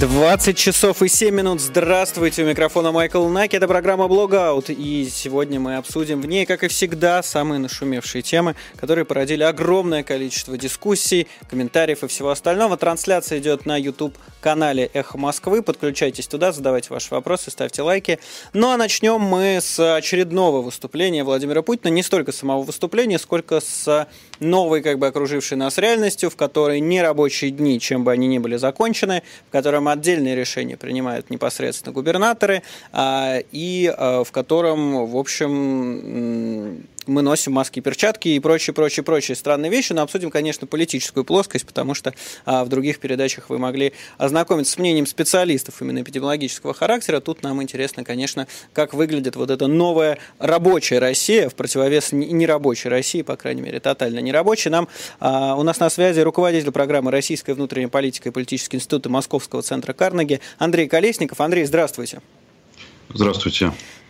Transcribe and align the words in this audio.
20 0.00 0.56
часов 0.56 1.02
и 1.02 1.08
7 1.08 1.34
минут. 1.34 1.60
Здравствуйте, 1.60 2.42
у 2.42 2.46
микрофона 2.46 2.92
Майкл 2.92 3.28
Наки. 3.28 3.56
Это 3.56 3.68
программа 3.68 4.08
Блогаут. 4.08 4.70
И 4.70 5.06
сегодня 5.12 5.60
мы 5.60 5.76
обсудим 5.76 6.22
в 6.22 6.26
ней, 6.26 6.46
как 6.46 6.64
и 6.64 6.68
всегда, 6.68 7.22
самые 7.22 7.58
нашумевшие 7.58 8.22
темы, 8.22 8.56
которые 8.76 9.04
породили 9.04 9.42
огромное 9.42 10.02
количество 10.02 10.56
дискуссий, 10.56 11.28
комментариев 11.50 12.02
и 12.04 12.06
всего 12.06 12.30
остального. 12.30 12.78
Трансляция 12.78 13.38
идет 13.38 13.66
на 13.66 13.76
YouTube-канале 13.76 14.90
Эхо 14.94 15.18
Москвы. 15.18 15.60
Подключайтесь 15.62 16.26
туда, 16.26 16.52
задавайте 16.52 16.88
ваши 16.88 17.08
вопросы, 17.10 17.50
ставьте 17.50 17.82
лайки. 17.82 18.18
Ну 18.54 18.70
а 18.70 18.78
начнем 18.78 19.20
мы 19.20 19.58
с 19.60 19.94
очередного 19.94 20.62
выступления 20.62 21.22
Владимира 21.22 21.60
Путина. 21.60 21.90
Не 21.90 22.02
столько 22.02 22.32
самого 22.32 22.62
выступления, 22.62 23.18
сколько 23.18 23.60
с 23.60 24.08
новой, 24.40 24.80
как 24.80 24.98
бы 24.98 25.06
окружившей 25.06 25.58
нас 25.58 25.76
реальностью, 25.76 26.30
в 26.30 26.36
которой 26.36 26.80
нерабочие 26.80 27.50
дни, 27.50 27.78
чем 27.78 28.04
бы 28.04 28.12
они 28.12 28.26
ни 28.26 28.38
были 28.38 28.56
закончены, 28.56 29.22
в 29.48 29.52
котором 29.52 29.81
котором 29.82 29.92
отдельные 29.92 30.34
решения 30.34 30.76
принимают 30.76 31.30
непосредственно 31.30 31.92
губернаторы, 31.92 32.62
а, 32.92 33.38
и 33.52 33.92
а, 33.94 34.24
в 34.24 34.32
котором, 34.32 35.06
в 35.06 35.16
общем, 35.16 36.86
мы 37.06 37.22
носим 37.22 37.52
маски 37.52 37.80
перчатки 37.80 38.28
и 38.28 38.40
прочие, 38.40 38.74
прочие, 38.74 39.04
прочие 39.04 39.36
странные 39.36 39.70
вещи, 39.70 39.92
но 39.92 40.02
обсудим, 40.02 40.30
конечно, 40.30 40.66
политическую 40.66 41.24
плоскость, 41.24 41.66
потому 41.66 41.94
что 41.94 42.14
а, 42.44 42.64
в 42.64 42.68
других 42.68 42.98
передачах 42.98 43.50
вы 43.50 43.58
могли 43.58 43.92
ознакомиться 44.18 44.72
с 44.72 44.78
мнением 44.78 45.06
специалистов 45.06 45.80
именно 45.80 46.02
эпидемиологического 46.02 46.74
характера. 46.74 47.20
Тут 47.20 47.42
нам 47.42 47.62
интересно, 47.62 48.04
конечно, 48.04 48.46
как 48.72 48.94
выглядит 48.94 49.36
вот 49.36 49.50
эта 49.50 49.66
новая 49.66 50.18
рабочая 50.38 50.98
Россия 50.98 51.48
в 51.48 51.54
противовес 51.54 52.12
нерабочей 52.12 52.90
России, 52.90 53.22
по 53.22 53.36
крайней 53.36 53.62
мере, 53.62 53.80
тотально 53.80 54.20
нерабочей. 54.20 54.70
Нам, 54.70 54.88
а, 55.20 55.56
у 55.56 55.62
нас 55.62 55.80
на 55.80 55.90
связи 55.90 56.20
руководитель 56.20 56.72
программы 56.72 57.10
«Российская 57.10 57.54
внутренняя 57.54 57.88
политика 57.88 58.28
и 58.28 58.32
политический 58.32 58.76
институт 58.76 59.06
Московского 59.06 59.62
центра 59.62 59.92
Карнеги 59.92 60.40
Андрей 60.58 60.88
Колесников. 60.88 61.40
Андрей. 61.40 61.64
Здравствуйте. 61.64 62.20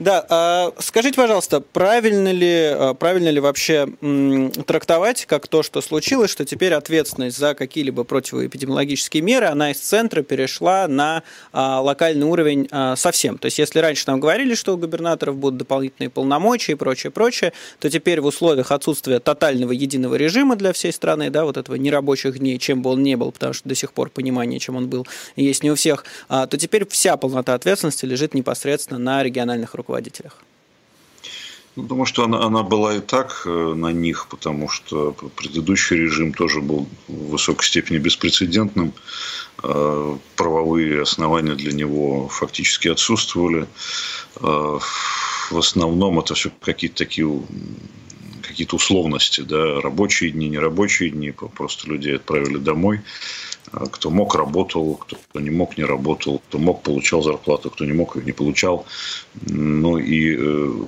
Да, 0.02 0.26
а 0.28 0.72
скажите, 0.80 1.16
пожалуйста, 1.16 1.60
правильно 1.60 2.32
ли, 2.32 2.72
а, 2.72 2.94
правильно 2.94 3.28
ли 3.28 3.38
вообще 3.38 3.86
трактовать 4.66 5.26
как 5.26 5.46
то, 5.46 5.62
что 5.62 5.80
случилось, 5.80 6.30
что 6.30 6.44
теперь 6.44 6.74
ответственность 6.74 7.38
за 7.38 7.54
какие-либо 7.54 8.02
противоэпидемиологические 8.02 9.22
меры, 9.22 9.46
она 9.46 9.70
из 9.70 9.78
центра 9.78 10.22
перешла 10.22 10.88
на 10.88 11.22
а, 11.52 11.80
локальный 11.80 12.26
уровень 12.26 12.68
совсем? 12.96 13.38
То 13.38 13.46
есть, 13.46 13.60
если 13.60 13.78
раньше 13.78 14.04
нам 14.08 14.18
говорили, 14.18 14.56
что 14.56 14.74
у 14.74 14.76
губернаторов 14.76 15.36
будут 15.36 15.58
дополнительные 15.58 16.10
полномочия 16.10 16.72
и 16.72 16.74
прочее, 16.74 17.12
прочее, 17.12 17.52
то 17.78 17.88
теперь 17.88 18.20
в 18.20 18.26
условиях 18.26 18.72
отсутствия 18.72 19.20
тотального 19.20 19.70
единого 19.70 20.16
режима 20.16 20.56
для 20.56 20.72
всей 20.72 20.92
страны, 20.92 21.30
да, 21.30 21.44
вот 21.44 21.56
этого 21.56 21.76
нерабочих 21.76 22.40
дней, 22.40 22.58
чем 22.58 22.82
бы 22.82 22.90
он 22.90 23.04
ни 23.04 23.14
был, 23.14 23.30
потому 23.30 23.52
что 23.52 23.68
до 23.68 23.76
сих 23.76 23.92
пор 23.92 24.10
понимание, 24.10 24.58
чем 24.58 24.76
он 24.76 24.88
был, 24.88 25.06
есть 25.36 25.62
не 25.62 25.70
у 25.70 25.76
всех, 25.76 26.04
то 26.28 26.56
теперь 26.56 26.88
вся 26.88 27.16
полнота 27.16 27.54
ответственности 27.54 28.04
лежит 28.04 28.34
непосредственно 28.34 28.81
на 28.90 29.22
региональных 29.22 29.74
руководителях? 29.74 30.38
Ну, 31.74 31.84
потому 31.84 32.04
что 32.04 32.24
она, 32.24 32.44
она 32.44 32.62
была 32.62 32.96
и 32.96 33.00
так 33.00 33.42
э, 33.46 33.74
на 33.74 33.92
них, 33.92 34.26
потому 34.28 34.68
что 34.68 35.16
предыдущий 35.36 35.96
режим 35.96 36.34
тоже 36.34 36.60
был 36.60 36.86
в 37.08 37.30
высокой 37.30 37.64
степени 37.64 37.96
беспрецедентным. 37.96 38.92
Э, 39.62 40.18
правовые 40.36 41.02
основания 41.02 41.54
для 41.54 41.72
него 41.72 42.28
фактически 42.28 42.88
отсутствовали. 42.88 43.66
Э, 44.36 44.78
в 45.50 45.58
основном 45.58 46.18
это 46.18 46.34
все 46.34 46.50
какие-то 46.60 46.96
такие 46.96 47.42
какие-то 48.42 48.76
условности, 48.76 49.40
да, 49.40 49.80
рабочие 49.80 50.30
дни, 50.30 50.50
нерабочие 50.50 51.08
дни, 51.08 51.30
просто 51.30 51.88
людей 51.88 52.16
отправили 52.16 52.58
домой. 52.58 53.00
А 53.70 53.86
кто 53.86 54.10
мог, 54.10 54.34
работал, 54.34 54.96
кто 54.96 55.40
не 55.40 55.50
мог, 55.50 55.78
не 55.78 55.84
работал, 55.84 56.40
кто 56.48 56.58
мог, 56.58 56.82
получал 56.82 57.22
зарплату, 57.22 57.70
кто 57.70 57.84
не 57.84 57.92
мог, 57.92 58.16
не 58.16 58.32
получал. 58.32 58.86
Ну 59.46 59.98
и 59.98 60.36
э, 60.36 60.84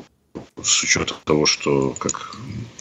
с 0.62 0.82
учетом 0.82 1.16
того, 1.24 1.46
что, 1.46 1.94
как 1.98 2.36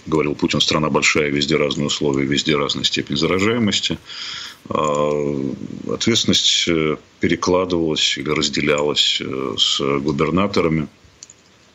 говорил 0.05 0.35
Путин, 0.35 0.59
страна 0.61 0.89
большая, 0.89 1.29
везде 1.29 1.57
разные 1.57 1.87
условия, 1.87 2.25
везде 2.25 2.57
разная 2.57 2.83
степень 2.83 3.17
заражаемости, 3.17 3.97
а, 4.69 5.53
ответственность 5.91 6.67
э, 6.67 6.97
перекладывалась 7.19 8.17
или 8.17 8.29
разделялась 8.29 9.21
э, 9.21 9.55
с 9.57 9.79
губернаторами– 9.99 10.87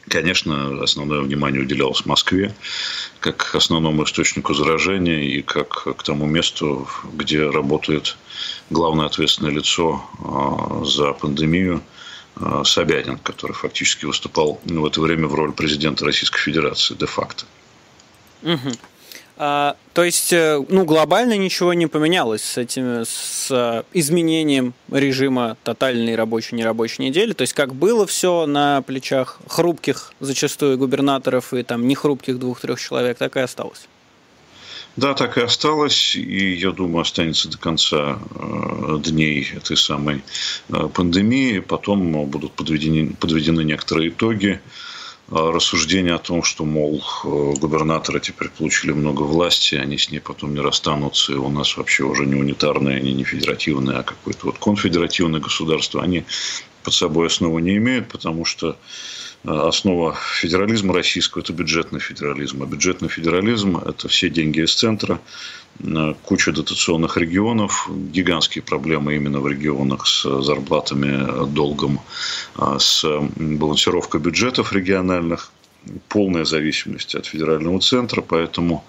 Конечно, 0.08 0.82
основное 0.82 1.20
внимание 1.20 1.60
уделялось 1.62 2.06
Москве 2.06 2.54
как 3.20 3.54
основному 3.54 4.04
источнику 4.04 4.54
заражения 4.54 5.22
и 5.22 5.42
как 5.42 5.96
к 5.96 6.02
тому 6.02 6.26
месту, 6.26 6.88
где 7.12 7.48
работает 7.48 8.16
главное 8.70 9.06
ответственное 9.06 9.50
лицо 9.50 10.02
а, 10.24 10.84
за 10.84 11.12
пандемию 11.12 11.82
а, 12.36 12.64
Собянин, 12.64 13.18
который 13.18 13.52
фактически 13.52 14.04
выступал 14.04 14.60
в 14.64 14.86
это 14.86 15.00
время 15.00 15.26
в 15.26 15.34
роли 15.34 15.52
президента 15.52 16.04
Российской 16.04 16.40
Федерации 16.40 16.94
де-факто. 16.94 17.44
Угу. 18.42 18.70
А, 19.40 19.76
то 19.94 20.02
есть, 20.02 20.32
э, 20.32 20.60
ну, 20.68 20.84
глобально 20.84 21.36
ничего 21.36 21.72
не 21.72 21.86
поменялось 21.86 22.42
с 22.42 22.58
этим, 22.58 23.04
с 23.06 23.46
э, 23.52 23.84
изменением 23.92 24.74
режима 24.90 25.56
тотальной 25.62 26.16
рабочей 26.16 26.56
нерабочей 26.56 27.04
недели. 27.04 27.32
То 27.34 27.42
есть, 27.42 27.52
как 27.52 27.72
было 27.72 28.04
все 28.04 28.46
на 28.46 28.82
плечах 28.82 29.38
хрупких 29.46 30.12
зачастую 30.18 30.76
губернаторов 30.76 31.54
и 31.54 31.62
там 31.62 31.86
не 31.86 31.94
хрупких 31.94 32.40
двух-трех 32.40 32.80
человек, 32.80 33.16
так 33.16 33.36
и 33.36 33.40
осталось. 33.40 33.86
Да, 34.96 35.14
так 35.14 35.38
и 35.38 35.42
осталось, 35.42 36.16
и 36.16 36.54
я 36.54 36.72
думаю, 36.72 37.02
останется 37.02 37.48
до 37.48 37.58
конца 37.58 38.18
э, 38.34 38.98
дней 39.04 39.48
этой 39.54 39.76
самой 39.76 40.24
пандемии. 40.94 41.60
Потом 41.60 42.26
будут 42.26 42.54
подведены, 42.54 43.14
подведены 43.14 43.62
некоторые 43.62 44.08
итоги. 44.08 44.60
А, 45.30 45.52
рассуждение 45.52 46.14
о 46.14 46.18
том, 46.18 46.42
что, 46.42 46.64
мол, 46.64 47.02
э, 47.24 47.54
губернаторы 47.60 48.20
теперь 48.20 48.48
получили 48.48 48.92
много 48.92 49.22
власти, 49.22 49.74
они 49.74 49.98
с 49.98 50.10
ней 50.10 50.20
потом 50.20 50.54
не 50.54 50.60
расстанутся, 50.60 51.32
и 51.32 51.36
у 51.36 51.50
нас 51.50 51.76
вообще 51.76 52.04
уже 52.04 52.24
не 52.24 52.34
унитарное, 52.34 52.96
они 52.96 53.12
не 53.12 53.24
федеративное, 53.24 53.98
а 53.98 54.02
какое-то 54.02 54.46
вот 54.46 54.58
конфедеративное 54.58 55.40
государство, 55.40 56.02
они 56.02 56.24
под 56.82 56.94
собой 56.94 57.26
основы 57.26 57.60
не 57.60 57.76
имеют, 57.76 58.08
потому 58.08 58.46
что 58.46 58.70
э, 58.70 58.74
основа 59.44 60.14
федерализма 60.14 60.94
российского– 60.94 61.42
это 61.42 61.52
бюджетный 61.52 62.00
федерализм. 62.00 62.62
А 62.62 62.66
бюджетный 62.66 63.08
федерализм– 63.08 63.76
это 63.86 64.08
все 64.08 64.28
деньги 64.28 64.64
из 64.64 64.74
центра, 64.74 65.20
куча 66.24 66.52
дотационных 66.52 67.16
регионов, 67.16 67.88
гигантские 67.88 68.62
проблемы 68.62 69.14
именно 69.14 69.40
в 69.40 69.46
регионах 69.46 70.06
с 70.06 70.42
зарплатами, 70.42 71.46
долгом, 71.52 72.00
а, 72.56 72.78
с 72.78 73.04
балансировкой 73.36 74.20
бюджетов 74.20 74.72
региональных, 74.72 75.52
полная 76.08 76.44
зависимость 76.44 77.14
от 77.14 77.26
федерального 77.26 77.80
центра, 77.80 78.22
поэтому 78.22 78.84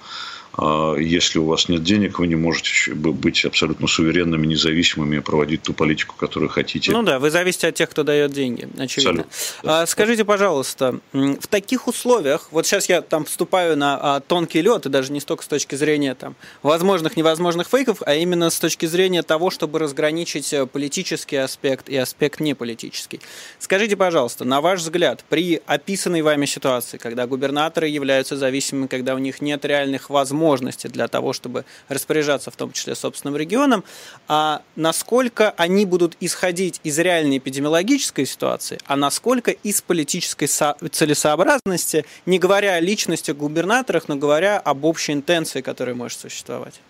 если 0.97 1.39
у 1.39 1.45
вас 1.45 1.69
нет 1.69 1.83
денег, 1.83 2.19
вы 2.19 2.27
не 2.27 2.35
можете 2.35 2.93
быть 2.93 3.45
абсолютно 3.45 3.87
суверенными, 3.87 4.47
независимыми, 4.47 5.19
проводить 5.19 5.63
ту 5.63 5.73
политику, 5.73 6.15
которую 6.17 6.49
хотите. 6.49 6.91
Ну 6.91 7.03
да, 7.03 7.19
вы 7.19 7.29
зависите 7.29 7.67
от 7.67 7.75
тех, 7.75 7.89
кто 7.89 8.03
дает 8.03 8.31
деньги, 8.31 8.67
очевидно. 8.77 9.25
Абсолютно. 9.27 9.81
А, 9.81 9.85
скажите, 9.85 10.25
пожалуйста, 10.25 10.99
в 11.13 11.47
таких 11.47 11.87
условиях, 11.87 12.49
вот 12.51 12.65
сейчас 12.65 12.89
я 12.89 13.01
там 13.01 13.25
вступаю 13.25 13.77
на 13.77 13.99
а, 14.01 14.19
тонкий 14.19 14.61
лед, 14.61 14.85
и 14.85 14.89
даже 14.89 15.11
не 15.13 15.19
столько 15.19 15.43
с 15.43 15.47
точки 15.47 15.75
зрения 15.75 16.15
там, 16.15 16.35
возможных, 16.63 17.16
невозможных 17.16 17.67
фейков, 17.67 18.01
а 18.05 18.16
именно 18.16 18.49
с 18.49 18.59
точки 18.59 18.85
зрения 18.85 19.23
того, 19.23 19.51
чтобы 19.51 19.79
разграничить 19.79 20.51
э, 20.53 20.66
политический 20.66 21.37
аспект 21.37 21.89
и 21.89 21.95
аспект 21.95 22.39
неполитический. 22.39 23.21
Скажите, 23.59 23.95
пожалуйста, 23.95 24.45
на 24.45 24.61
ваш 24.61 24.81
взгляд, 24.81 25.23
при 25.29 25.61
описанной 25.66 26.21
вами 26.21 26.45
ситуации, 26.45 26.97
когда 26.97 27.27
губернаторы 27.27 27.87
являются 27.87 28.35
зависимыми, 28.35 28.87
когда 28.87 29.16
у 29.16 29.19
них 29.19 29.41
нет 29.41 29.63
реальных 29.66 30.09
возможностей, 30.09 30.38
возможности 30.39 30.88
для 30.88 31.07
того, 31.07 31.33
чтобы 31.33 31.66
распоряжаться 31.88 32.51
в 32.51 32.55
том 32.55 32.72
числе 32.72 32.95
собственным 32.95 33.38
регионом, 33.38 33.83
а 34.27 34.61
насколько 34.75 35.52
они 35.52 35.85
будут 35.85 36.16
исходить 36.19 36.79
из 36.84 36.99
реальной 36.99 37.37
эпидемиологической 37.37 38.25
ситуации, 38.25 38.78
а 38.85 38.96
насколько 38.96 39.52
из 39.52 39.81
политической 39.81 40.47
целесообразности, 40.47 42.05
не 42.25 42.40
говоря 42.40 42.73
о 42.73 42.79
личности 42.79 43.31
губернаторах, 43.31 44.08
но 44.08 44.16
говоря 44.16 44.59
об 44.59 44.85
общей 44.85 45.14
интенции, 45.14 45.61
которая 45.61 45.96
может 45.96 46.19
существовать. 46.19 46.81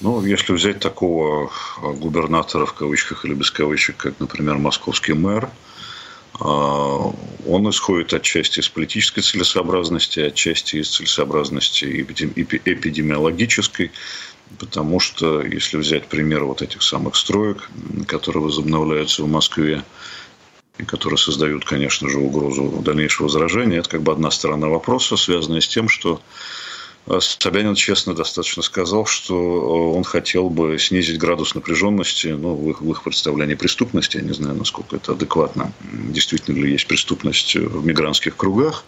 Ну, 0.00 0.24
если 0.24 0.54
взять 0.54 0.80
такого 0.80 1.50
губернатора 1.82 2.64
в 2.64 2.72
кавычках 2.72 3.24
или 3.24 3.34
без 3.34 3.50
кавычек, 3.50 3.96
как, 3.96 4.14
например, 4.18 4.56
московский 4.56 5.12
мэр, 5.12 5.50
он 6.40 7.70
исходит 7.70 8.14
отчасти 8.14 8.60
из 8.60 8.68
политической 8.68 9.20
целесообразности, 9.20 10.20
отчасти 10.20 10.76
из 10.76 10.90
целесообразности 10.90 11.84
эпидемиологической, 11.84 13.92
потому 14.58 15.00
что, 15.00 15.42
если 15.42 15.76
взять 15.76 16.06
пример 16.06 16.44
вот 16.44 16.62
этих 16.62 16.82
самых 16.82 17.16
строек, 17.16 17.68
которые 18.06 18.44
возобновляются 18.44 19.22
в 19.22 19.28
Москве, 19.28 19.84
и 20.78 20.84
которые 20.84 21.18
создают, 21.18 21.64
конечно 21.64 22.08
же, 22.08 22.18
угрозу 22.18 22.80
дальнейшего 22.82 23.24
возражения, 23.24 23.78
это 23.78 23.90
как 23.90 24.02
бы 24.02 24.12
одна 24.12 24.30
сторона 24.30 24.68
вопроса, 24.68 25.16
связанная 25.16 25.60
с 25.60 25.68
тем, 25.68 25.88
что 25.88 26.22
Собянин 27.18 27.74
честно 27.74 28.14
достаточно 28.14 28.62
сказал, 28.62 29.06
что 29.06 29.92
он 29.92 30.04
хотел 30.04 30.48
бы 30.48 30.78
снизить 30.78 31.18
градус 31.18 31.54
напряженности 31.54 32.28
ну, 32.28 32.54
в, 32.54 32.70
их, 32.70 32.82
в 32.82 32.90
их 32.90 33.02
представлении 33.02 33.54
преступности. 33.54 34.18
Я 34.18 34.22
не 34.22 34.32
знаю, 34.32 34.56
насколько 34.56 34.96
это 34.96 35.12
адекватно. 35.12 35.72
Действительно 35.82 36.56
ли 36.56 36.72
есть 36.72 36.86
преступность 36.86 37.56
в 37.56 37.84
мигрантских 37.84 38.36
кругах. 38.36 38.84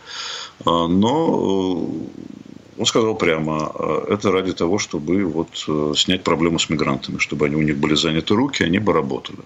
Но 0.64 1.88
он 2.78 2.86
сказал 2.86 3.16
прямо, 3.16 3.72
это 4.08 4.30
ради 4.30 4.52
того, 4.52 4.78
чтобы 4.78 5.24
вот 5.24 5.48
снять 5.96 6.22
проблему 6.22 6.58
с 6.58 6.70
мигрантами, 6.70 7.18
чтобы 7.18 7.46
они, 7.46 7.56
у 7.56 7.62
них 7.62 7.76
были 7.78 7.94
заняты 7.94 8.34
руки, 8.34 8.62
они 8.62 8.78
бы 8.78 8.92
работали. 8.92 9.40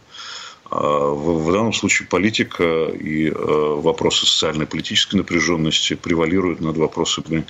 А 0.68 1.10
в 1.10 1.52
данном 1.52 1.72
случае 1.72 2.08
политика 2.08 2.86
и 2.86 3.28
э, 3.28 3.32
вопросы 3.34 4.26
социальной 4.26 4.66
политической 4.66 5.16
напряженности 5.16 5.94
превалируют 5.94 6.60
над 6.60 6.76
вопросами 6.76 7.46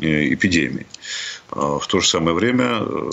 э, 0.00 0.32
эпидемии. 0.32 0.86
А 1.50 1.78
в 1.78 1.86
то 1.86 2.00
же 2.00 2.08
самое 2.08 2.34
время 2.34 2.80
э, 2.80 3.10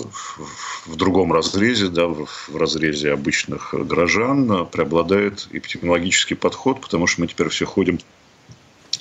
в 0.86 0.96
другом 0.96 1.32
разрезе, 1.34 1.88
да, 1.88 2.06
в 2.06 2.28
разрезе 2.54 3.12
обычных 3.12 3.74
горожан 3.74 4.66
преобладает 4.66 5.48
эпидемиологический 5.52 6.36
подход, 6.36 6.80
потому 6.80 7.06
что 7.06 7.20
мы 7.20 7.26
теперь 7.26 7.50
все 7.50 7.66
ходим 7.66 7.98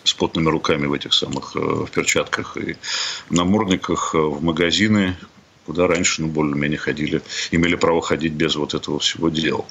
с 0.04 0.14
потными 0.14 0.50
руками 0.50 0.88
в 0.88 0.94
этих 0.94 1.14
самых 1.14 1.56
в 1.56 1.88
перчатках 1.92 2.58
и 2.58 2.76
намордниках 3.30 4.14
в 4.16 4.44
магазины, 4.44 5.16
куда 5.66 5.88
раньше, 5.88 6.22
ну, 6.22 6.28
более-менее 6.28 6.78
ходили, 6.78 7.22
имели 7.52 7.76
право 7.76 8.02
ходить 8.02 8.34
без 8.34 8.56
вот 8.56 8.74
этого 8.74 9.00
всего 9.00 9.30
дела. 9.30 9.66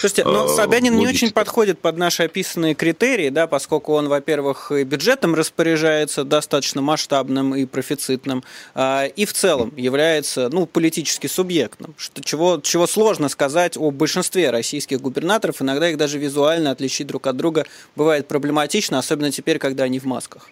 Слушайте, 0.00 0.24
но 0.24 0.44
а, 0.44 0.48
Собянин 0.48 0.94
Логики. 0.94 1.08
не 1.08 1.14
очень 1.14 1.30
подходит 1.32 1.78
под 1.78 1.98
наши 1.98 2.22
описанные 2.22 2.74
критерии, 2.74 3.28
да, 3.28 3.46
поскольку 3.46 3.92
он, 3.94 4.08
во-первых, 4.08 4.72
и 4.72 4.84
бюджетом 4.84 5.34
распоряжается 5.34 6.24
достаточно 6.24 6.80
масштабным 6.82 7.54
и 7.54 7.66
профицитным, 7.66 8.44
а, 8.74 9.04
и 9.04 9.24
в 9.24 9.32
целом 9.32 9.72
является, 9.76 10.48
ну, 10.50 10.66
политически 10.66 11.26
субъектным, 11.26 11.94
что, 11.98 12.22
чего, 12.22 12.60
чего 12.62 12.86
сложно 12.86 13.28
сказать 13.28 13.76
о 13.76 13.90
большинстве 13.90 14.50
российских 14.50 15.00
губернаторов, 15.00 15.60
иногда 15.60 15.90
их 15.90 15.96
даже 15.96 16.18
визуально 16.18 16.70
отличить 16.70 17.06
друг 17.06 17.26
от 17.26 17.36
друга 17.36 17.66
бывает 17.94 18.26
проблематично, 18.26 18.98
особенно 18.98 19.30
теперь, 19.30 19.58
когда 19.58 19.84
они 19.84 19.98
в 19.98 20.04
масках. 20.04 20.50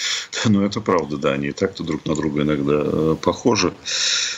Ну, 0.46 0.64
это 0.64 0.80
правда, 0.80 1.16
да, 1.16 1.32
они 1.32 1.48
и 1.48 1.52
так-то 1.52 1.82
друг 1.82 2.06
на 2.06 2.14
друга 2.14 2.42
иногда 2.42 2.82
э, 2.84 3.16
похожи. 3.20 3.72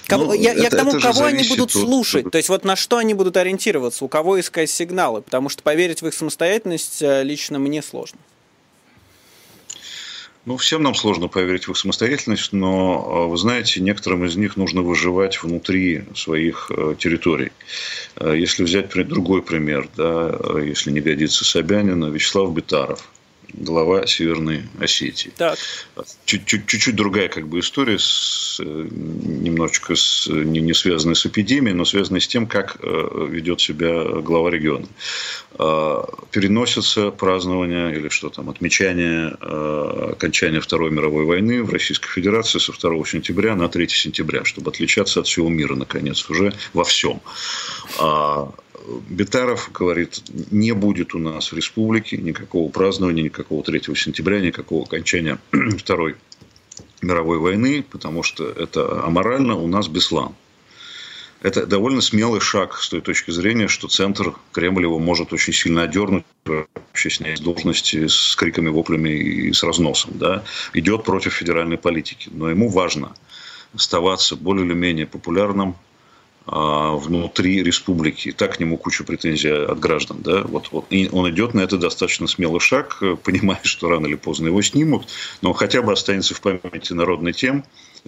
Кого, 0.06 0.26
ну, 0.26 0.32
я, 0.34 0.52
это, 0.52 0.62
я 0.62 0.70
к 0.70 0.76
тому, 0.76 1.00
кого 1.00 1.24
они 1.24 1.48
будут 1.48 1.74
от... 1.74 1.82
слушать, 1.82 2.30
то 2.30 2.38
есть 2.38 2.48
вот 2.48 2.64
на 2.64 2.76
что 2.76 2.98
они 2.98 3.14
будут 3.14 3.36
ориентироваться, 3.36 4.04
у 4.04 4.08
кого 4.08 4.38
искать 4.40 4.70
сигналы, 4.70 5.22
потому 5.22 5.48
что 5.48 5.62
поверить 5.62 6.02
в 6.02 6.06
их 6.06 6.14
самостоятельность 6.14 7.02
э, 7.02 7.22
лично 7.22 7.58
мне 7.58 7.82
сложно. 7.82 8.18
Ну, 10.44 10.56
всем 10.56 10.82
нам 10.82 10.96
сложно 10.96 11.28
поверить 11.28 11.68
в 11.68 11.70
их 11.70 11.76
самостоятельность, 11.76 12.52
но, 12.52 13.26
э, 13.26 13.28
вы 13.28 13.36
знаете, 13.36 13.80
некоторым 13.80 14.24
из 14.24 14.34
них 14.36 14.56
нужно 14.56 14.82
выживать 14.82 15.40
внутри 15.42 16.04
своих 16.16 16.70
территорий. 16.98 17.52
Если 18.20 18.64
взять 18.64 18.92
другой 18.92 19.42
пример, 19.42 19.88
да, 19.96 20.36
если 20.60 20.90
не 20.90 21.00
годится 21.00 21.44
Собянина, 21.44 22.06
Вячеслав 22.06 22.52
Битаров– 22.52 23.08
глава 23.54 24.06
Северной 24.06 24.64
Осетии. 24.80 25.32
Так. 25.36 25.58
Чуть-чуть 26.24 26.94
другая 26.94 27.28
как 27.28 27.48
бы 27.48 27.60
история, 27.60 27.98
с, 27.98 28.60
немножечко 28.60 29.94
с, 29.94 30.26
не, 30.28 30.60
не 30.60 30.74
связанная 30.74 31.14
с 31.14 31.26
эпидемией, 31.26 31.74
но 31.74 31.84
связанная 31.84 32.20
с 32.20 32.28
тем, 32.28 32.46
как 32.46 32.76
э, 32.80 33.26
ведет 33.30 33.60
себя 33.60 34.04
глава 34.20 34.50
региона. 34.50 34.86
А, 35.58 36.08
переносится 36.30 37.10
празднование 37.10 37.94
или 37.94 38.08
что 38.08 38.30
там, 38.30 38.48
отмечание 38.48 39.36
э, 39.40 40.08
окончания 40.12 40.60
Второй 40.60 40.90
мировой 40.90 41.24
войны 41.24 41.62
в 41.62 41.70
Российской 41.72 42.08
Федерации 42.08 42.58
со 42.58 42.72
2 42.72 43.04
сентября 43.04 43.54
на 43.54 43.68
3 43.68 43.88
сентября, 43.88 44.44
чтобы 44.44 44.70
отличаться 44.70 45.20
от 45.20 45.26
всего 45.26 45.48
мира, 45.48 45.74
наконец, 45.74 46.28
уже 46.30 46.54
во 46.72 46.84
всем. 46.84 47.20
Бетаров 49.08 49.70
говорит, 49.72 50.22
не 50.50 50.72
будет 50.72 51.14
у 51.14 51.18
нас 51.18 51.52
в 51.52 51.56
республике 51.56 52.16
никакого 52.16 52.68
празднования, 52.68 53.22
никакого 53.22 53.62
3 53.62 53.82
сентября, 53.94 54.40
никакого 54.40 54.84
окончания 54.84 55.38
Второй 55.78 56.16
мировой 57.00 57.38
войны, 57.38 57.84
потому 57.88 58.22
что 58.22 58.48
это 58.48 59.04
аморально, 59.04 59.56
у 59.56 59.66
нас 59.66 59.88
Беслан. 59.88 60.34
Это 61.42 61.66
довольно 61.66 62.00
смелый 62.00 62.40
шаг 62.40 62.78
с 62.78 62.88
той 62.88 63.00
точки 63.00 63.32
зрения, 63.32 63.66
что 63.66 63.88
центр 63.88 64.32
Кремль 64.52 64.84
его 64.84 65.00
может 65.00 65.32
очень 65.32 65.52
сильно 65.52 65.82
одернуть, 65.82 66.24
вообще 66.44 67.10
снять 67.10 67.38
с 67.38 67.40
должности 67.40 68.06
с 68.06 68.36
криками, 68.36 68.68
воплями 68.68 69.08
и 69.08 69.52
с 69.52 69.64
разносом. 69.64 70.12
Да? 70.14 70.44
Идет 70.72 71.02
против 71.02 71.34
федеральной 71.34 71.78
политики. 71.78 72.30
Но 72.32 72.48
ему 72.48 72.68
важно 72.68 73.12
оставаться 73.74 74.36
более 74.36 74.64
или 74.64 74.74
менее 74.74 75.06
популярным, 75.06 75.74
внутри 76.46 77.62
республики. 77.62 78.32
Так 78.32 78.56
к 78.56 78.60
нему 78.60 78.76
куча 78.76 79.04
претензий 79.04 79.50
от 79.50 79.78
граждан. 79.78 80.18
Да? 80.20 80.42
Вот, 80.42 80.68
вот. 80.72 80.86
И 80.90 81.08
он 81.12 81.30
идет 81.30 81.54
на 81.54 81.60
это 81.60 81.78
достаточно 81.78 82.26
смелый 82.26 82.60
шаг, 82.60 83.00
понимая, 83.22 83.60
что 83.62 83.88
рано 83.88 84.06
или 84.06 84.16
поздно 84.16 84.46
его 84.48 84.60
снимут, 84.62 85.08
но 85.40 85.52
хотя 85.52 85.82
бы 85.82 85.92
останется 85.92 86.34
в 86.34 86.40
памяти 86.40 86.92
народной 86.92 87.32
тем, 87.32 87.64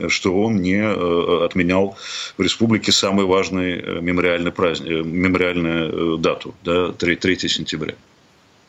что 0.08 0.34
он 0.42 0.60
не 0.60 0.80
э, 0.80 1.44
отменял 1.44 1.96
в 2.36 2.42
республике 2.42 2.92
самый 2.92 3.26
важный 3.26 3.78
э, 3.78 4.00
мемориальный 4.00 4.52
праздник, 4.52 4.90
э, 4.90 5.02
мемориальную 5.02 6.18
дату, 6.18 6.54
да, 6.64 6.92
3, 6.92 7.16
3 7.16 7.48
сентября. 7.48 7.94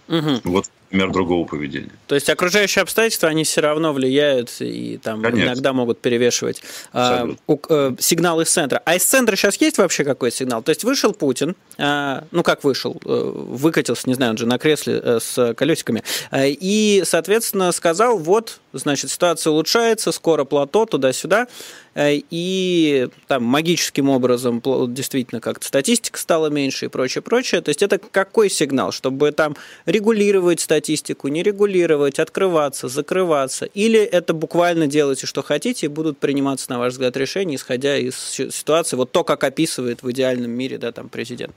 Угу. 0.08 0.42
Вот 0.44 0.66
пример 0.90 1.12
другого 1.12 1.46
поведения. 1.46 1.92
То 2.08 2.16
есть 2.16 2.30
окружающие 2.30 2.82
обстоятельства, 2.82 3.30
они 3.30 3.44
все 3.44 3.62
равно 3.62 3.94
влияют 3.94 4.52
и 4.60 5.00
там 5.02 5.22
Конечно. 5.22 5.50
иногда 5.50 5.74
могут 5.74 6.00
перевешивать 6.00 6.62
а, 6.94 7.28
у, 7.48 7.58
э, 7.70 7.96
сигнал 8.00 8.42
из 8.42 8.50
центра. 8.50 8.82
А 8.86 8.96
из 8.96 9.04
центра 9.04 9.36
сейчас 9.36 9.56
есть 9.58 9.78
вообще 9.78 10.04
какой 10.04 10.32
сигнал? 10.32 10.62
То 10.62 10.70
есть 10.70 10.84
вышел 10.84 11.14
Путин, 11.14 11.56
а, 11.78 12.24
ну 12.32 12.44
как 12.44 12.64
вышел, 12.64 13.00
э, 13.04 13.32
выкатился, 13.36 14.08
не 14.08 14.14
знаю, 14.14 14.32
он 14.32 14.38
же 14.38 14.46
на 14.46 14.58
кресле 14.58 15.02
э, 15.04 15.20
с 15.22 15.54
колесиками, 15.56 16.04
и, 16.34 17.04
соответственно, 17.06 17.72
сказал, 17.72 18.18
вот, 18.18 18.60
значит, 18.80 19.12
ситуация 19.12 19.52
улучшается, 19.52 20.12
скоро 20.12 20.44
плато, 20.44 20.86
туда-сюда. 20.86 21.48
Э, 21.94 22.20
и 22.30 23.08
там 23.28 23.44
магическим 23.44 24.10
образом 24.10 24.62
действительно 24.94 25.42
как-то 25.42 25.66
статистика 25.66 26.20
стала 26.20 26.48
меньше 26.48 26.86
и 26.86 26.88
прочее, 26.90 27.22
прочее. 27.22 27.62
То 27.62 27.70
есть 27.70 27.82
это 27.82 27.98
какой 27.98 28.50
сигнал, 28.50 28.92
чтобы 28.92 29.32
там 29.32 29.56
регулировать 29.86 30.60
статистику, 30.60 31.28
не 31.30 31.44
регулировать, 31.44 32.20
открываться, 32.20 32.88
закрываться, 32.88 33.66
или 33.66 34.00
это 34.00 34.34
буквально 34.34 34.88
делайте, 34.88 35.28
что 35.28 35.42
хотите, 35.42 35.86
и 35.86 35.90
будут 35.90 36.18
приниматься, 36.18 36.70
на 36.70 36.80
ваш 36.80 36.94
взгляд, 36.94 37.16
решения, 37.18 37.56
исходя 37.56 37.98
из 37.98 38.16
ситуации, 38.16 38.96
вот 38.96 39.12
то, 39.12 39.24
как 39.24 39.44
описывает 39.44 40.04
в 40.04 40.12
идеальном 40.12 40.52
мире 40.52 40.78
да, 40.78 40.92
там, 40.92 41.10
президент. 41.10 41.56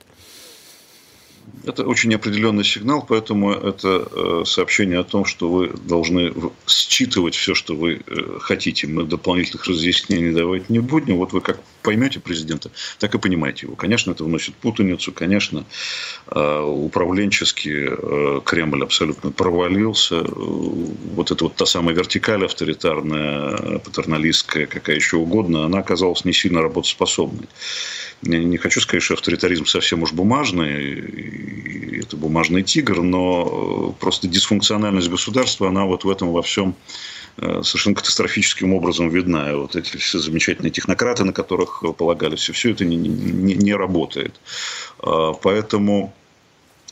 Это 1.65 1.83
очень 1.83 2.13
определенный 2.13 2.63
сигнал, 2.63 3.05
поэтому 3.07 3.51
это 3.51 4.07
э, 4.11 4.43
сообщение 4.45 4.99
о 4.99 5.03
том, 5.03 5.25
что 5.25 5.49
вы 5.49 5.69
должны 5.69 6.33
считывать 6.67 7.35
все, 7.35 7.53
что 7.53 7.75
вы 7.75 8.01
э, 8.05 8.39
хотите. 8.39 8.87
Мы 8.87 9.03
дополнительных 9.03 9.65
разъяснений 9.67 10.31
давать 10.31 10.69
не 10.69 10.79
будем. 10.79 11.17
Вот 11.17 11.33
вы 11.33 11.41
как 11.41 11.59
поймете 11.81 12.19
президента, 12.19 12.71
так 12.97 13.13
и 13.13 13.19
понимаете 13.19 13.65
его. 13.65 13.75
Конечно, 13.75 14.11
это 14.11 14.23
вносит 14.23 14.55
путаницу. 14.55 15.11
Конечно, 15.11 15.65
э, 16.27 16.61
управленчески 16.61 18.41
Кремль 18.45 18.83
абсолютно 18.83 19.31
провалился. 19.31 20.23
Вот 20.23 21.31
эта 21.31 21.43
вот 21.43 21.55
та 21.55 21.65
самая 21.65 21.95
вертикаль 21.95 22.45
авторитарная, 22.45 23.79
патерналистская, 23.79 24.65
какая 24.65 24.95
еще 24.95 25.17
угодно, 25.17 25.65
она 25.65 25.79
оказалась 25.79 26.23
не 26.23 26.33
сильно 26.33 26.61
работоспособной. 26.61 27.47
Я 28.23 28.43
не 28.43 28.57
хочу 28.57 28.81
сказать, 28.81 29.03
что 29.03 29.13
авторитаризм 29.13 29.65
совсем 29.65 30.03
уж 30.03 30.11
бумажный, 30.11 31.99
это 32.01 32.17
бумажный 32.17 32.63
тигр, 32.63 33.01
но 33.01 33.93
э, 33.95 33.99
просто 33.99 34.27
дисфункциональность 34.27 35.09
государства, 35.09 35.69
она 35.69 35.85
вот 35.85 36.03
в 36.03 36.09
этом 36.09 36.31
во 36.31 36.41
всем 36.41 36.75
э, 37.37 37.61
совершенно 37.63 37.95
катастрофическим 37.95 38.73
образом 38.73 39.09
видна. 39.09 39.51
И 39.51 39.55
вот 39.55 39.75
эти 39.77 39.95
все 39.97 40.19
замечательные 40.19 40.71
технократы, 40.71 41.23
на 41.23 41.31
которых 41.31 41.83
полагались, 41.97 42.49
все 42.49 42.71
это 42.71 42.83
не, 42.83 42.97
не, 42.97 43.53
не 43.53 43.73
работает. 43.73 44.35
А, 44.99 45.33
поэтому 45.33 46.13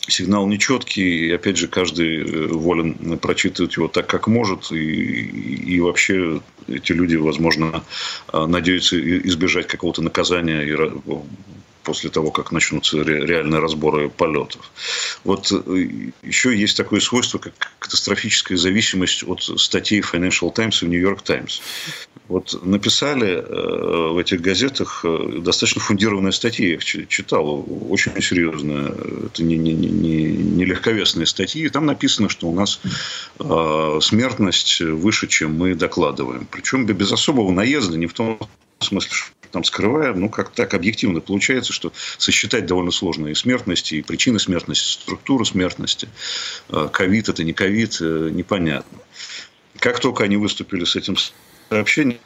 сигнал 0.08 0.48
нечеткий, 0.48 1.28
и 1.28 1.32
опять 1.32 1.58
же 1.58 1.68
каждый 1.68 2.22
э, 2.22 2.48
волен 2.48 3.18
прочитывать 3.20 3.76
его 3.76 3.88
так, 3.88 4.08
как 4.08 4.28
может, 4.28 4.72
и, 4.72 4.76
и 4.76 5.80
вообще 5.80 6.42
эти 6.68 6.92
люди, 6.92 7.16
возможно, 7.16 7.84
э, 8.32 8.46
надеются 8.46 9.00
избежать 9.28 9.68
какого-то 9.68 10.02
наказания 10.02 10.62
и 10.62 10.74
после 11.88 12.10
того, 12.10 12.32
как 12.32 12.52
начнутся 12.52 13.02
реальные 13.02 13.62
разборы 13.62 14.10
полетов. 14.10 14.70
Вот 15.24 15.50
э, 15.54 16.12
еще 16.22 16.54
есть 16.54 16.76
такое 16.76 17.00
свойство, 17.00 17.38
как 17.38 17.54
катастрофическая 17.80 18.58
зависимость 18.58 19.24
от 19.24 19.42
статей 19.42 20.02
Financial 20.02 20.54
Times 20.54 20.84
и 20.84 20.86
New 20.86 21.00
York 21.00 21.22
Times. 21.22 21.62
Вот 22.28 22.62
написали 22.62 23.38
э, 23.38 24.14
в 24.14 24.18
этих 24.18 24.42
газетах 24.42 25.06
э, 25.06 25.40
достаточно 25.40 25.82
фундированные 25.82 26.34
статьи, 26.34 26.68
я 26.68 26.74
их 26.76 26.84
читал, 26.84 27.66
очень 27.90 28.22
серьезные, 28.22 28.94
это 29.28 29.44
не, 29.44 29.56
не, 29.56 29.72
не, 29.74 30.24
не 30.58 30.66
легковесные 30.66 31.26
статьи. 31.26 31.64
И 31.64 31.70
там 31.70 31.86
написано, 31.86 32.28
что 32.28 32.48
у 32.48 32.54
нас 32.54 32.82
смертность 34.04 34.82
выше, 34.82 35.28
чем 35.28 35.56
мы 35.58 35.74
докладываем. 35.74 36.48
Причем 36.52 36.86
без 36.86 37.14
особого 37.14 37.50
наезда, 37.52 37.98
не 37.98 38.08
в 38.08 38.14
том 38.14 38.40
смысле, 38.80 39.12
что 39.12 39.37
там 39.58 39.64
скрываем, 39.64 40.20
ну, 40.20 40.30
как 40.30 40.52
так 40.52 40.76
объективно 40.76 41.20
получается, 41.20 41.74
что 41.74 41.92
сосчитать 42.20 42.68
довольно 42.68 42.92
сложно 42.92 43.26
и 43.28 43.34
смертности, 43.34 43.96
и 43.96 44.02
причины 44.04 44.40
смертности, 44.40 45.02
структуру 45.02 45.46
смертности. 45.46 46.10
Э, 46.70 46.88
ковид 46.94 47.28
это 47.28 47.44
не 47.44 47.54
ковид, 47.54 47.98
э, 48.00 48.30
непонятно. 48.32 49.00
Как 49.80 50.00
только 50.00 50.26
они 50.26 50.38
выступили 50.38 50.84
с 50.84 50.96
этим 50.96 51.16
сообщением, 51.70 52.20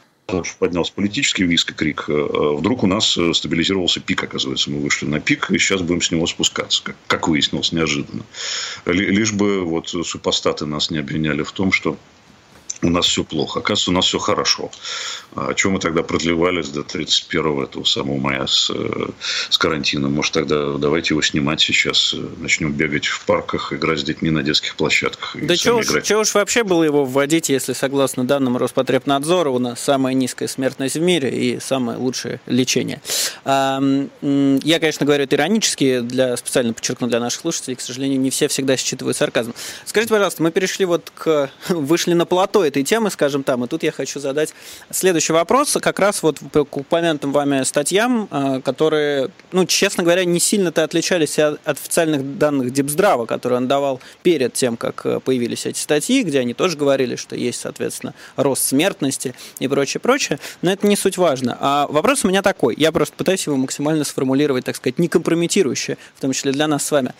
поднялся 0.58 0.92
политический 0.92 1.44
виск 1.44 1.70
и 1.70 1.74
крик, 1.74 2.04
э, 2.08 2.12
вдруг 2.12 2.82
у 2.82 2.86
нас 2.86 3.18
стабилизировался 3.32 4.00
пик, 4.00 4.24
оказывается, 4.24 4.70
мы 4.70 4.80
вышли 4.80 5.06
на 5.06 5.18
пик, 5.18 5.50
и 5.50 5.56
сейчас 5.56 5.80
будем 5.80 6.02
с 6.02 6.10
него 6.10 6.26
спускаться, 6.26 6.82
как, 7.06 7.28
выяснилось 7.28 7.72
неожиданно. 7.72 8.24
Лишь 8.84 9.32
бы 9.32 9.64
вот 9.64 9.88
супостаты 9.88 10.66
нас 10.66 10.90
не 10.90 10.98
обвиняли 10.98 11.44
в 11.44 11.52
том, 11.52 11.72
что 11.72 11.96
у 12.82 12.90
нас 12.90 13.06
все 13.06 13.24
плохо. 13.24 13.60
Оказывается, 13.60 13.90
у 13.90 13.94
нас 13.94 14.06
все 14.06 14.18
хорошо. 14.18 14.70
А 15.34 15.48
о 15.48 15.54
чем 15.54 15.72
мы 15.72 15.78
тогда 15.78 16.02
продлевались 16.02 16.68
до 16.68 16.82
31 16.82 17.62
этого 17.62 17.84
самого 17.84 18.18
мая 18.18 18.46
с, 18.46 18.70
э, 18.74 19.06
с 19.50 19.56
карантином? 19.56 20.12
Может, 20.12 20.32
тогда 20.32 20.72
давайте 20.72 21.14
его 21.14 21.22
снимать 21.22 21.60
сейчас, 21.60 22.12
э, 22.12 22.18
начнем 22.38 22.72
бегать 22.72 23.06
в 23.06 23.24
парках, 23.24 23.72
играть 23.72 24.00
с 24.00 24.02
детьми 24.02 24.30
на 24.30 24.42
детских 24.42 24.74
площадках. 24.74 25.36
Да 25.40 25.56
чего 25.56 25.78
уж, 25.78 25.86
чего 26.02 26.20
уж 26.20 26.34
вообще 26.34 26.64
было 26.64 26.82
его 26.82 27.04
вводить, 27.04 27.48
если, 27.48 27.72
согласно 27.72 28.24
данным 28.24 28.56
Роспотребнадзора, 28.56 29.50
у 29.50 29.58
нас 29.58 29.80
самая 29.80 30.14
низкая 30.14 30.48
смертность 30.48 30.96
в 30.96 31.00
мире 31.00 31.30
и 31.30 31.60
самое 31.60 31.98
лучшее 31.98 32.40
лечение. 32.46 33.00
Я, 33.44 34.78
конечно, 34.80 35.06
говорю 35.06 35.24
это 35.24 35.36
иронически, 35.36 36.00
для, 36.00 36.36
специально 36.36 36.72
подчеркну 36.72 37.06
для 37.06 37.20
наших 37.20 37.42
слушателей, 37.42 37.76
к 37.76 37.80
сожалению, 37.80 38.20
не 38.20 38.30
все 38.30 38.48
всегда 38.48 38.76
считывают 38.76 39.16
сарказм. 39.16 39.54
Скажите, 39.84 40.10
пожалуйста, 40.10 40.42
мы 40.42 40.50
перешли 40.50 40.84
вот 40.84 41.12
к... 41.14 41.50
вышли 41.68 42.14
на 42.14 42.26
плато 42.26 42.71
этой 42.72 42.82
темы, 42.82 43.10
скажем 43.10 43.42
там, 43.42 43.64
и 43.64 43.68
тут 43.68 43.82
я 43.82 43.92
хочу 43.92 44.18
задать 44.18 44.54
следующий 44.90 45.32
вопрос, 45.32 45.76
как 45.80 45.98
раз 45.98 46.22
вот 46.22 46.38
к 46.52 46.76
упомянутым 46.76 47.32
вами 47.32 47.62
статьям, 47.64 48.28
э, 48.30 48.60
которые, 48.64 49.30
ну, 49.52 49.66
честно 49.66 50.02
говоря, 50.02 50.24
не 50.24 50.40
сильно-то 50.40 50.82
отличались 50.82 51.38
от 51.38 51.60
официальных 51.64 52.38
данных 52.38 52.72
Дипздрава, 52.72 53.26
которые 53.26 53.58
он 53.58 53.68
давал 53.68 54.00
перед 54.22 54.54
тем, 54.54 54.76
как 54.76 55.04
э, 55.04 55.20
появились 55.20 55.66
эти 55.66 55.78
статьи, 55.78 56.22
где 56.22 56.40
они 56.40 56.54
тоже 56.54 56.76
говорили, 56.76 57.16
что 57.16 57.36
есть, 57.36 57.60
соответственно, 57.60 58.14
рост 58.36 58.64
смертности 58.64 59.34
и 59.58 59.68
прочее, 59.68 60.00
прочее, 60.00 60.38
но 60.62 60.72
это 60.72 60.86
не 60.86 60.96
суть 60.96 61.18
важно. 61.18 61.56
А 61.60 61.86
вопрос 61.88 62.24
у 62.24 62.28
меня 62.28 62.42
такой, 62.42 62.74
я 62.78 62.90
просто 62.90 63.14
пытаюсь 63.16 63.46
его 63.46 63.56
максимально 63.56 64.04
сформулировать, 64.04 64.64
так 64.64 64.76
сказать, 64.76 64.98
не 64.98 65.08
компрометирующе, 65.08 65.98
в 66.14 66.20
том 66.20 66.32
числе 66.32 66.52
для 66.52 66.66
нас 66.66 66.84
с 66.84 66.90
вами. 66.90 67.12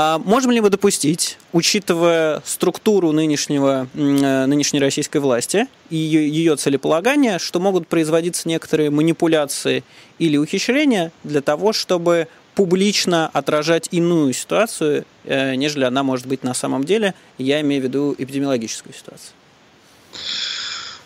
А 0.00 0.20
можем 0.20 0.52
ли 0.52 0.60
мы 0.60 0.70
допустить, 0.70 1.38
учитывая 1.52 2.40
структуру 2.44 3.10
нынешнего, 3.10 3.88
э, 3.94 4.46
нынешней 4.46 4.78
российской 4.78 5.16
власти 5.16 5.66
и 5.90 5.96
ее, 5.96 6.28
ее 6.28 6.54
целеполагания, 6.54 7.40
что 7.40 7.58
могут 7.58 7.88
производиться 7.88 8.46
некоторые 8.48 8.90
манипуляции 8.90 9.82
или 10.20 10.36
ухищрения 10.36 11.10
для 11.24 11.40
того, 11.40 11.72
чтобы 11.72 12.28
публично 12.54 13.26
отражать 13.26 13.88
иную 13.90 14.32
ситуацию, 14.34 15.04
э, 15.24 15.56
нежели 15.56 15.82
она 15.82 16.04
может 16.04 16.26
быть 16.26 16.44
на 16.44 16.54
самом 16.54 16.84
деле. 16.84 17.14
Я 17.36 17.60
имею 17.62 17.82
в 17.82 17.84
виду 17.86 18.14
эпидемиологическую 18.16 18.94
ситуацию. 18.94 19.32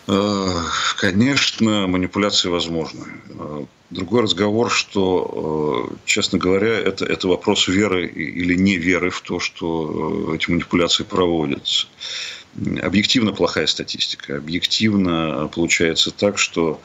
Э, 0.05 0.49
конечно, 0.97 1.87
манипуляции 1.87 2.47
возможны. 2.47 3.05
Э, 3.93 3.95
другой 3.95 4.23
разговор, 4.23 4.69
что, 4.71 5.89
э, 5.91 5.95
честно 6.05 6.39
говоря, 6.39 6.73
это, 6.73 7.05
это 7.05 7.27
вопрос 7.27 7.67
веры 7.67 8.07
или 8.07 8.55
не 8.55 8.77
веры 8.77 9.09
в 9.09 9.21
то, 9.21 9.39
что 9.39 10.33
эти 10.35 10.49
манипуляции 10.49 11.03
проводятся 11.03 11.87
объективно 12.81 13.33
плохая 13.33 13.67
статистика. 13.67 14.37
Объективно 14.37 15.49
получается 15.53 16.11
так, 16.11 16.37
что 16.37 16.81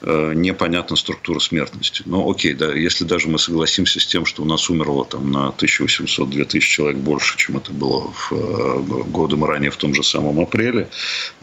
э, 0.00 0.32
непонятна 0.34 0.96
структура 0.96 1.38
смертности. 1.38 2.02
Но 2.06 2.28
окей, 2.28 2.54
да, 2.54 2.72
если 2.72 3.04
даже 3.04 3.28
мы 3.28 3.38
согласимся 3.38 4.00
с 4.00 4.06
тем, 4.06 4.26
что 4.26 4.42
у 4.42 4.44
нас 4.44 4.68
умерло 4.68 5.04
там 5.04 5.30
на 5.30 5.54
1800-2000 5.56 6.58
человек 6.60 6.98
больше, 6.98 7.36
чем 7.36 7.56
это 7.56 7.72
было 7.72 8.12
в 8.12 8.32
э, 8.32 8.80
годом 9.10 9.44
ранее, 9.44 9.70
в 9.70 9.76
том 9.76 9.94
же 9.94 10.02
самом 10.02 10.40
апреле, 10.40 10.88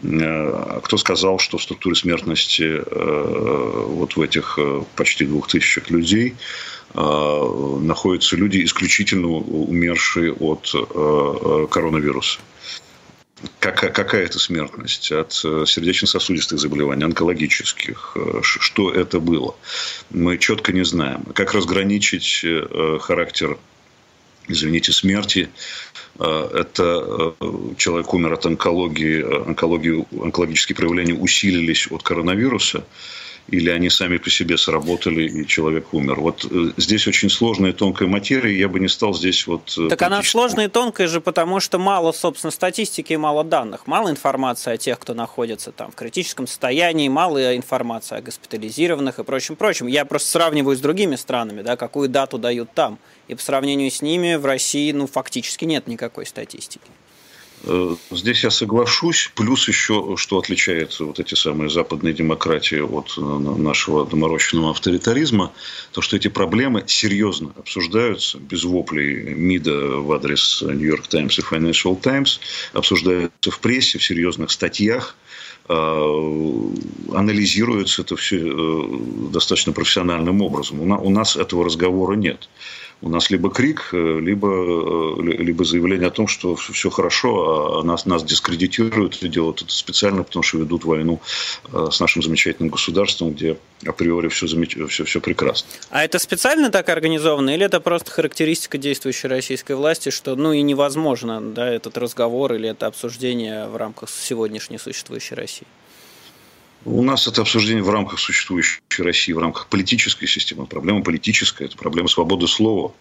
э, 0.03 0.79
кто 0.83 0.97
сказал, 0.97 1.39
что 1.39 1.57
в 1.57 1.63
структуре 1.63 1.95
смертности 1.95 2.81
э, 2.85 3.85
вот 3.87 4.17
в 4.17 4.21
этих 4.21 4.55
э, 4.59 4.83
почти 4.95 5.25
двух 5.25 5.47
тысячах 5.47 5.89
людей 5.89 6.35
э, 6.93 7.77
находятся 7.81 8.35
люди, 8.35 8.63
исключительно 8.63 9.27
умершие 9.29 10.33
от 10.33 10.69
э, 10.73 10.77
э 10.79 11.67
коронавируса 11.69 12.39
как, 13.59 13.93
какая 13.93 14.25
это 14.25 14.39
смертность 14.39 15.11
от 15.11 15.39
э, 15.43 15.65
сердечно-сосудистых 15.65 16.59
заболеваний, 16.59 17.05
онкологических, 17.05 18.13
э, 18.15 18.39
что 18.43 18.91
это 18.91 19.19
было. 19.19 19.55
Мы 20.09 20.37
четко 20.37 20.71
не 20.73 20.83
знаем. 20.83 21.23
Как 21.33 21.53
разграничить 21.53 22.41
э, 22.43 22.97
характер, 23.01 23.57
извините, 24.47 24.91
смерти 24.91 25.49
это 26.17 27.33
человек 27.77 28.13
умер 28.13 28.33
от 28.33 28.45
онкологии, 28.45 29.21
онкологии, 29.47 30.05
онкологические 30.21 30.75
проявления 30.75 31.13
усилились 31.13 31.87
от 31.89 32.03
коронавируса, 32.03 32.83
или 33.51 33.69
они 33.69 33.89
сами 33.89 34.17
по 34.17 34.29
себе 34.29 34.57
сработали, 34.57 35.27
и 35.27 35.47
человек 35.47 35.93
умер. 35.93 36.19
Вот 36.19 36.45
э, 36.49 36.71
здесь 36.77 37.07
очень 37.07 37.29
сложная 37.29 37.71
и 37.71 37.73
тонкая 37.73 38.07
материя, 38.07 38.57
я 38.57 38.67
бы 38.67 38.79
не 38.79 38.87
стал 38.87 39.13
здесь 39.13 39.47
вот... 39.47 39.75
Э, 39.77 39.89
так 39.89 40.01
она 40.01 40.23
сложная 40.23 40.65
и 40.65 40.69
тонкая 40.69 41.07
же, 41.07 41.21
потому 41.21 41.59
что 41.59 41.79
мало, 41.79 42.11
собственно, 42.11 42.51
статистики 42.51 43.13
и 43.13 43.17
мало 43.17 43.43
данных, 43.43 43.87
мало 43.87 44.09
информации 44.09 44.73
о 44.73 44.77
тех, 44.77 44.99
кто 44.99 45.13
находится 45.13 45.71
там 45.71 45.91
в 45.91 45.95
критическом 45.95 46.47
состоянии, 46.47 47.09
мало 47.09 47.55
информации 47.55 48.17
о 48.17 48.21
госпитализированных 48.21 49.19
и 49.19 49.23
прочем, 49.23 49.55
прочем. 49.55 49.87
Я 49.87 50.05
просто 50.05 50.29
сравниваю 50.29 50.75
с 50.75 50.79
другими 50.79 51.15
странами, 51.15 51.61
да, 51.61 51.75
какую 51.75 52.09
дату 52.09 52.37
дают 52.37 52.71
там. 52.73 52.99
И 53.27 53.35
по 53.35 53.41
сравнению 53.41 53.91
с 53.91 54.01
ними 54.01 54.35
в 54.35 54.45
России, 54.45 54.91
ну, 54.91 55.07
фактически 55.07 55.65
нет 55.65 55.87
никакой 55.87 56.25
статистики. 56.25 56.89
Э, 57.63 57.95
здесь 58.11 58.43
я 58.43 58.51
соглашусь. 58.51 59.31
Плюс 59.35 59.67
еще, 59.67 60.15
что 60.17 60.39
отличает 60.39 60.99
вот 60.99 61.19
эти 61.19 61.35
самые 61.35 61.69
западные 61.69 62.13
демократии 62.13 62.79
от 62.79 63.13
э, 63.17 63.21
нашего 63.21 64.05
доморощенного 64.05 64.71
авторитаризма, 64.71 65.51
то, 65.91 66.01
что 66.01 66.15
эти 66.15 66.27
проблемы 66.27 66.83
серьезно 66.87 67.51
обсуждаются, 67.57 68.37
без 68.39 68.63
воплей 68.63 69.33
МИДа 69.33 69.97
в 69.97 70.11
адрес 70.11 70.61
York 70.61 71.07
Times 71.07 71.37
и 71.39 71.41
Financial 71.41 71.99
Times, 71.99 72.39
обсуждаются 72.73 73.51
в 73.51 73.59
прессе, 73.59 73.99
в 73.99 74.03
серьезных 74.03 74.51
статьях, 74.51 75.15
э, 75.67 75.73
анализируется 77.13 78.03
это 78.03 78.15
все 78.15 78.89
достаточно 79.31 79.73
профессиональным 79.73 80.41
образом. 80.41 80.79
У 80.79 81.09
нас 81.09 81.35
этого 81.35 81.65
разговора 81.65 82.15
нет 82.15 82.47
у 83.01 83.09
нас 83.09 83.29
либо 83.29 83.49
крик, 83.49 83.89
э, 83.93 84.19
либо, 84.19 84.47
э, 84.47 85.21
либо 85.21 85.63
заявление 85.63 86.07
о 86.07 86.11
том, 86.11 86.27
что 86.27 86.55
все 86.55 86.89
хорошо, 86.89 87.79
а 87.79 87.83
нас, 87.83 88.05
нас 88.05 88.23
дискредитируют 88.23 89.23
и 89.23 89.29
делают 89.29 89.61
это 89.61 89.71
специально, 89.71 90.23
потому 90.23 90.43
что 90.43 90.57
ведут 90.57 90.83
войну 90.83 91.21
э, 91.71 91.87
с 91.91 91.99
нашим 91.99 92.21
замечательным 92.21 92.69
государством, 92.69 93.31
где 93.31 93.57
априори 93.85 94.27
все, 94.27 94.47
замеч... 94.47 94.77
все, 94.89 95.05
все 95.05 95.21
прекрасно. 95.21 95.69
А 95.89 96.03
это 96.03 96.19
специально 96.19 96.69
так 96.69 96.89
организовано, 96.89 97.51
или 97.51 97.65
это 97.65 97.79
просто 97.79 98.11
характеристика 98.11 98.77
действующей 98.77 99.29
российской 99.29 99.75
власти, 99.75 100.09
что 100.09 100.35
ну 100.35 100.51
и 100.51 100.61
невозможно 100.61 101.41
да, 101.41 101.69
этот 101.69 101.97
разговор 101.97 102.53
или 102.53 102.69
это 102.69 102.87
обсуждение 102.87 103.67
в 103.67 103.77
рамках 103.77 104.09
сегодняшней 104.09 104.77
существующей 104.77 105.35
России? 105.35 105.67
У 106.85 107.03
нас 107.03 107.27
это 107.27 107.41
обсуждение 107.41 107.83
в 107.83 107.89
рамках 107.89 108.19
существующей 108.19 108.79
России, 108.99 109.33
в 109.33 109.39
рамках 109.39 109.67
политической 109.67 110.27
системы. 110.27 110.65
Проблема 110.65 111.03
политическая, 111.03 111.65
это 111.65 111.77
проблема 111.77 112.07
свободы 112.07 112.47
слова, 112.47 112.93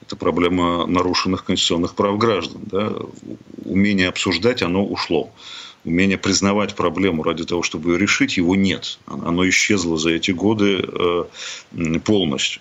это 0.00 0.16
проблема 0.16 0.86
нарушенных 0.86 1.44
конституционных 1.44 1.94
прав 1.94 2.16
граждан. 2.18 2.62
Да? 2.64 2.92
Умение 3.64 4.08
обсуждать, 4.08 4.62
оно 4.62 4.84
ушло. 4.86 5.30
Умение 5.84 6.18
признавать 6.18 6.74
проблему 6.74 7.22
ради 7.22 7.44
того, 7.44 7.62
чтобы 7.62 7.92
ее 7.92 7.98
решить, 7.98 8.38
его 8.38 8.56
нет. 8.56 8.98
Оно 9.06 9.48
исчезло 9.48 9.98
за 9.98 10.10
эти 10.10 10.32
годы 10.32 10.82
э, 10.82 11.24
полностью. 12.04 12.60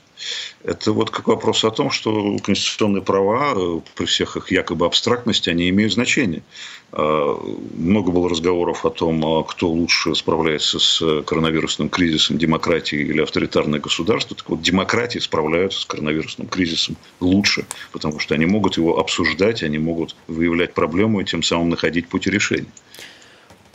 Это 0.64 0.92
вот 0.92 1.10
как 1.10 1.28
вопрос 1.28 1.64
о 1.64 1.72
том, 1.72 1.90
что 1.90 2.38
конституционные 2.38 3.02
права 3.02 3.54
э, 3.56 3.82
при 3.96 4.06
всех 4.06 4.38
их 4.38 4.52
якобы 4.52 4.86
абстрактности, 4.86 5.50
они 5.50 5.70
имеют 5.70 5.94
значение. 5.94 6.44
А, 6.92 7.40
много 7.78 8.12
было 8.12 8.30
разговоров 8.30 8.86
о 8.86 8.90
том, 8.90 9.26
а 9.26 9.44
кто 9.44 9.68
лучше 9.68 10.16
справляется 10.16 10.80
с 10.80 11.22
коронавирусным 11.24 11.90
кризисом, 11.90 12.38
демократия 12.38 12.98
или 12.98 13.22
авторитарное 13.22 13.80
государство. 13.80 14.36
Так 14.36 14.50
вот, 14.50 14.62
демократии 14.62 15.20
справляются 15.20 15.82
с 15.82 15.86
коронавирусным 15.86 16.48
кризисом 16.48 16.96
лучше, 17.20 17.66
потому 17.92 18.20
что 18.20 18.36
они 18.36 18.46
могут 18.46 18.78
его 18.78 19.00
обсуждать, 19.00 19.64
они 19.64 19.78
могут 19.78 20.16
выявлять 20.28 20.74
проблему 20.74 21.22
и 21.22 21.26
тем 21.26 21.44
самым 21.44 21.70
находить 21.70 22.08
пути 22.08 22.30
решения. 22.30 22.72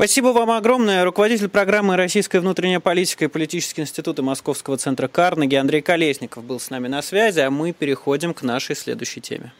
Спасибо 0.01 0.29
вам 0.29 0.51
огромное. 0.53 1.05
Руководитель 1.05 1.51
программы 1.51 1.95
«Российская 1.95 2.41
внутренняя 2.41 2.81
политика» 2.81 3.27
и 3.27 3.29
политический 3.29 3.83
институт 3.83 4.19
Московского 4.21 4.79
центра 4.79 5.09
Карнеги 5.09 5.57
Андрей 5.57 5.83
Колесников 5.83 6.43
был 6.43 6.59
с 6.59 6.71
нами 6.71 6.89
на 6.89 7.03
связи, 7.03 7.41
а 7.41 7.51
мы 7.51 7.73
переходим 7.73 8.33
к 8.33 8.41
нашей 8.41 8.77
следующей 8.77 9.21
теме. 9.21 9.53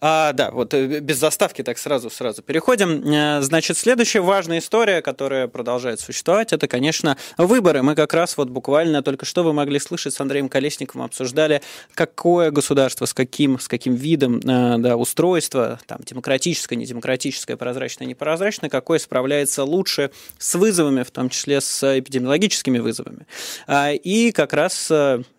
А, 0.00 0.32
да, 0.34 0.50
вот 0.50 0.74
э, 0.74 1.00
без 1.00 1.18
заставки 1.18 1.62
так 1.62 1.78
сразу 1.78 2.10
сразу 2.10 2.42
переходим. 2.42 3.02
Э, 3.10 3.40
значит, 3.40 3.78
следующая 3.78 4.20
важная 4.20 4.58
история, 4.58 5.00
которая 5.00 5.48
продолжает 5.48 6.00
существовать, 6.00 6.52
это, 6.52 6.68
конечно, 6.68 7.16
выборы. 7.38 7.82
Мы 7.82 7.94
как 7.94 8.12
раз 8.12 8.36
вот 8.36 8.50
буквально 8.50 9.02
только 9.02 9.24
что 9.24 9.42
вы 9.42 9.54
могли 9.54 9.78
слышать 9.78 10.12
с 10.12 10.20
Андреем 10.20 10.50
Колесниковым 10.50 11.06
обсуждали, 11.06 11.62
какое 11.94 12.50
государство 12.50 13.06
с 13.06 13.14
каким 13.14 13.58
с 13.58 13.68
каким 13.68 13.94
видом 13.94 14.38
э, 14.40 14.76
да, 14.78 14.96
устройства, 14.96 15.80
там 15.86 16.00
демократическое, 16.04 16.76
недемократическое, 16.76 17.56
прозрачное, 17.56 18.06
непрозрачное, 18.06 18.68
какое 18.68 18.98
справляется 18.98 19.64
лучше 19.64 20.10
с 20.38 20.54
вызовами, 20.56 21.04
в 21.04 21.10
том 21.10 21.30
числе 21.30 21.62
с 21.62 21.98
эпидемиологическими 21.98 22.80
вызовами. 22.80 23.26
А, 23.66 23.92
и 23.92 24.30
как 24.32 24.52
раз 24.52 24.90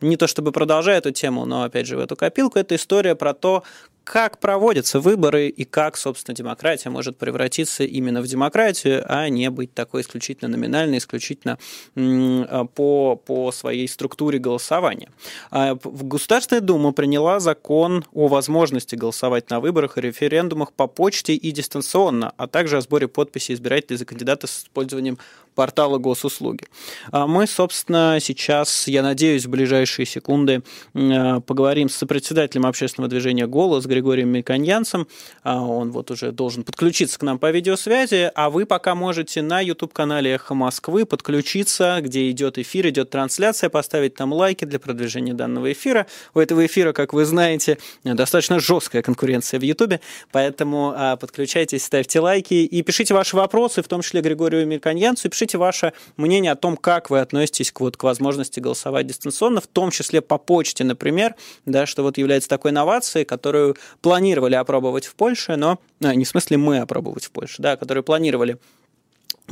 не 0.02 0.18
то 0.18 0.26
чтобы 0.26 0.52
продолжая 0.52 0.98
эту 0.98 1.12
тему, 1.12 1.46
но 1.46 1.64
опять 1.64 1.86
же 1.86 1.96
в 1.96 2.00
эту 2.00 2.16
копилку, 2.16 2.58
это 2.58 2.76
история 2.76 3.16
про 3.16 3.34
то, 3.34 3.64
как 4.08 4.40
проводятся 4.40 5.02
выборы 5.02 5.50
и 5.50 5.66
как, 5.66 5.98
собственно, 5.98 6.34
демократия 6.34 6.90
может 6.90 7.18
превратиться 7.18 7.84
именно 7.84 8.22
в 8.22 8.28
демократию, 8.28 9.04
а 9.06 9.28
не 9.28 9.50
быть 9.50 9.74
такой 9.74 10.02
исключительно 10.02 10.50
номинальной, 10.50 11.00
исключительно 11.00 11.60
а, 11.98 12.64
по, 12.64 13.18
по 13.18 13.52
своей 13.52 13.86
структуре 13.90 14.40
голосования. 14.40 15.10
А, 15.52 15.78
Государственная 15.84 16.62
Дума 16.62 16.94
приняла 16.94 17.42
закон 17.42 18.06
о 18.14 18.28
возможности 18.28 18.96
голосовать 18.96 19.50
на 19.50 19.60
выборах 19.60 19.98
и 19.98 20.02
референдумах 20.02 20.72
по 20.72 20.88
почте 20.88 21.34
и 21.34 21.52
дистанционно, 21.52 22.32
а 22.38 22.48
также 22.48 22.78
о 22.78 22.82
сборе 22.82 23.10
подписей 23.10 23.56
избирателей 23.56 23.98
за 23.98 24.06
кандидата 24.06 24.48
с 24.48 24.64
использованием 24.64 25.18
портала 25.58 25.98
госуслуги. 25.98 26.66
А 27.12 27.26
мы, 27.26 27.48
собственно, 27.48 28.20
сейчас, 28.22 28.88
я 28.88 29.02
надеюсь, 29.02 29.48
в 29.48 29.50
ближайшие 29.50 30.06
секунды 30.06 30.62
поговорим 30.94 31.90
с 31.90 31.96
сопредседателем 31.96 32.68
общественного 32.68 33.10
движения 33.10 33.48
«Голос» 33.48 33.88
Григорием 33.98 34.30
Мельканьянцем. 34.30 35.08
А 35.44 35.62
он 35.62 35.92
вот 35.92 36.12
уже 36.12 36.32
должен 36.32 36.64
подключиться 36.64 37.18
к 37.18 37.24
нам 37.24 37.40
по 37.40 37.50
видеосвязи, 37.50 38.32
а 38.36 38.50
вы 38.50 38.66
пока 38.66 38.94
можете 38.94 39.42
на 39.42 39.60
YouTube-канале 39.60 40.36
«Эхо 40.36 40.54
Москвы» 40.54 41.06
подключиться, 41.06 41.98
где 42.02 42.30
идет 42.30 42.60
эфир, 42.60 42.88
идет 42.90 43.10
трансляция, 43.10 43.70
поставить 43.70 44.14
там 44.14 44.34
лайки 44.34 44.66
для 44.66 44.80
продвижения 44.80 45.34
данного 45.34 45.72
эфира. 45.72 46.06
У 46.36 46.40
этого 46.40 46.66
эфира, 46.66 46.94
как 46.94 47.14
вы 47.14 47.26
знаете, 47.26 47.80
достаточно 48.04 48.60
жесткая 48.60 49.02
конкуренция 49.02 49.60
в 49.60 49.64
YouTube, 49.64 50.00
поэтому 50.32 50.94
а, 50.96 51.16
подключайтесь, 51.16 51.84
ставьте 51.84 52.20
лайки 52.20 52.54
и 52.54 52.82
пишите 52.84 53.14
ваши 53.14 53.36
вопросы, 53.36 53.82
в 53.82 53.88
том 53.88 54.02
числе 54.02 54.22
Григорию 54.22 54.68
Мельканьянцу, 54.68 55.28
и 55.28 55.32
пишите 55.32 55.58
ваше 55.58 55.94
мнение 56.18 56.52
о 56.52 56.56
том, 56.56 56.78
как 56.78 57.10
вы 57.10 57.20
относитесь 57.20 57.72
к, 57.72 57.80
вот, 57.80 57.98
к 57.98 58.04
возможности 58.04 58.60
голосовать 58.60 59.08
дистанционно, 59.08 59.62
в 59.62 59.68
том 59.68 59.90
числе 59.90 60.22
по 60.22 60.38
почте, 60.38 60.84
например, 60.84 61.36
да, 61.66 61.86
что 61.86 62.04
вот 62.04 62.18
является 62.18 62.50
такой 62.50 62.72
инновацией, 62.72 63.26
которую 63.26 63.76
планировали 64.02 64.56
опробовать 64.56 65.06
в 65.06 65.16
Польше, 65.16 65.56
но 65.56 65.80
а, 66.02 66.16
не 66.16 66.26
в 66.26 66.28
смысле 66.28 66.58
мы 66.58 66.80
опробовать 66.80 67.26
в 67.26 67.32
Польше, 67.32 67.62
да, 67.62 67.78
которые 67.78 68.04
планировали 68.04 68.58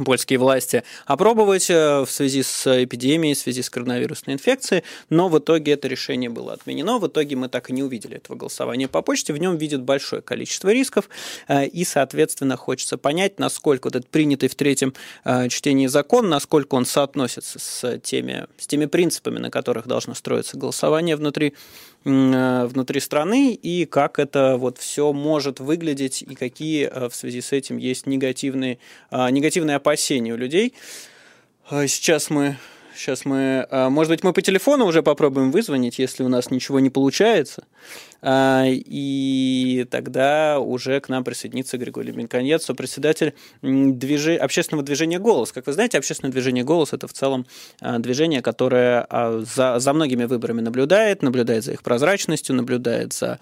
польские 0.04 0.40
власти 0.40 0.84
опробовать 1.06 1.70
э, 1.70 2.02
в 2.02 2.10
связи 2.10 2.44
с 2.44 2.84
эпидемией, 2.84 3.34
в 3.34 3.38
связи 3.38 3.62
с 3.62 3.70
коронавирусной 3.70 4.36
инфекцией, 4.36 4.84
но 5.10 5.30
в 5.30 5.40
итоге 5.40 5.74
это 5.74 5.88
решение 5.88 6.30
было 6.30 6.54
отменено. 6.54 7.00
В 7.00 7.08
итоге 7.08 7.36
мы 7.36 7.48
так 7.48 7.70
и 7.70 7.74
не 7.74 7.84
увидели 7.84 8.18
этого 8.18 8.36
голосования 8.36 8.88
по 8.88 9.02
почте. 9.02 9.34
В 9.34 9.38
нем 9.38 9.58
видят 9.58 9.84
большое 9.84 10.22
количество 10.22 10.70
рисков, 10.70 11.10
э, 11.48 11.68
и, 11.68 11.86
соответственно, 11.86 12.58
хочется 12.58 12.98
понять, 12.98 13.40
насколько 13.40 13.88
вот 13.88 13.96
этот 13.96 14.10
принятый 14.10 14.50
в 14.50 14.56
третьем 14.56 14.94
э, 15.24 15.48
чтении 15.50 15.88
закон, 15.88 16.30
насколько 16.30 16.76
он 16.76 16.86
соотносится 16.86 17.60
с 17.60 18.00
теми, 18.00 18.48
с 18.58 18.68
теми 18.68 18.86
принципами, 18.86 19.40
на 19.40 19.52
которых 19.52 19.88
должно 19.88 20.14
строиться 20.14 20.58
голосование 20.58 21.16
внутри 21.16 21.54
внутри 22.06 23.00
страны 23.00 23.56
и 23.56 23.86
как 23.86 24.20
это 24.20 24.58
вот 24.58 24.78
все 24.78 25.12
может 25.12 25.60
выглядеть 25.60 26.22
и 26.22 26.36
какие 26.36 26.88
в 27.10 27.16
связи 27.16 27.42
с 27.42 27.52
этим 27.52 27.78
есть 27.78 28.06
негативные, 28.06 28.78
негативные 29.12 29.78
опасения 29.86 30.34
у 30.34 30.38
людей. 30.38 30.74
А, 31.70 31.88
сейчас 31.88 32.30
мы 32.30 32.58
Сейчас 32.98 33.26
мы, 33.26 33.68
а, 33.72 33.90
может 33.90 34.10
быть, 34.10 34.24
мы 34.24 34.32
по 34.32 34.42
телефону 34.42 34.86
уже 34.86 35.04
попробуем 35.04 35.52
вызвонить, 35.52 36.00
если 36.00 36.24
у 36.24 36.30
нас 36.30 36.50
ничего 36.50 36.80
не 36.80 36.90
получается. 36.90 37.66
А, 38.28 38.64
и 38.66 39.86
тогда 39.92 40.60
уже 40.60 41.00
к 41.00 41.10
нам 41.10 41.24
присоединится 41.24 41.78
Григорий 41.78 42.12
Минконец, 42.12 42.66
председатель 42.76 43.36
движи... 43.62 44.36
общественного 44.36 44.84
движения 44.84 45.20
«Голос». 45.20 45.52
Как 45.52 45.68
вы 45.68 45.74
знаете, 45.74 46.00
общественное 46.00 46.32
движение 46.32 46.64
«Голос»– 46.64 46.92
это 46.94 47.08
в 47.08 47.14
целом 47.14 47.46
а, 47.82 48.00
движение, 48.00 48.42
которое 48.42 49.08
за, 49.56 49.78
за 49.78 49.94
многими 49.94 50.24
выборами 50.24 50.62
наблюдает, 50.62 51.22
наблюдает 51.22 51.64
за 51.64 51.74
их 51.74 51.84
прозрачностью, 51.84 52.56
наблюдает 52.56 53.14
за 53.14 53.40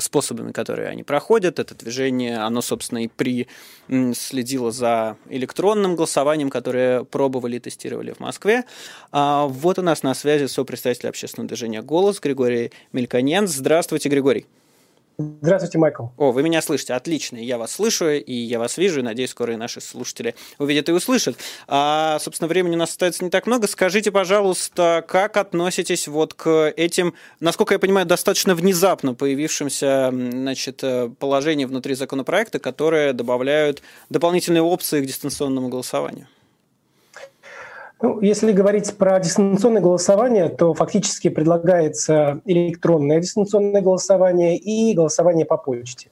способами, 0.00 0.52
которые 0.52 0.88
они 0.88 1.02
проходят. 1.02 1.58
Это 1.58 1.74
движение, 1.74 2.38
оно, 2.38 2.62
собственно, 2.62 3.04
и 3.04 3.08
при 3.08 3.48
следило 4.14 4.70
за 4.70 5.16
электронным 5.28 5.96
голосованием, 5.96 6.48
которое 6.48 7.02
пробовали 7.02 7.56
и 7.56 7.58
тестировали 7.58 8.12
в 8.12 8.20
Москве. 8.20 8.64
А, 9.10 9.46
вот 9.46 9.80
у 9.80 9.82
нас 9.82 10.04
на 10.04 10.14
связи 10.14 10.46
сопредседатель 10.46 11.08
общественного 11.08 11.48
движения 11.48 11.82
«Голос» 11.82 12.20
Григорий 12.20 12.70
Мельконенц. 12.92 13.50
Здравствуйте, 13.50 13.79
Григорий. 13.88 14.46
Здравствуйте, 15.42 15.78
Майкл. 15.78 16.04
О, 16.16 16.32
вы 16.32 16.42
меня 16.42 16.62
слышите. 16.62 16.94
Отлично. 16.94 17.36
Я 17.36 17.58
вас 17.58 17.72
слышу, 17.72 18.08
и 18.08 18.32
я 18.32 18.58
вас 18.58 18.78
вижу, 18.78 19.00
и 19.00 19.02
надеюсь, 19.02 19.30
скоро 19.30 19.52
и 19.52 19.56
наши 19.56 19.80
слушатели 19.80 20.34
увидят 20.58 20.88
и 20.88 20.92
услышат. 20.92 21.36
А, 21.68 22.18
собственно, 22.20 22.48
времени 22.48 22.76
у 22.76 22.78
нас 22.78 22.90
остается 22.90 23.22
не 23.22 23.30
так 23.30 23.46
много. 23.46 23.66
Скажите, 23.66 24.10
пожалуйста, 24.10 25.04
как 25.06 25.36
относитесь 25.36 26.08
вот 26.08 26.32
к 26.32 26.72
этим, 26.74 27.14
насколько 27.38 27.74
я 27.74 27.78
понимаю, 27.78 28.06
достаточно 28.06 28.54
внезапно 28.54 29.14
появившимся 29.14 30.10
значит, 30.10 30.82
э, 30.82 31.10
положениям 31.18 31.68
внутри 31.68 31.94
законопроекта, 31.94 32.58
которые 32.58 33.12
добавляют 33.12 33.82
дополнительные 34.08 34.62
опции 34.62 35.02
к 35.02 35.06
дистанционному 35.06 35.68
голосованию? 35.68 36.28
Ну, 38.02 38.18
если 38.22 38.52
говорить 38.52 38.96
про 38.96 39.20
дистанционное 39.20 39.82
голосование, 39.82 40.48
то 40.48 40.72
фактически 40.72 41.28
предлагается 41.28 42.40
электронное 42.46 43.20
дистанционное 43.20 43.82
голосование 43.82 44.56
и 44.56 44.94
голосование 44.94 45.44
по 45.44 45.58
почте. 45.58 46.10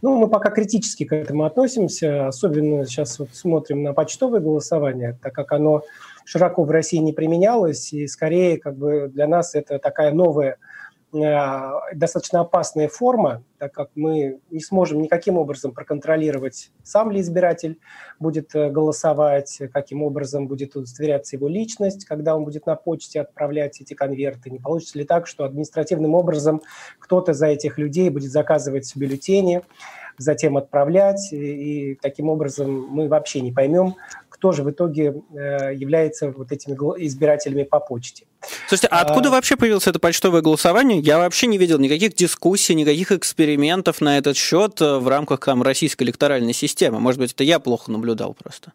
Ну, 0.00 0.16
мы 0.16 0.28
пока 0.28 0.50
критически 0.50 1.04
к 1.04 1.12
этому 1.12 1.44
относимся, 1.44 2.28
особенно 2.28 2.86
сейчас 2.86 3.18
вот 3.18 3.30
смотрим 3.34 3.82
на 3.82 3.92
почтовое 3.92 4.40
голосование, 4.40 5.18
так 5.22 5.34
как 5.34 5.52
оно 5.52 5.82
широко 6.24 6.62
в 6.62 6.70
России 6.70 6.98
не 6.98 7.12
применялось, 7.12 7.92
и 7.92 8.06
скорее 8.06 8.58
как 8.58 8.76
бы 8.76 9.10
для 9.12 9.26
нас 9.26 9.54
это 9.54 9.78
такая 9.78 10.12
новая 10.12 10.56
достаточно 11.12 12.40
опасная 12.40 12.88
форма, 12.88 13.42
так 13.58 13.72
как 13.72 13.90
мы 13.94 14.40
не 14.50 14.60
сможем 14.60 15.00
никаким 15.00 15.38
образом 15.38 15.72
проконтролировать, 15.72 16.70
сам 16.82 17.10
ли 17.10 17.20
избиратель 17.20 17.78
будет 18.20 18.54
э, 18.54 18.70
голосовать, 18.70 19.62
каким 19.72 20.02
образом 20.02 20.46
будет 20.46 20.76
удостоверяться 20.76 21.36
его 21.36 21.48
личность, 21.48 22.04
когда 22.04 22.36
он 22.36 22.44
будет 22.44 22.66
на 22.66 22.76
почте 22.76 23.22
отправлять 23.22 23.80
эти 23.80 23.94
конверты. 23.94 24.50
Не 24.50 24.58
получится 24.58 24.98
ли 24.98 25.04
так, 25.04 25.26
что 25.26 25.44
административным 25.44 26.14
образом 26.14 26.62
кто-то 26.98 27.32
за 27.32 27.46
этих 27.46 27.78
людей 27.78 28.10
будет 28.10 28.30
заказывать 28.30 28.94
бюллетени, 28.94 29.62
затем 30.18 30.56
отправлять, 30.56 31.32
и 31.32 31.98
таким 32.02 32.28
образом 32.28 32.86
мы 32.90 33.08
вообще 33.08 33.40
не 33.40 33.52
поймем, 33.52 33.94
кто 34.38 34.52
же 34.52 34.62
в 34.62 34.70
итоге 34.70 35.14
э, 35.34 35.74
является 35.74 36.30
вот 36.30 36.52
этими 36.52 36.74
избирателями 37.04 37.64
по 37.64 37.80
почте. 37.80 38.24
Слушайте, 38.68 38.86
а 38.88 39.00
откуда 39.00 39.30
а... 39.30 39.32
вообще 39.32 39.56
появилось 39.56 39.88
это 39.88 39.98
почтовое 39.98 40.42
голосование? 40.42 41.00
Я 41.00 41.18
вообще 41.18 41.48
не 41.48 41.58
видел 41.58 41.78
никаких 41.78 42.14
дискуссий, 42.14 42.74
никаких 42.74 43.10
экспериментов 43.10 44.00
на 44.00 44.16
этот 44.16 44.36
счет 44.36 44.80
э, 44.80 44.98
в 44.98 45.08
рамках 45.08 45.40
там, 45.40 45.62
российской 45.62 46.04
электоральной 46.04 46.52
системы. 46.52 47.00
Может 47.00 47.20
быть, 47.20 47.32
это 47.32 47.42
я 47.42 47.58
плохо 47.58 47.90
наблюдал 47.90 48.34
просто. 48.34 48.72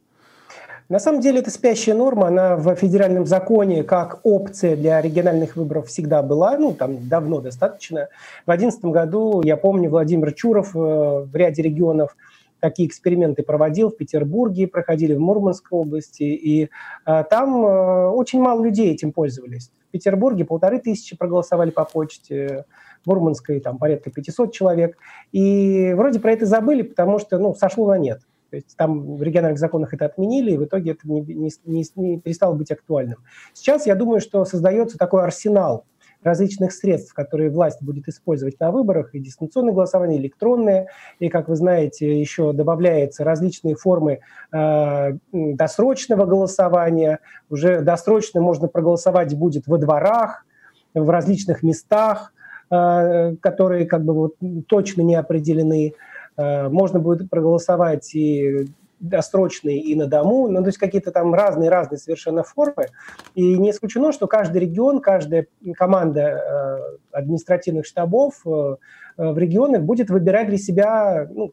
На 0.89 0.99
самом 0.99 1.21
деле 1.21 1.39
это 1.39 1.49
спящая 1.49 1.95
норма, 1.95 2.27
она 2.27 2.57
в 2.57 2.75
федеральном 2.75 3.25
законе 3.25 3.83
как 3.83 4.19
опция 4.23 4.75
для 4.75 5.01
региональных 5.01 5.55
выборов 5.55 5.87
всегда 5.87 6.21
была, 6.21 6.57
ну 6.57 6.73
там 6.73 7.07
давно 7.07 7.39
достаточно. 7.39 8.09
В 8.45 8.51
2011 8.51 8.85
году, 8.85 9.41
я 9.43 9.55
помню, 9.55 9.89
Владимир 9.89 10.33
Чуров 10.33 10.75
э, 10.75 10.79
в 10.79 11.33
ряде 11.33 11.61
регионов 11.61 12.17
такие 12.63 12.87
эксперименты 12.87 13.43
проводил 13.43 13.89
в 13.89 13.97
Петербурге, 13.97 14.69
проходили 14.69 15.13
в 15.13 15.19
Мурманской 15.19 15.77
области, 15.77 16.23
и 16.23 16.69
э, 17.05 17.23
там 17.29 17.65
э, 17.65 18.07
очень 18.07 18.39
мало 18.39 18.63
людей 18.63 18.93
этим 18.93 19.11
пользовались. 19.11 19.69
В 19.89 19.91
Петербурге 19.91 20.45
полторы 20.45 20.79
тысячи 20.79 21.17
проголосовали 21.17 21.71
по 21.71 21.83
почте, 21.83 22.63
в 23.03 23.09
Мурманской 23.09 23.59
там 23.59 23.77
порядка 23.77 24.11
500 24.11 24.53
человек, 24.53 24.97
и 25.33 25.93
вроде 25.93 26.21
про 26.21 26.31
это 26.31 26.45
забыли, 26.45 26.83
потому 26.83 27.19
что, 27.19 27.37
ну, 27.37 27.53
сошло 27.53 27.85
на 27.85 27.97
нет. 27.97 28.21
То 28.49 28.55
есть 28.55 28.77
там 28.77 29.17
в 29.17 29.21
региональных 29.21 29.59
законах 29.59 29.93
это 29.93 30.05
отменили, 30.05 30.51
и 30.51 30.57
в 30.57 30.63
итоге 30.63 30.91
это 30.91 31.01
не, 31.03 31.19
не, 31.19 31.51
не, 31.65 31.83
не 31.95 32.19
перестало 32.21 32.53
быть 32.53 32.71
актуальным. 32.71 33.17
Сейчас 33.51 33.85
я 33.85 33.95
думаю, 33.95 34.21
что 34.21 34.45
создается 34.45 34.97
такой 34.97 35.23
арсенал 35.23 35.83
различных 36.23 36.71
средств, 36.71 37.13
которые 37.13 37.49
власть 37.49 37.81
будет 37.81 38.07
использовать 38.07 38.59
на 38.59 38.71
выборах, 38.71 39.13
и 39.13 39.19
дистанционное 39.19 39.73
голосование, 39.73 40.19
электронное, 40.19 40.87
и, 41.19 41.29
как 41.29 41.47
вы 41.49 41.55
знаете, 41.55 42.19
еще 42.19 42.53
добавляются 42.53 43.23
различные 43.23 43.75
формы 43.75 44.19
э, 44.51 45.11
досрочного 45.31 46.25
голосования. 46.25 47.19
Уже 47.49 47.81
досрочно 47.81 48.41
можно 48.41 48.67
проголосовать 48.67 49.35
будет 49.37 49.67
во 49.67 49.77
дворах, 49.77 50.45
в 50.93 51.09
различных 51.09 51.63
местах, 51.63 52.33
э, 52.69 53.35
которые 53.41 53.85
как 53.85 54.03
бы 54.03 54.13
вот 54.13 54.35
точно 54.67 55.01
не 55.01 55.15
определены. 55.15 55.93
Э, 56.37 56.69
можно 56.69 56.99
будет 56.99 57.29
проголосовать 57.29 58.13
и 58.15 58.67
досрочные 59.03 59.79
и 59.79 59.95
на 59.95 60.07
дому, 60.07 60.47
ну, 60.47 60.61
то 60.61 60.67
есть 60.67 60.77
какие-то 60.77 61.11
там 61.11 61.33
разные-разные 61.33 61.99
совершенно 61.99 62.43
формы. 62.43 62.87
И 63.35 63.57
не 63.57 63.71
исключено, 63.71 64.11
что 64.11 64.27
каждый 64.27 64.61
регион, 64.61 65.01
каждая 65.01 65.47
команда 65.75 66.21
э, 66.21 66.97
административных 67.11 67.85
штабов 67.85 68.41
э, 68.45 68.75
в 69.17 69.37
регионах 69.37 69.81
будет 69.83 70.09
выбирать 70.09 70.47
для 70.47 70.57
себя 70.57 71.27
ну, 71.29 71.51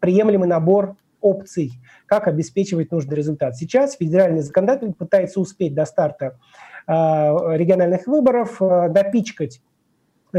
приемлемый 0.00 0.48
набор 0.48 0.96
опций, 1.20 1.72
как 2.06 2.26
обеспечивать 2.28 2.90
нужный 2.90 3.16
результат. 3.16 3.56
Сейчас 3.56 3.94
федеральный 3.96 4.42
законодатель 4.42 4.92
пытается 4.92 5.40
успеть 5.40 5.74
до 5.74 5.84
старта 5.84 6.38
э, 6.86 6.92
региональных 6.92 8.06
выборов 8.08 8.60
э, 8.60 8.88
допичкать 8.90 9.62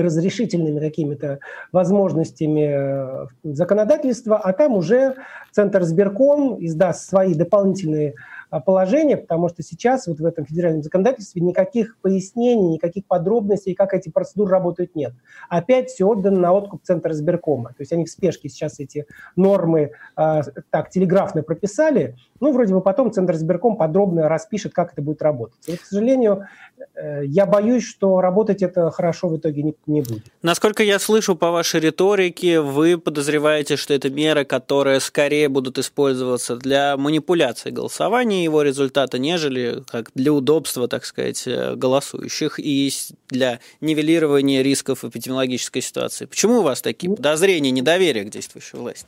разрешительными 0.01 0.79
какими-то 0.79 1.39
возможностями 1.71 2.69
э, 2.71 3.27
законодательства, 3.43 4.38
а 4.38 4.53
там 4.53 4.73
уже 4.73 5.15
Центр 5.51 5.84
сберком 5.84 6.58
издаст 6.65 7.10
свои 7.10 7.34
дополнительные 7.34 8.15
положение, 8.49 9.17
потому 9.17 9.49
что 9.49 9.63
сейчас 9.63 10.08
вот 10.08 10.19
в 10.19 10.25
этом 10.25 10.45
федеральном 10.45 10.84
законодательстве 10.84 11.41
никаких 11.41 11.97
пояснений, 12.01 12.73
никаких 12.73 13.05
подробностей, 13.05 13.73
как 13.73 13.93
эти 13.93 14.10
процедуры 14.10 14.51
работают, 14.51 14.95
нет. 14.95 15.13
Опять 15.49 15.89
все 15.89 16.05
отдано 16.05 16.39
на 16.39 16.53
откуп 16.53 16.84
Центра 16.84 17.13
сберкома. 17.13 17.69
То 17.69 17.81
есть 17.81 17.91
они 17.91 18.05
в 18.05 18.10
спешке 18.10 18.49
сейчас 18.49 18.79
эти 18.79 19.05
нормы 19.36 19.91
э, 20.17 20.41
так 20.69 20.89
телеграфно 20.89 21.43
прописали, 21.43 22.15
ну, 22.41 22.51
вроде 22.51 22.73
бы 22.73 22.81
потом 22.81 23.12
Центр 23.12 23.36
сберком 23.36 23.77
подробно 23.77 24.27
распишет, 24.27 24.73
как 24.73 24.91
это 24.93 25.01
будет 25.01 25.21
работать. 25.21 25.67
И, 25.67 25.77
к 25.77 25.86
сожалению, 25.86 26.47
э, 26.95 27.25
я 27.25 27.45
боюсь, 27.45 27.84
что 27.84 28.19
работать 28.19 28.62
это 28.62 28.91
хорошо 28.91 29.29
в 29.29 29.38
итоге 29.38 29.63
не, 29.63 29.75
не 29.88 30.01
будет. 30.01 30.23
Насколько 30.41 30.84
я 30.84 30.99
слышу 30.99 31.36
по 31.36 31.51
вашей 31.51 31.79
риторике, 31.79 32.60
вы 32.60 32.97
подозреваете, 32.97 33.77
что 33.77 33.93
это 33.93 34.10
меры, 34.10 34.43
которые 34.43 34.99
скорее 34.99 35.47
будут 35.47 35.77
использоваться 35.77 36.58
для 36.58 36.97
манипуляции 36.97 37.71
голосования 37.71 38.35
его 38.43 38.62
результата, 38.62 39.17
нежели 39.17 39.84
как 39.89 40.12
для 40.15 40.34
удобства, 40.34 40.88
так 40.88 41.06
сказать, 41.06 41.43
э, 41.48 41.76
голосующих 41.76 42.60
и 42.60 42.91
для 43.30 43.60
нивелирования 43.82 44.62
рисков 44.62 45.04
эпидемиологической 45.04 45.82
ситуации. 45.82 46.26
Почему 46.26 46.60
у 46.60 46.62
вас 46.62 46.82
такие 46.82 47.10
ну, 47.10 47.15
подозрения, 47.15 47.71
недоверие 47.71 48.26
к 48.26 48.30
действующей 48.30 48.78
власти? 48.78 49.08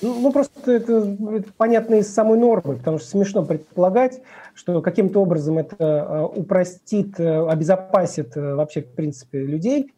Ну, 0.00 0.20
ну 0.20 0.32
просто 0.32 0.72
это, 0.72 1.16
это 1.32 1.48
понятно 1.56 1.96
из 1.96 2.12
самой 2.12 2.38
нормы, 2.38 2.76
потому 2.76 2.98
что 2.98 3.08
смешно 3.08 3.44
предполагать, 3.44 4.20
что 4.54 4.80
каким-то 4.80 5.20
образом 5.20 5.58
это 5.58 5.76
э, 5.78 6.38
упростит, 6.38 7.18
э, 7.18 7.48
обезопасит 7.48 8.36
вообще, 8.36 8.82
в 8.82 8.92
принципе, 8.94 9.40
людей, 9.40 9.92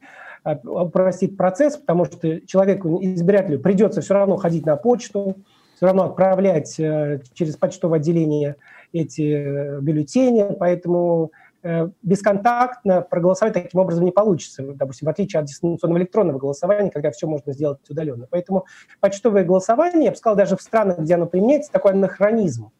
упростит 0.64 1.36
процесс, 1.36 1.76
потому 1.76 2.06
что 2.06 2.40
человеку, 2.46 2.98
избирателю, 3.02 3.60
придется 3.60 4.00
все 4.00 4.14
равно 4.14 4.36
ходить 4.36 4.64
на 4.64 4.76
почту, 4.76 5.36
все 5.80 5.86
равно 5.86 6.04
отправлять 6.04 6.74
через 6.76 7.56
почтовое 7.56 8.00
отделение 8.00 8.56
эти 8.92 9.22
э, 9.22 9.80
бюллетени, 9.80 10.54
поэтому 10.58 11.32
э, 11.62 11.88
бесконтактно 12.02 13.02
проголосовать 13.02 13.54
таким 13.54 13.80
образом 13.80 14.04
не 14.04 14.12
получится, 14.12 14.62
допустим, 14.62 15.06
в 15.06 15.10
отличие 15.10 15.40
от 15.40 15.46
дистанционного 15.46 16.00
электронного 16.00 16.38
голосования, 16.38 16.90
когда 16.90 17.10
все 17.10 17.26
можно 17.26 17.52
сделать 17.52 17.78
удаленно. 17.88 18.26
Поэтому 18.30 18.66
почтовое 19.00 19.44
голосование, 19.44 20.04
я 20.04 20.10
бы 20.10 20.16
сказал, 20.16 20.36
даже 20.36 20.56
в 20.56 20.62
странах, 20.62 20.98
где 20.98 21.14
оно 21.14 21.26
применяется, 21.26 21.72
такой 21.72 21.92
анахронизм. 21.92 22.70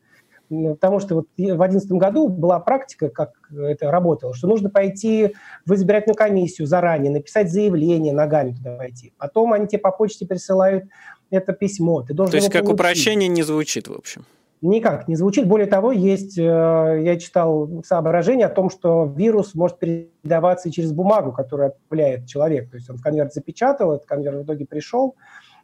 Потому 0.49 0.99
что 0.99 1.14
вот 1.14 1.27
в 1.37 1.37
2011 1.37 1.92
году 1.92 2.27
была 2.29 2.59
практика, 2.59 3.09
как 3.09 3.31
это 3.57 3.88
работало, 3.92 4.35
что 4.35 4.49
нужно 4.49 4.68
пойти 4.68 5.37
в 5.64 5.75
избирательную 5.75 6.16
комиссию 6.16 6.66
заранее, 6.66 7.12
написать 7.12 7.53
заявление, 7.53 8.12
ногами 8.12 8.53
туда 8.53 8.77
пойти. 8.77 9.12
Потом 9.16 9.53
они 9.53 9.68
тебе 9.68 9.79
по 9.79 9.92
почте 9.92 10.27
присылают 10.27 10.87
это 11.31 11.53
письмо. 11.53 12.03
Ты 12.03 12.14
должен 12.14 12.33
То 12.33 12.37
есть 12.38 12.51
как 12.51 12.62
получить. 12.62 12.75
упрощение 12.75 13.29
не 13.29 13.42
звучит, 13.42 13.87
в 13.87 13.92
общем? 13.92 14.25
Никак 14.62 15.09
не 15.09 15.16
звучит. 15.16 15.46
Более 15.46 15.66
того, 15.66 15.90
есть, 15.90 16.37
э, 16.37 16.42
я 16.42 17.18
читал 17.18 17.83
соображение 17.83 18.46
о 18.46 18.51
том, 18.51 18.68
что 18.68 19.05
вирус 19.05 19.55
может 19.55 19.79
передаваться 19.79 20.70
через 20.70 20.92
бумагу, 20.92 21.33
которую 21.33 21.68
отправляет 21.68 22.27
человек. 22.27 22.70
То 22.70 22.77
есть 22.77 22.90
он 22.90 22.99
конверт 22.99 23.33
запечатал, 23.33 23.92
этот 23.94 24.07
конверт 24.07 24.37
в 24.37 24.44
итоге 24.44 24.66
пришел, 24.66 25.16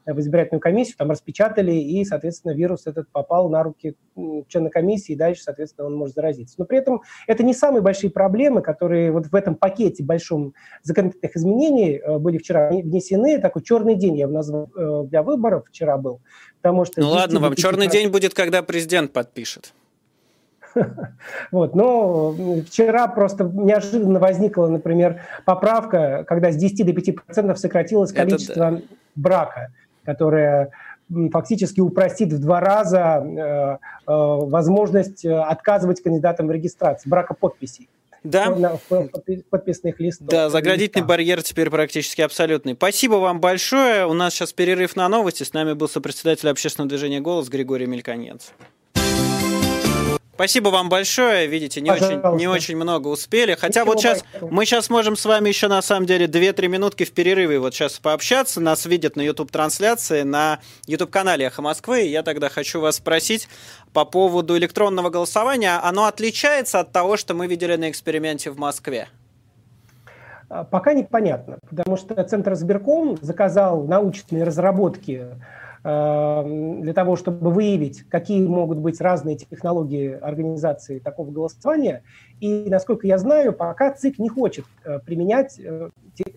в 0.06 0.20
избирательную 0.20 0.60
комиссию, 0.60 0.96
там 0.98 1.10
распечатали, 1.10 1.72
и, 1.72 2.04
соответственно, 2.04 2.52
вирус 2.52 2.86
этот 2.86 3.08
попал 3.10 3.48
на 3.48 3.62
руки 3.62 3.96
члена 4.48 4.70
комиссии, 4.70 5.12
и 5.12 5.16
дальше, 5.16 5.42
соответственно, 5.42 5.88
он 5.88 5.96
может 5.96 6.14
заразиться. 6.14 6.54
Но 6.58 6.64
при 6.64 6.78
этом 6.78 7.02
это 7.26 7.42
не 7.42 7.54
самые 7.54 7.82
большие 7.82 8.10
проблемы, 8.10 8.62
которые 8.62 9.10
вот 9.10 9.26
в 9.26 9.34
этом 9.34 9.56
пакете 9.56 10.04
большом 10.04 10.54
законодательных 10.82 11.36
изменений 11.36 12.00
э, 12.02 12.18
были 12.18 12.38
вчера 12.38 12.70
внесены. 12.70 13.38
Такой 13.40 13.62
черный 13.62 13.96
день 13.96 14.16
я 14.16 14.28
бы 14.28 14.34
назвал 14.34 14.70
э, 14.76 15.04
для 15.08 15.22
выборов 15.22 15.64
вчера 15.68 15.96
был. 15.96 16.20
Потому 16.62 16.84
что 16.84 17.00
ну 17.00 17.10
ладно, 17.10 17.40
вам 17.40 17.54
черный 17.54 17.88
день 17.88 18.10
будет, 18.10 18.34
когда 18.34 18.62
президент 18.62 19.12
подпишет. 19.12 19.72
Вот, 21.50 21.74
но 21.74 22.34
вчера 22.66 23.08
просто 23.08 23.44
неожиданно 23.44 24.18
возникла, 24.18 24.68
например, 24.68 25.22
поправка, 25.44 26.24
когда 26.26 26.52
с 26.52 26.56
10 26.56 26.84
до 26.86 26.92
5% 26.92 27.56
сократилось 27.56 28.12
количество 28.12 28.70
да. 28.72 28.80
брака 29.14 29.72
которая 30.06 30.70
фактически 31.32 31.80
упростит 31.80 32.32
в 32.32 32.40
два 32.40 32.60
раза 32.60 33.22
э, 33.22 33.30
э, 33.30 33.78
возможность 34.06 35.24
э, 35.24 35.32
отказывать 35.32 36.02
кандидатам 36.02 36.48
в 36.48 36.50
регистрации, 36.50 37.08
бракоподписей. 37.08 37.88
Да. 38.24 38.78
Подписных 39.50 40.00
листов. 40.00 40.28
Да, 40.28 40.48
заградительный 40.48 41.02
листах. 41.02 41.06
барьер 41.06 41.42
теперь 41.42 41.70
практически 41.70 42.22
абсолютный. 42.22 42.74
Спасибо 42.74 43.14
вам 43.14 43.40
большое. 43.40 44.04
У 44.06 44.14
нас 44.14 44.34
сейчас 44.34 44.52
перерыв 44.52 44.96
на 44.96 45.08
новости. 45.08 45.44
С 45.44 45.52
нами 45.52 45.74
был 45.74 45.88
сопредседатель 45.88 46.48
общественного 46.48 46.88
движения 46.88 47.20
«Голос» 47.20 47.48
Григорий 47.48 47.86
Мельконец. 47.86 48.52
Спасибо 50.36 50.68
вам 50.68 50.90
большое. 50.90 51.46
Видите, 51.46 51.80
не 51.80 51.90
очень, 51.90 52.20
не 52.36 52.46
очень 52.46 52.76
много 52.76 53.08
успели. 53.08 53.54
Хотя 53.54 53.80
Ничего 53.80 53.94
вот 53.94 54.00
сейчас 54.02 54.22
мы 54.42 54.66
сейчас 54.66 54.90
можем 54.90 55.16
с 55.16 55.24
вами 55.24 55.48
еще 55.48 55.66
на 55.68 55.80
самом 55.80 56.04
деле 56.04 56.26
2-3 56.26 56.68
минутки 56.68 57.04
в 57.04 57.12
перерыве 57.12 57.58
вот 57.58 57.72
сейчас 57.72 57.98
пообщаться. 57.98 58.60
Нас 58.60 58.84
видят 58.84 59.16
на 59.16 59.22
YouTube 59.22 59.50
трансляции 59.50 60.24
на 60.24 60.58
YouTube 60.86 61.10
канале 61.10 61.46
Эхо 61.46 61.62
Москвы. 61.62 62.02
И 62.02 62.10
я 62.10 62.22
тогда 62.22 62.50
хочу 62.50 62.82
вас 62.82 62.96
спросить 62.96 63.48
по 63.94 64.04
поводу 64.04 64.58
электронного 64.58 65.08
голосования. 65.08 65.80
Оно 65.82 66.04
отличается 66.04 66.80
от 66.80 66.92
того, 66.92 67.16
что 67.16 67.32
мы 67.32 67.46
видели 67.46 67.74
на 67.76 67.88
эксперименте 67.88 68.50
в 68.50 68.58
Москве? 68.58 69.08
А, 70.50 70.64
пока 70.64 70.92
непонятно, 70.92 71.58
потому 71.66 71.96
что 71.96 72.22
Центр 72.24 72.56
Сберком 72.56 73.16
заказал 73.22 73.84
научные 73.84 74.44
разработки 74.44 75.28
для 75.86 76.92
того, 76.94 77.14
чтобы 77.14 77.52
выявить, 77.52 78.02
какие 78.08 78.44
могут 78.44 78.78
быть 78.78 79.00
разные 79.00 79.36
технологии 79.36 80.10
организации 80.10 80.98
такого 80.98 81.30
голосования. 81.30 82.02
И, 82.40 82.68
насколько 82.68 83.06
я 83.06 83.18
знаю, 83.18 83.52
пока 83.52 83.92
ЦИК 83.94 84.18
не 84.18 84.28
хочет 84.28 84.64
э, 84.84 84.98
применять 84.98 85.60
э, 85.60 85.90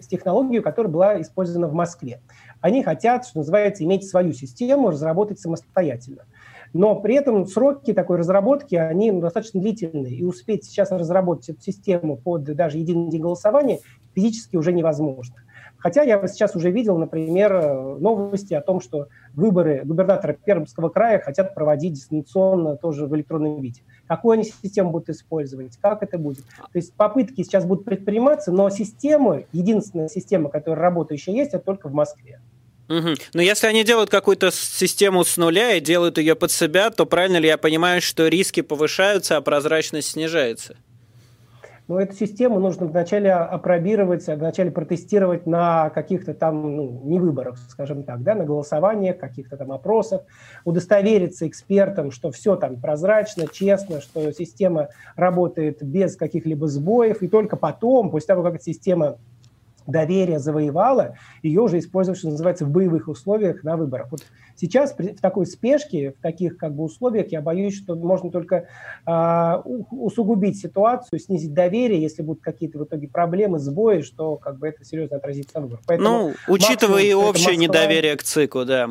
технологию, 0.07 0.61
которая 0.61 0.93
была 0.93 1.21
использована 1.21 1.67
в 1.67 1.73
Москве. 1.73 2.21
Они 2.61 2.83
хотят, 2.83 3.25
что 3.25 3.39
называется, 3.39 3.83
иметь 3.83 4.07
свою 4.07 4.33
систему, 4.33 4.91
разработать 4.91 5.39
самостоятельно. 5.39 6.25
Но 6.73 6.99
при 6.99 7.15
этом 7.15 7.47
сроки 7.47 7.93
такой 7.93 8.17
разработки, 8.17 8.75
они 8.75 9.11
достаточно 9.11 9.59
длительные. 9.59 10.13
И 10.13 10.23
успеть 10.23 10.65
сейчас 10.65 10.91
разработать 10.91 11.49
эту 11.49 11.61
систему 11.61 12.17
под 12.17 12.43
даже 12.43 12.77
единый 12.77 13.09
день 13.09 13.21
голосования 13.21 13.79
физически 14.13 14.57
уже 14.57 14.73
невозможно. 14.73 15.37
Хотя 15.79 16.03
я 16.03 16.25
сейчас 16.27 16.55
уже 16.55 16.71
видел, 16.71 16.97
например, 16.97 17.97
новости 17.99 18.53
о 18.53 18.61
том, 18.61 18.81
что 18.81 19.07
выборы 19.33 19.81
губернатора 19.83 20.33
Пермского 20.33 20.89
края 20.89 21.19
хотят 21.19 21.55
проводить 21.55 21.93
дистанционно 21.93 22.75
тоже 22.75 23.05
в 23.07 23.15
электронном 23.15 23.61
виде. 23.61 23.81
Какую 24.07 24.33
они 24.33 24.43
систему 24.43 24.91
будут 24.91 25.09
использовать, 25.09 25.77
как 25.81 26.03
это 26.03 26.17
будет. 26.17 26.43
То 26.57 26.75
есть 26.75 26.93
попытки 26.93 27.43
сейчас 27.43 27.65
будут 27.65 27.85
предприниматься, 27.85 28.51
но 28.51 28.69
система, 28.69 29.43
единственная 29.53 30.09
система, 30.09 30.49
которая 30.49 30.81
работающая 30.81 31.33
есть, 31.33 31.53
это 31.53 31.63
только 31.63 31.87
в 31.87 31.93
Москве. 31.93 32.39
Угу. 32.89 33.15
Но 33.33 33.41
если 33.41 33.67
они 33.67 33.83
делают 33.83 34.09
какую-то 34.09 34.49
систему 34.51 35.23
с 35.23 35.37
нуля 35.37 35.75
и 35.75 35.79
делают 35.79 36.17
ее 36.17 36.35
под 36.35 36.51
себя, 36.51 36.89
то 36.89 37.05
правильно 37.05 37.37
ли 37.37 37.47
я 37.47 37.57
понимаю, 37.57 38.01
что 38.01 38.27
риски 38.27 38.61
повышаются, 38.61 39.37
а 39.37 39.41
прозрачность 39.41 40.09
снижается? 40.09 40.75
Но 41.89 41.99
эту 41.99 42.15
систему 42.15 42.59
нужно 42.59 42.85
вначале 42.85 43.33
опробировать, 43.33 44.27
вначале 44.27 44.69
протестировать 44.69 45.47
на 45.47 45.89
каких-то 45.89 46.35
там, 46.35 46.75
ну, 46.75 47.01
не 47.03 47.19
выборах, 47.19 47.57
скажем 47.67 48.03
так, 48.03 48.21
да, 48.21 48.35
на 48.35 48.45
голосованиях, 48.45 49.17
каких-то 49.17 49.57
там 49.57 49.71
опросах, 49.71 50.21
удостовериться 50.65 51.47
экспертам, 51.47 52.11
что 52.11 52.29
все 52.29 52.55
там 52.57 52.79
прозрачно, 52.79 53.45
честно, 53.51 54.01
что 54.01 54.31
система 54.33 54.89
работает 55.15 55.81
без 55.81 56.15
каких-либо 56.15 56.67
сбоев, 56.67 57.23
и 57.23 57.27
только 57.27 57.57
потом, 57.57 58.11
после 58.11 58.27
того, 58.27 58.43
как 58.43 58.53
эта 58.53 58.63
система 58.65 59.17
доверие 59.91 60.39
завоевала, 60.39 61.15
ее 61.43 61.61
уже 61.61 61.79
используют, 61.79 62.19
что 62.19 62.29
называется, 62.29 62.65
в 62.65 62.69
боевых 62.69 63.07
условиях 63.07 63.63
на 63.63 63.77
выборах. 63.77 64.07
Вот 64.11 64.21
сейчас 64.55 64.93
при, 64.93 65.13
в 65.13 65.21
такой 65.21 65.45
спешке, 65.45 66.11
в 66.11 66.21
таких 66.21 66.57
как 66.57 66.75
бы 66.75 66.83
условиях, 66.83 67.31
я 67.31 67.41
боюсь, 67.41 67.75
что 67.75 67.95
можно 67.95 68.31
только 68.31 68.67
э, 69.05 69.55
усугубить 69.91 70.59
ситуацию, 70.59 71.19
снизить 71.19 71.53
доверие, 71.53 72.01
если 72.01 72.21
будут 72.21 72.43
какие-то 72.43 72.79
в 72.79 72.83
итоге 72.83 73.07
проблемы, 73.07 73.59
сбои, 73.59 74.01
что 74.01 74.35
как 74.35 74.59
бы 74.59 74.67
это 74.67 74.83
серьезно 74.85 75.17
отразится 75.17 75.59
на 75.59 75.67
выборах. 75.67 75.81
ну, 75.99 76.33
учитывая 76.47 77.03
и 77.03 77.13
общее 77.13 77.57
недоверие 77.57 78.15
к 78.15 78.23
ЦИКу, 78.23 78.65
да. 78.65 78.89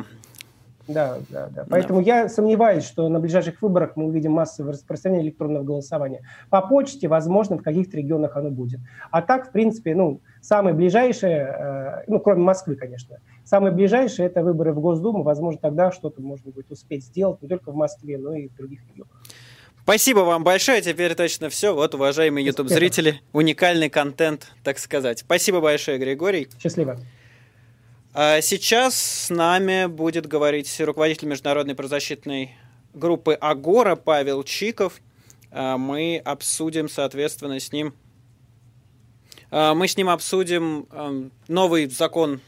Да, 0.89 1.19
да, 1.29 1.49
да. 1.53 1.65
Поэтому 1.69 2.01
да. 2.01 2.05
я 2.23 2.29
сомневаюсь, 2.29 2.83
что 2.83 3.07
на 3.09 3.19
ближайших 3.19 3.61
выборах 3.61 3.95
мы 3.95 4.05
увидим 4.05 4.31
массовое 4.31 4.73
распространение 4.73 5.27
электронного 5.27 5.63
голосования. 5.63 6.23
По 6.49 6.61
почте, 6.61 7.07
возможно, 7.07 7.57
в 7.57 7.61
каких-то 7.61 7.95
регионах 7.95 8.35
оно 8.35 8.49
будет. 8.49 8.79
А 9.11 9.21
так, 9.21 9.49
в 9.49 9.51
принципе, 9.51 9.93
ну, 9.93 10.21
самое 10.41 10.75
ближайшее, 10.75 11.37
э, 11.37 12.03
ну, 12.07 12.19
кроме 12.19 12.41
Москвы, 12.41 12.75
конечно, 12.75 13.17
самое 13.43 13.71
ближайшее– 13.71 14.25
это 14.27 14.43
выборы 14.43 14.73
в 14.73 14.79
Госдуму. 14.79 15.21
Возможно, 15.21 15.59
тогда 15.61 15.91
что-то 15.91 16.23
можно 16.23 16.51
будет 16.51 16.71
успеть 16.71 17.05
сделать 17.05 17.39
не 17.43 17.47
только 17.47 17.71
в 17.71 17.75
Москве, 17.75 18.17
но 18.17 18.33
и 18.33 18.47
в 18.47 18.55
других 18.55 18.79
регионах. 18.89 19.13
Спасибо 19.83 20.19
вам 20.19 20.43
большое. 20.43 20.81
Теперь 20.81 21.13
точно 21.13 21.49
все. 21.49 21.73
Вот, 21.73 21.93
уважаемые 21.93 22.45
YouTube-зрители, 22.47 23.21
уникальный 23.31 23.89
контент, 23.89 24.51
так 24.63 24.79
сказать. 24.79 25.19
Спасибо 25.19 25.61
большое, 25.61 25.99
Григорий. 25.99 26.47
Счастливо. 26.59 26.97
А 28.11 28.41
сейчас 28.41 28.95
с 28.95 29.29
нами 29.29 29.85
будет 29.85 30.25
говорить 30.25 30.79
руководитель 30.79 31.27
международной 31.27 31.75
правозащитной 31.75 32.55
группы 32.95 33.33
Агора 33.33 33.95
Павел 33.95 34.43
Чиков. 34.43 34.99
А, 35.51 35.77
мы 35.77 36.19
обсудим, 36.25 36.89
соответственно, 36.89 37.59
с 37.59 37.71
ним 37.71 37.93
а, 39.51 39.75
мы 39.75 39.87
с 39.87 39.95
ним 39.95 40.09
обсудим 40.09 40.87
новый 41.47 41.87
закон, 41.87 42.41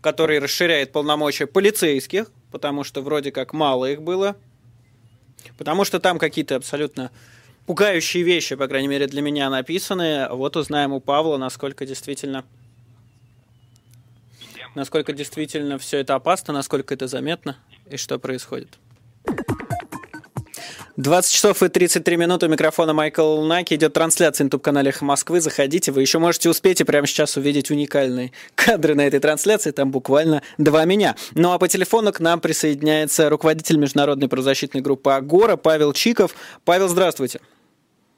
который 0.00 0.38
расширяет 0.38 0.92
полномочия 0.92 1.48
полицейских, 1.48 2.30
потому 2.52 2.84
что 2.84 3.02
вроде 3.02 3.32
как 3.32 3.52
мало 3.52 3.90
их 3.90 4.02
было, 4.02 4.36
потому 5.58 5.84
что 5.84 5.98
там 5.98 6.20
какие-то 6.20 6.54
абсолютно 6.54 7.10
пугающие 7.66 8.22
вещи, 8.22 8.54
по 8.54 8.68
крайней 8.68 8.88
мере, 8.88 9.08
для 9.08 9.22
меня 9.22 9.50
написаны. 9.50 10.28
Вот 10.30 10.56
узнаем 10.56 10.92
у 10.92 11.00
Павла, 11.00 11.36
насколько 11.36 11.84
действительно 11.84 12.44
насколько 14.74 15.12
действительно 15.12 15.78
все 15.78 15.98
это 15.98 16.14
опасно, 16.14 16.54
насколько 16.54 16.94
это 16.94 17.06
заметно 17.06 17.56
и 17.90 17.96
что 17.96 18.18
происходит. 18.18 18.78
20 20.96 21.32
часов 21.32 21.62
и 21.62 21.68
33 21.68 22.16
минуты. 22.16 22.48
Микрофона 22.48 22.92
Майкл 22.92 23.42
Наки. 23.42 23.74
Идет 23.74 23.94
трансляция 23.94 24.44
на 24.44 24.46
YouTube-канале 24.48 24.92
Москвы. 25.00 25.40
Заходите. 25.40 25.92
Вы 25.92 26.02
еще 26.02 26.18
можете 26.18 26.50
успеть 26.50 26.80
и 26.80 26.84
прямо 26.84 27.06
сейчас 27.06 27.36
увидеть 27.36 27.70
уникальные 27.70 28.32
кадры 28.54 28.94
на 28.94 29.06
этой 29.06 29.20
трансляции. 29.20 29.70
Там 29.70 29.90
буквально 29.90 30.42
два 30.58 30.84
меня. 30.84 31.16
Ну 31.34 31.52
а 31.52 31.58
по 31.58 31.68
телефону 31.68 32.12
к 32.12 32.20
нам 32.20 32.40
присоединяется 32.40 33.30
руководитель 33.30 33.78
международной 33.78 34.28
правозащитной 34.28 34.82
группы 34.82 35.12
Агора 35.12 35.56
Павел 35.56 35.92
Чиков. 35.92 36.34
Павел, 36.64 36.88
здравствуйте. 36.88 37.40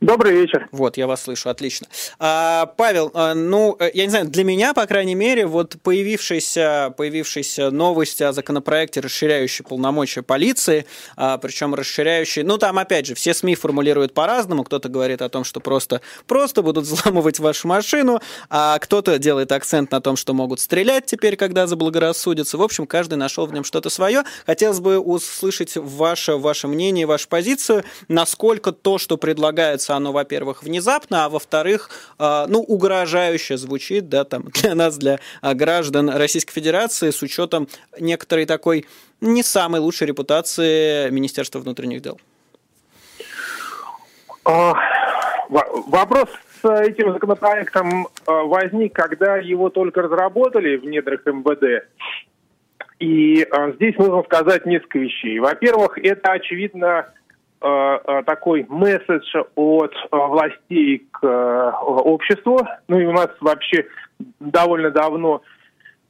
Добрый 0.02 0.32
вечер. 0.32 0.68
Вот, 0.72 0.96
я 0.96 1.06
вас 1.06 1.22
слышу, 1.22 1.48
отлично. 1.48 1.86
А, 2.18 2.66
Павел, 2.76 3.12
а, 3.14 3.34
ну, 3.34 3.76
э, 3.78 3.92
я 3.94 4.02
не 4.02 4.10
знаю, 4.10 4.26
для 4.26 4.42
меня, 4.42 4.74
по 4.74 4.84
крайней 4.86 5.14
мере, 5.14 5.46
вот 5.46 5.76
появившиеся, 5.80 6.92
появившиеся 6.96 7.70
новости 7.70 8.24
о 8.24 8.32
законопроекте, 8.32 8.98
расширяющий 8.98 9.64
полномочия 9.64 10.22
полиции, 10.22 10.86
а, 11.16 11.38
причем 11.38 11.76
расширяющий, 11.76 12.42
ну, 12.42 12.58
там, 12.58 12.80
опять 12.80 13.06
же, 13.06 13.14
все 13.14 13.32
СМИ 13.32 13.54
формулируют 13.54 14.12
по-разному, 14.12 14.64
кто-то 14.64 14.88
говорит 14.88 15.22
о 15.22 15.28
том, 15.28 15.44
что 15.44 15.60
просто, 15.60 16.00
просто 16.26 16.62
будут 16.62 16.84
взламывать 16.84 17.38
вашу 17.38 17.68
машину, 17.68 18.20
а 18.50 18.80
кто-то 18.80 19.20
делает 19.20 19.52
акцент 19.52 19.92
на 19.92 20.00
том, 20.00 20.16
что 20.16 20.34
могут 20.34 20.58
стрелять 20.58 21.06
теперь, 21.06 21.36
когда 21.36 21.68
заблагорассудится. 21.68 22.58
В 22.58 22.62
общем, 22.62 22.88
каждый 22.88 23.14
нашел 23.14 23.46
в 23.46 23.54
нем 23.54 23.62
что-то 23.62 23.88
свое. 23.88 24.24
Хотелось 24.46 24.80
бы 24.80 24.98
услышать 24.98 25.76
ваше, 25.76 26.38
ваше 26.38 26.66
мнение, 26.66 27.06
вашу 27.06 27.28
позицию, 27.28 27.84
насколько 28.08 28.72
то, 28.72 28.98
что 28.98 29.16
предлагается 29.16 29.91
оно, 29.96 30.12
во-первых, 30.12 30.62
внезапно, 30.62 31.24
а 31.24 31.28
во-вторых, 31.28 31.90
а, 32.18 32.46
ну, 32.48 32.60
угрожающе 32.60 33.56
звучит, 33.56 34.08
да, 34.08 34.24
там, 34.24 34.44
для 34.62 34.74
нас, 34.74 34.96
для 34.98 35.18
а, 35.40 35.54
граждан 35.54 36.10
Российской 36.10 36.52
Федерации, 36.52 37.10
с 37.10 37.22
учетом 37.22 37.68
некоторой 37.98 38.46
такой 38.46 38.86
не 39.20 39.42
самой 39.42 39.80
лучшей 39.80 40.08
репутации 40.08 41.10
Министерства 41.10 41.60
внутренних 41.60 42.02
дел. 42.02 42.20
А, 44.44 44.74
вопрос 45.48 46.28
с 46.62 46.68
этим 46.68 47.12
законопроектом 47.12 48.08
возник, 48.26 48.92
когда 48.92 49.36
его 49.36 49.68
только 49.68 50.02
разработали 50.02 50.76
в 50.76 50.84
недрах 50.84 51.24
МВД. 51.26 51.86
И 52.98 53.46
здесь 53.74 53.96
нужно 53.96 54.22
сказать 54.22 54.64
несколько 54.64 55.00
вещей. 55.00 55.40
Во-первых, 55.40 55.98
это, 55.98 56.32
очевидно, 56.32 57.06
Э, 57.21 57.21
э, 57.21 57.21
такой 57.62 58.66
месседж 58.68 59.36
от 59.54 59.92
э, 59.92 60.16
властей 60.16 61.06
к 61.12 61.72
обществу. 61.82 62.60
Ну 62.88 62.98
и 62.98 63.04
у 63.04 63.12
нас 63.12 63.28
вообще 63.40 63.86
довольно 64.40 64.90
давно 64.90 65.42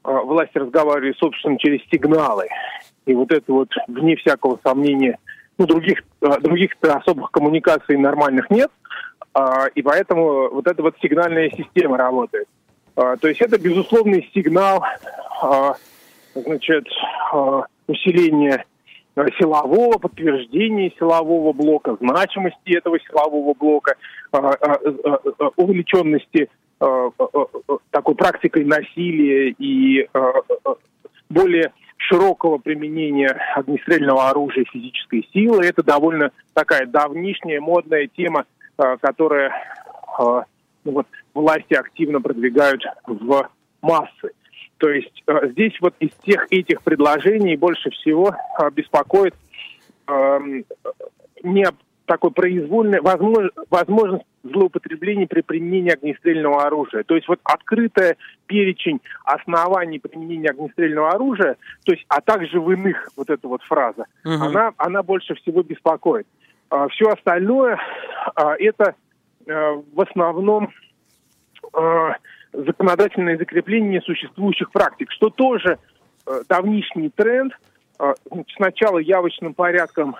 власти 0.02 0.58
разговаривали, 0.58 1.14
собственно, 1.18 1.58
через 1.58 1.80
сигналы. 1.90 2.48
И 3.06 3.14
вот 3.14 3.30
это 3.30 3.52
вот, 3.52 3.68
вне 3.86 4.16
всякого 4.16 4.58
сомнения, 4.64 5.18
ну, 5.58 5.66
других, 5.66 6.02
других 6.20 6.72
особых 6.80 7.30
коммуникаций 7.30 7.96
нормальных 7.96 8.50
нет, 8.50 8.70
и 9.74 9.82
поэтому 9.82 10.50
вот 10.50 10.66
эта 10.66 10.82
вот 10.82 10.96
сигнальная 11.00 11.50
система 11.50 11.96
работает. 11.98 12.48
То 12.96 13.28
есть 13.28 13.40
это 13.40 13.60
безусловный 13.60 14.28
сигнал, 14.34 14.84
значит, 16.34 16.88
усиления 17.86 18.64
Э, 18.71 18.71
силового 19.38 19.98
подтверждения 19.98 20.92
силового 20.98 21.52
блока, 21.52 21.96
значимости 22.00 22.76
этого 22.76 22.98
силового 23.00 23.54
блока, 23.54 23.96
э, 24.32 24.38
э, 24.38 25.16
увлеченности 25.56 26.48
такой 27.92 28.16
практикой 28.16 28.64
насилия 28.64 29.50
и 29.50 30.08
более 31.30 31.72
широкого 31.96 32.58
применения 32.58 33.28
огнестрельного 33.54 34.30
оружия 34.30 34.64
физической 34.64 35.28
силы. 35.32 35.64
Это 35.64 35.84
довольно 35.84 36.32
такая 36.54 36.86
давнишняя 36.86 37.60
модная 37.60 38.08
тема, 38.08 38.46
которая 39.00 39.52
ну, 40.18 40.44
вот, 40.84 41.06
власти 41.34 41.74
активно 41.74 42.20
продвигают 42.20 42.82
в 43.06 43.48
массы. 43.80 44.32
То 44.82 44.90
есть 44.90 45.22
э, 45.28 45.48
здесь 45.50 45.80
вот 45.80 45.94
из 46.00 46.10
всех 46.22 46.48
этих 46.50 46.82
предложений 46.82 47.54
больше 47.54 47.90
всего 47.90 48.34
э, 48.34 48.70
беспокоит 48.72 49.32
э, 50.08 50.40
не 51.44 51.66
такой 52.04 52.32
произвольный 52.32 53.00
возможно, 53.00 53.50
возможность 53.70 54.24
злоупотребления 54.42 55.28
при 55.28 55.42
применении 55.42 55.92
огнестрельного 55.92 56.64
оружия. 56.64 57.04
То 57.04 57.14
есть 57.14 57.28
вот 57.28 57.38
открытая 57.44 58.16
перечень 58.46 59.00
оснований 59.24 60.00
применения 60.00 60.50
огнестрельного 60.50 61.10
оружия, 61.10 61.56
то 61.84 61.92
есть, 61.92 62.04
а 62.08 62.20
также 62.20 62.60
в 62.60 62.68
иных 62.72 63.08
вот 63.16 63.30
эта 63.30 63.46
вот 63.46 63.62
фраза, 63.62 64.06
угу. 64.24 64.34
она, 64.34 64.72
она 64.78 65.04
больше 65.04 65.36
всего 65.36 65.62
беспокоит. 65.62 66.26
А, 66.70 66.88
все 66.88 67.04
остальное 67.08 67.78
а, 68.34 68.56
это 68.56 68.96
а, 69.46 69.80
в 69.94 70.00
основном 70.00 70.70
а, 71.72 72.16
законодательное 72.52 73.38
закрепление 73.38 74.00
существующих 74.02 74.70
практик, 74.70 75.10
что 75.10 75.30
тоже 75.30 75.78
э, 76.26 76.42
давнишний 76.48 77.10
тренд. 77.10 77.52
Э, 77.98 78.14
сначала 78.56 78.98
явочным 78.98 79.54
порядком 79.54 80.16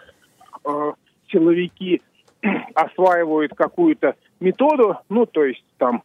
э, 0.64 0.92
силовики 1.30 2.02
осваивают 2.74 3.54
какую-то 3.54 4.16
методу, 4.40 4.98
ну, 5.08 5.26
то 5.26 5.44
есть 5.44 5.64
там 5.78 6.02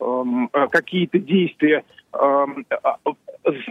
эм, 0.00 0.50
э, 0.52 0.66
какие-то 0.68 1.18
действия 1.18 1.84
э, 2.12 2.46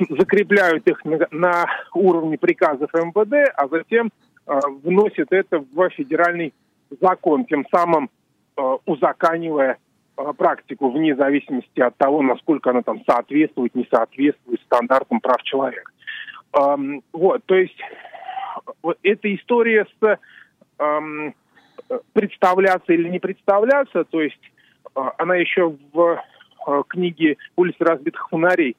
закрепляют 0.10 0.88
их 0.88 1.04
на, 1.06 1.28
на 1.32 1.66
уровне 1.94 2.38
приказов 2.38 2.92
МВД, 2.94 3.52
а 3.56 3.68
затем 3.68 4.12
э, 4.48 4.60
вносят 4.84 5.32
это 5.32 5.60
в 5.60 5.90
федеральный 5.90 6.54
закон, 7.02 7.46
тем 7.46 7.66
самым 7.70 8.10
э, 8.56 8.78
узаканивая 8.86 9.78
Э, 9.78 9.87
практику 10.38 10.90
вне 10.90 11.16
зависимости 11.16 11.80
от 11.80 11.96
того, 11.98 12.22
насколько 12.22 12.72
она 12.72 12.82
там 12.82 13.04
соответствует, 13.08 13.76
не 13.76 13.88
соответствует 13.90 14.62
стандартам 14.62 15.20
прав 15.20 15.42
человека. 15.44 15.92
Эм, 16.54 17.04
вот, 17.14 17.44
то 17.46 17.56
есть 17.56 17.78
вот 18.82 18.98
эта 19.04 19.34
история 19.36 19.86
с 20.00 20.20
эм, 20.80 21.36
представляться 22.14 22.94
или 22.94 23.10
не 23.10 23.20
представляться, 23.20 24.04
то 24.06 24.22
есть 24.22 24.42
э, 24.96 25.02
она 25.18 25.36
еще 25.36 25.76
в 25.94 26.22
э, 26.68 26.84
книге 26.88 27.38
«Улицы 27.56 27.84
разбитых 27.84 28.28
фонарей» 28.30 28.76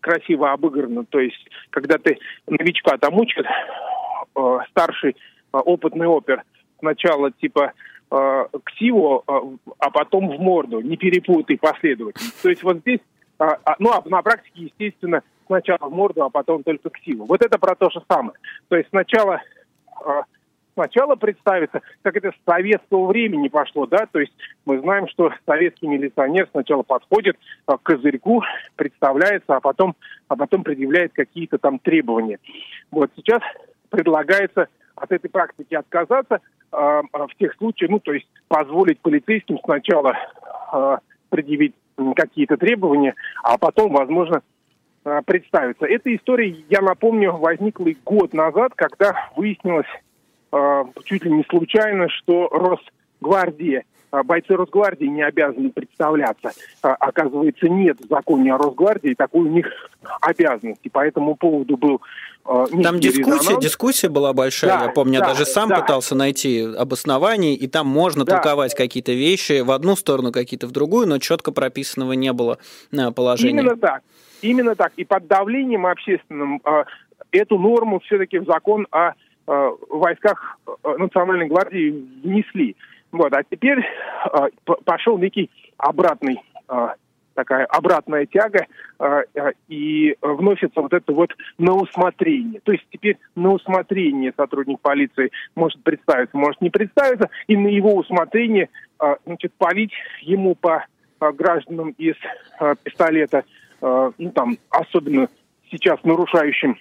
красиво 0.00 0.52
обыграна. 0.52 1.04
То 1.04 1.20
есть, 1.20 1.48
когда 1.70 1.98
ты 1.98 2.18
новичка 2.46 2.96
там 2.98 3.14
учат, 3.18 3.46
старший 4.70 5.16
опытный 5.52 6.06
опер 6.06 6.42
сначала 6.80 7.30
типа 7.30 7.72
ксиву, 8.64 9.22
э, 9.26 9.32
а 9.78 9.90
потом 9.90 10.28
в 10.28 10.40
морду, 10.40 10.80
не 10.80 10.96
перепутай 10.96 11.56
последовательно. 11.56 12.30
То 12.42 12.48
есть 12.48 12.62
вот 12.62 12.78
здесь, 12.78 13.00
э, 13.38 13.44
ну 13.78 13.90
а 13.90 14.02
на 14.06 14.22
практике, 14.22 14.64
естественно, 14.64 15.22
сначала 15.46 15.88
в 15.88 15.92
морду, 15.92 16.24
а 16.24 16.30
потом 16.30 16.62
только 16.62 16.90
ксиву. 16.90 17.26
Вот 17.26 17.42
это 17.42 17.58
про 17.58 17.74
то 17.74 17.88
же 17.90 18.02
самое. 18.08 18.32
То 18.68 18.76
есть 18.76 18.88
сначала 18.90 19.40
э, 20.04 20.22
сначала 20.74 21.14
представиться, 21.14 21.82
как 22.02 22.16
это 22.16 22.32
с 22.32 22.50
советского 22.50 23.06
времени 23.06 23.48
пошло, 23.48 23.86
да, 23.86 24.06
то 24.10 24.18
есть 24.18 24.32
мы 24.64 24.80
знаем, 24.80 25.08
что 25.08 25.30
советский 25.46 25.86
милиционер 25.86 26.48
сначала 26.52 26.82
подходит 26.82 27.36
к 27.66 27.76
козырьку, 27.82 28.42
представляется, 28.76 29.56
а 29.56 29.60
потом, 29.60 29.94
а 30.28 30.36
потом 30.36 30.64
предъявляет 30.64 31.12
какие-то 31.12 31.58
там 31.58 31.78
требования. 31.78 32.38
Вот 32.90 33.10
сейчас 33.14 33.42
предлагается 33.90 34.68
от 34.94 35.12
этой 35.12 35.28
практики 35.28 35.74
отказаться, 35.74 36.36
а, 36.36 36.38
а, 36.38 36.40
в 36.72 37.28
тех 37.38 37.54
случаях, 37.56 37.90
ну, 37.90 37.98
то 37.98 38.12
есть 38.12 38.26
позволить 38.48 39.00
полицейским 39.00 39.58
сначала 39.64 40.14
э, 40.72 40.98
предъявить 41.28 41.74
какие-то 42.16 42.56
требования, 42.56 43.14
а 43.42 43.58
потом, 43.58 43.92
возможно, 43.92 44.42
представиться. 45.26 45.86
Эта 45.86 46.14
история, 46.14 46.48
я 46.68 46.80
напомню, 46.80 47.32
возникла 47.32 47.86
и 47.86 47.96
год 48.04 48.32
назад, 48.32 48.72
когда 48.74 49.30
выяснилось 49.34 49.86
чуть 51.04 51.24
ли 51.24 51.30
не 51.30 51.44
случайно, 51.44 52.08
что 52.08 52.48
Росгвардия 52.48 53.80
а, 53.80 53.99
бойцы 54.24 54.54
Росгвардии 54.54 55.06
не 55.06 55.22
обязаны 55.22 55.70
представляться. 55.70 56.52
А, 56.82 56.94
оказывается, 56.94 57.68
нет 57.68 57.98
в 58.00 58.08
законе 58.08 58.54
о 58.54 58.58
Росгвардии 58.58 59.14
такой 59.14 59.42
у 59.42 59.48
них 59.48 59.66
обязанности. 60.20 60.88
По 60.88 61.06
этому 61.06 61.36
поводу 61.36 61.76
был 61.76 62.00
а, 62.44 62.66
Там 62.66 62.98
дискуссия, 62.98 63.40
резонанс. 63.40 63.64
дискуссия 63.64 64.08
была 64.08 64.32
большая, 64.32 64.78
да, 64.78 64.84
я 64.86 64.90
помню, 64.90 65.20
да, 65.20 65.28
я 65.28 65.32
даже 65.32 65.44
сам 65.44 65.68
да. 65.68 65.80
пытался 65.80 66.14
найти 66.14 66.62
обоснование, 66.62 67.54
и 67.54 67.68
там 67.68 67.86
можно 67.86 68.24
да. 68.24 68.36
толковать 68.36 68.74
какие-то 68.74 69.12
вещи 69.12 69.60
в 69.60 69.70
одну 69.70 69.96
сторону, 69.96 70.32
какие-то 70.32 70.66
в 70.66 70.72
другую, 70.72 71.06
но 71.06 71.18
четко 71.18 71.52
прописанного 71.52 72.12
не 72.14 72.32
было 72.32 72.58
положения. 73.14 73.60
Именно 73.60 73.76
так. 73.76 74.02
Именно 74.42 74.74
так. 74.74 74.92
И 74.96 75.04
под 75.04 75.26
давлением 75.26 75.86
общественным 75.86 76.62
эту 77.30 77.58
норму 77.58 78.00
все-таки 78.00 78.38
в 78.38 78.46
закон 78.46 78.86
о 78.90 79.12
войсках 79.46 80.58
Национальной 80.84 81.48
гвардии 81.48 81.90
внесли. 82.22 82.76
Вот, 83.12 83.32
а 83.32 83.42
теперь 83.42 83.80
э, 83.80 84.48
пошел 84.84 85.18
некий 85.18 85.50
обратный 85.76 86.40
э, 86.68 86.88
такая 87.34 87.64
обратная 87.66 88.26
тяга, 88.26 88.66
э, 88.98 89.22
и 89.68 90.14
вносится 90.20 90.80
вот 90.80 90.92
это 90.92 91.12
вот 91.12 91.30
на 91.58 91.74
усмотрение. 91.74 92.60
То 92.60 92.72
есть 92.72 92.84
теперь 92.90 93.18
на 93.34 93.52
усмотрение 93.52 94.32
сотрудник 94.36 94.80
полиции 94.80 95.30
может 95.54 95.82
представиться, 95.82 96.36
может 96.36 96.60
не 96.60 96.70
представиться, 96.70 97.30
и 97.46 97.56
на 97.56 97.68
его 97.68 97.94
усмотрение, 97.94 98.68
э, 99.00 99.16
значит, 99.26 99.52
палить 99.54 99.92
ему 100.20 100.54
по 100.54 100.84
э, 101.20 101.32
гражданам 101.32 101.94
из 101.98 102.16
э, 102.60 102.74
пистолета, 102.82 103.44
э, 103.80 104.10
ну 104.18 104.30
там, 104.32 104.58
особенно 104.70 105.28
сейчас 105.70 106.02
нарушающим 106.04 106.76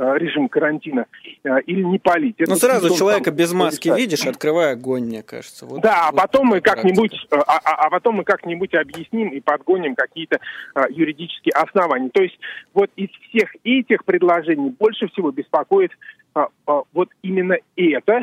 режим 0.00 0.48
карантина 0.48 1.06
э, 1.44 1.60
или 1.66 1.82
не 1.82 1.98
палить. 1.98 2.36
ну 2.38 2.56
сразу 2.56 2.96
человека 2.96 3.30
без 3.30 3.52
маски 3.52 3.88
решать. 3.88 3.98
видишь, 3.98 4.26
открывая 4.26 4.72
огонь, 4.72 5.04
мне 5.04 5.22
кажется. 5.22 5.66
Вот, 5.66 5.82
да, 5.82 6.08
а 6.08 6.12
вот 6.12 6.20
потом 6.20 6.46
мы 6.46 6.60
как-нибудь, 6.60 7.14
а, 7.30 7.36
а, 7.36 7.86
а 7.86 7.90
потом 7.90 8.16
мы 8.16 8.24
как-нибудь 8.24 8.74
объясним 8.74 9.28
и 9.28 9.40
подгоним 9.40 9.94
какие-то 9.94 10.38
а, 10.74 10.88
юридические 10.88 11.52
основания. 11.52 12.08
То 12.10 12.22
есть 12.22 12.38
вот 12.72 12.90
из 12.96 13.10
всех 13.28 13.54
этих 13.64 14.04
предложений 14.04 14.74
больше 14.78 15.08
всего 15.08 15.30
беспокоит 15.30 15.90
а, 16.34 16.48
а, 16.66 16.82
вот 16.92 17.08
именно 17.22 17.56
это, 17.76 18.22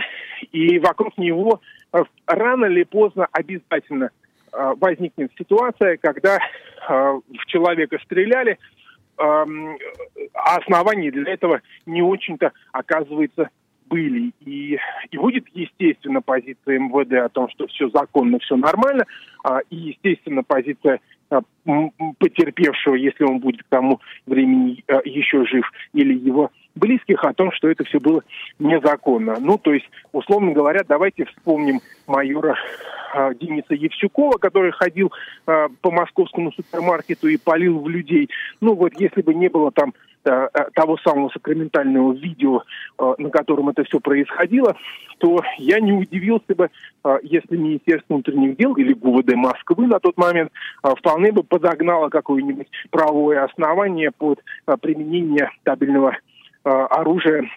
и 0.52 0.80
вокруг 0.80 1.18
него 1.18 1.62
а, 1.92 2.04
рано 2.26 2.66
или 2.66 2.84
поздно 2.84 3.28
обязательно 3.32 4.10
возникнет 4.80 5.30
ситуация, 5.38 5.98
когда 5.98 6.40
в 6.88 7.46
человека 7.48 8.00
стреляли, 8.04 8.58
а 9.18 9.46
оснований 10.56 11.12
для 11.12 11.34
этого 11.34 11.62
не 11.86 12.02
очень-то, 12.02 12.52
оказывается, 12.72 13.50
были. 13.90 14.32
И, 14.42 14.78
и 15.12 15.18
будет, 15.18 15.46
естественно, 15.54 16.22
позиция 16.22 16.80
МВД 16.80 17.14
о 17.14 17.30
том, 17.30 17.50
что 17.50 17.68
все 17.68 17.90
законно, 17.90 18.40
все 18.40 18.56
нормально, 18.56 19.06
а, 19.44 19.60
и, 19.70 19.76
естественно, 19.76 20.44
позиция 20.44 21.00
а, 21.30 21.42
потерпевшего, 22.20 22.96
если 22.96 23.24
он 23.24 23.40
будет 23.40 23.64
к 23.64 23.70
тому 23.70 24.00
времени 24.26 24.84
а, 24.88 25.00
еще 25.04 25.46
жив, 25.46 25.70
или 25.94 26.14
его 26.18 26.52
близких 26.78 27.24
о 27.24 27.34
том, 27.34 27.52
что 27.52 27.70
это 27.70 27.84
все 27.84 28.00
было 28.00 28.24
незаконно. 28.60 29.38
Ну, 29.40 29.58
то 29.58 29.74
есть, 29.74 29.90
условно 30.12 30.52
говоря, 30.52 30.82
давайте 30.88 31.26
вспомним 31.26 31.82
майора 32.08 32.56
э, 33.14 33.34
Дениса 33.40 33.74
Евсюкова, 33.74 34.38
который 34.38 34.72
ходил 34.72 35.12
э, 35.46 35.68
по 35.82 35.92
московскому 35.92 36.52
супермаркету 36.52 37.28
и 37.28 37.38
полил 37.38 37.80
в 37.80 37.90
людей. 37.90 38.30
Ну, 38.62 38.76
вот 38.76 38.94
если 39.00 39.22
бы 39.22 39.34
не 39.34 39.50
было 39.50 39.72
там 39.72 39.94
э, 40.26 40.48
того 40.74 40.98
самого 40.98 41.30
сакраментального 41.30 42.14
видео, 42.14 42.64
на 43.18 43.30
котором 43.30 43.70
это 43.70 43.84
все 43.84 44.00
происходило, 44.00 44.76
то 45.20 45.42
я 45.58 45.80
не 45.80 45.94
удивился 45.94 46.54
бы, 46.56 46.70
если 47.24 47.56
Министерство 47.56 48.16
внутренних 48.16 48.58
дел 48.58 48.76
или 48.76 48.94
ГУВД 48.94 49.36
Москвы 49.36 49.88
на 49.88 50.00
тот 50.00 50.18
момент 50.18 50.52
вполне 50.84 51.32
бы 51.32 51.44
подогнало 51.44 52.10
какое-нибудь 52.10 52.68
правовое 52.92 53.44
основание 53.44 54.12
под 54.12 54.44
применение 54.82 55.50
табельного 55.64 56.18
оружие 56.70 57.50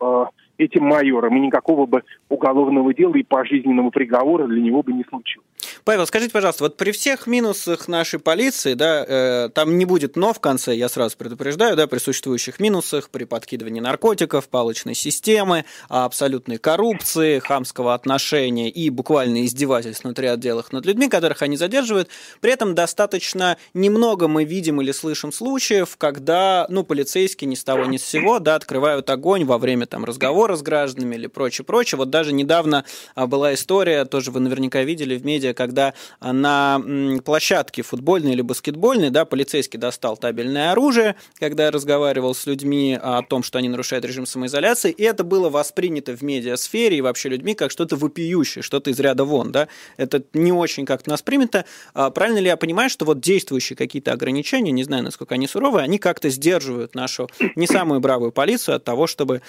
э, 0.00 0.24
этим 0.58 0.84
майором, 0.84 1.36
и 1.36 1.40
никакого 1.40 1.86
бы 1.86 2.02
уголовного 2.28 2.92
дела 2.94 3.14
и 3.14 3.22
пожизненного 3.22 3.90
приговора 3.90 4.46
для 4.46 4.60
него 4.60 4.82
бы 4.82 4.92
не 4.92 5.04
случилось. 5.04 5.46
Павел, 5.86 6.04
скажите, 6.04 6.32
пожалуйста, 6.32 6.64
вот 6.64 6.76
при 6.76 6.90
всех 6.90 7.28
минусах 7.28 7.86
нашей 7.86 8.18
полиции, 8.18 8.74
да, 8.74 9.04
э, 9.06 9.50
там 9.54 9.78
не 9.78 9.84
будет 9.84 10.16
«но» 10.16 10.32
в 10.32 10.40
конце, 10.40 10.74
я 10.74 10.88
сразу 10.88 11.16
предупреждаю, 11.16 11.76
да, 11.76 11.86
при 11.86 12.00
существующих 12.00 12.58
минусах, 12.58 13.08
при 13.08 13.22
подкидывании 13.22 13.78
наркотиков, 13.78 14.48
палочной 14.48 14.96
системы, 14.96 15.64
абсолютной 15.88 16.58
коррупции, 16.58 17.38
хамского 17.38 17.94
отношения 17.94 18.68
и 18.68 18.90
буквально 18.90 19.46
издевательств 19.46 20.02
внутри 20.02 20.26
отделов 20.26 20.72
над 20.72 20.84
людьми, 20.86 21.08
которых 21.08 21.42
они 21.42 21.56
задерживают, 21.56 22.08
при 22.40 22.50
этом 22.50 22.74
достаточно 22.74 23.56
немного 23.72 24.26
мы 24.26 24.42
видим 24.42 24.80
или 24.80 24.90
слышим 24.90 25.30
случаев, 25.30 25.96
когда, 25.98 26.66
ну, 26.68 26.82
полицейские 26.82 27.46
ни 27.46 27.54
с 27.54 27.62
того 27.62 27.84
ни 27.84 27.96
с 27.96 28.04
сего, 28.04 28.40
да, 28.40 28.56
открывают 28.56 29.08
огонь 29.08 29.44
во 29.44 29.56
время 29.56 29.86
там 29.86 30.04
разговора 30.04 30.56
с 30.56 30.62
гражданами 30.62 31.14
или 31.14 31.28
прочее, 31.28 31.64
прочее. 31.64 31.96
Вот 31.96 32.10
даже 32.10 32.32
недавно 32.32 32.84
а, 33.14 33.28
была 33.28 33.54
история, 33.54 34.04
тоже 34.04 34.32
вы 34.32 34.40
наверняка 34.40 34.82
видели 34.82 35.16
в 35.16 35.24
медиа, 35.24 35.54
когда 35.54 35.75
когда 35.76 35.92
на 36.20 36.80
площадке 37.24 37.82
футбольной 37.82 38.32
или 38.32 38.40
баскетбольной, 38.40 39.10
да, 39.10 39.24
полицейский 39.24 39.78
достал 39.78 40.16
табельное 40.16 40.72
оружие, 40.72 41.16
когда 41.38 41.70
разговаривал 41.70 42.34
с 42.34 42.46
людьми 42.46 42.98
о 43.00 43.22
том, 43.22 43.42
что 43.42 43.58
они 43.58 43.68
нарушают 43.68 44.04
режим 44.04 44.24
самоизоляции, 44.24 44.90
и 44.90 45.02
это 45.02 45.22
было 45.22 45.50
воспринято 45.50 46.16
в 46.16 46.22
медиасфере 46.22 46.96
и 46.96 47.00
вообще 47.02 47.28
людьми 47.28 47.54
как 47.54 47.70
что-то 47.70 47.96
вопиющее, 47.96 48.62
что-то 48.62 48.90
из 48.90 48.98
ряда 48.98 49.24
вон, 49.24 49.52
да, 49.52 49.68
это 49.98 50.22
не 50.32 50.52
очень 50.52 50.86
как-то 50.86 51.10
нас 51.10 51.20
принято. 51.20 51.66
А 51.92 52.10
правильно 52.10 52.38
ли 52.38 52.46
я 52.46 52.56
понимаю, 52.56 52.88
что 52.88 53.04
вот 53.04 53.20
действующие 53.20 53.76
какие-то 53.76 54.12
ограничения, 54.12 54.72
не 54.72 54.84
знаю, 54.84 55.04
насколько 55.04 55.34
они 55.34 55.46
суровые, 55.46 55.84
они 55.84 55.98
как-то 55.98 56.30
сдерживают 56.30 56.94
нашу 56.94 57.28
не 57.54 57.66
самую 57.66 58.00
бравую 58.00 58.32
полицию 58.32 58.76
от 58.76 58.84
того, 58.84 59.06
чтобы 59.06 59.42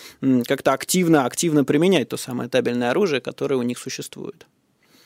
как-то 0.46 0.74
активно, 0.74 1.26
активно 1.26 1.64
применять 1.64 2.10
то 2.10 2.18
самое 2.18 2.50
табельное 2.50 2.92
оружие, 2.92 3.22
которое 3.22 3.56
у 3.56 3.64
них 3.64 3.78
существует? 3.78 4.46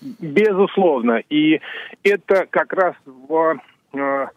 Безусловно. 0.02 1.22
И 1.30 1.62
это 2.04 2.48
как 2.50 2.74
раз 2.74 2.96
в 3.06 3.60
э, 3.94 4.28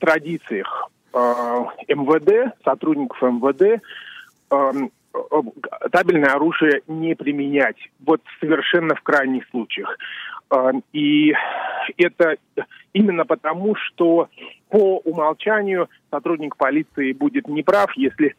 традициях 0.00 0.90
э, 1.12 1.18
МВД, 1.88 2.54
сотрудников 2.64 3.22
МВД, 3.22 3.82
э, 4.50 4.72
табельное 5.92 6.32
оружие 6.32 6.82
не 6.88 7.14
применять. 7.14 7.76
Вот 8.04 8.20
совершенно 8.40 8.94
в 8.94 9.02
крайних 9.02 9.48
случаях. 9.50 9.96
Э, 10.50 10.72
и 10.92 11.34
это 11.96 12.36
именно 12.92 13.24
потому, 13.24 13.76
что 13.76 14.28
по 14.68 14.98
умолчанию 14.98 15.88
сотрудник 16.10 16.56
полиции 16.56 17.12
будет 17.12 17.48
неправ, 17.48 17.92
если 17.96 18.34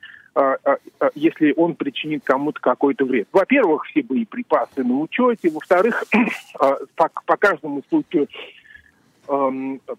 если 1.13 1.53
он 1.57 1.75
причинит 1.75 2.23
кому-то 2.23 2.59
какой-то 2.61 3.05
вред. 3.05 3.27
Во-первых, 3.33 3.85
все 3.85 4.01
боеприпасы 4.01 4.83
на 4.83 4.99
учете. 4.99 5.49
Во-вторых, 5.49 6.05
по, 6.95 7.37
каждому 7.37 7.83
случаю 7.89 8.27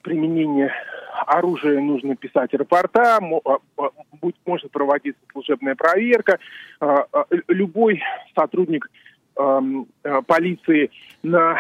применения 0.02 0.72
оружие 1.26 1.80
нужно 1.80 2.16
писать 2.16 2.54
рапорта, 2.54 3.18
может 4.46 4.70
проводиться 4.70 5.20
служебная 5.32 5.74
проверка. 5.74 6.38
Любой 7.48 8.02
сотрудник 8.35 8.90
полиции 9.35 10.90
на 11.22 11.58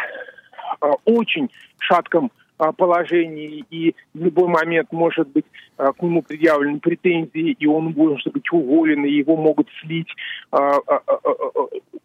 очень 1.04 1.50
шатком 1.78 2.30
а, 2.34 2.41
положении, 2.56 3.64
и 3.70 3.94
в 4.14 4.24
любой 4.24 4.48
момент 4.48 4.92
может 4.92 5.28
быть 5.28 5.46
а, 5.76 5.92
к 5.92 6.02
нему 6.02 6.22
предъявлены 6.22 6.78
претензии, 6.78 7.56
и 7.58 7.66
он 7.66 7.92
может 7.96 8.32
быть 8.32 8.50
уволен, 8.52 9.04
и 9.04 9.10
его 9.10 9.36
могут 9.36 9.68
слить 9.80 10.08
а, 10.50 10.76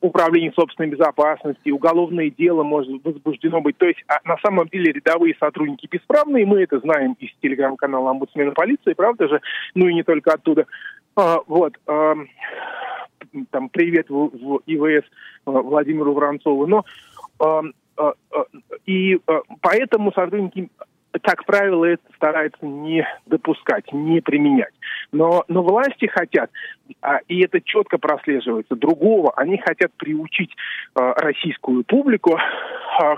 управление 0.01 0.51
собственной 0.53 0.89
безопасности, 0.89 1.69
уголовное 1.69 2.31
дело 2.31 2.63
может 2.63 3.03
возбуждено 3.03 3.61
быть. 3.61 3.77
То 3.77 3.87
есть 3.87 4.03
на 4.25 4.37
самом 4.37 4.67
деле 4.67 4.91
рядовые 4.91 5.35
сотрудники 5.39 5.87
бесправные, 5.89 6.45
мы 6.45 6.63
это 6.63 6.79
знаем 6.79 7.15
из 7.19 7.29
телеграм-канала 7.41 8.11
омбудсмена 8.11 8.51
полиции, 8.51 8.93
правда 8.93 9.27
же, 9.27 9.41
ну 9.75 9.87
и 9.87 9.93
не 9.93 10.03
только 10.03 10.33
оттуда. 10.33 10.65
Вот 11.15 11.73
там 11.85 13.69
привет 13.69 14.09
в, 14.09 14.61
ИВС 14.65 15.05
Владимиру 15.45 16.13
Воронцову. 16.13 16.67
Но 16.67 16.85
и 18.85 19.15
э, 19.15 19.39
поэтому 19.61 20.11
сотрудники 20.13 20.69
как 21.21 21.45
правило, 21.45 21.85
это 21.85 22.03
стараются 22.15 22.65
не 22.65 23.07
допускать, 23.25 23.91
не 23.91 24.21
применять. 24.21 24.73
Но, 25.11 25.43
но 25.47 25.63
власти 25.63 26.05
хотят, 26.05 26.51
а, 27.01 27.19
и 27.27 27.43
это 27.43 27.61
четко 27.61 27.97
прослеживается, 27.97 28.75
другого. 28.75 29.31
Они 29.35 29.57
хотят 29.57 29.91
приучить 29.97 30.51
российскую 30.95 31.83
публику 31.83 32.37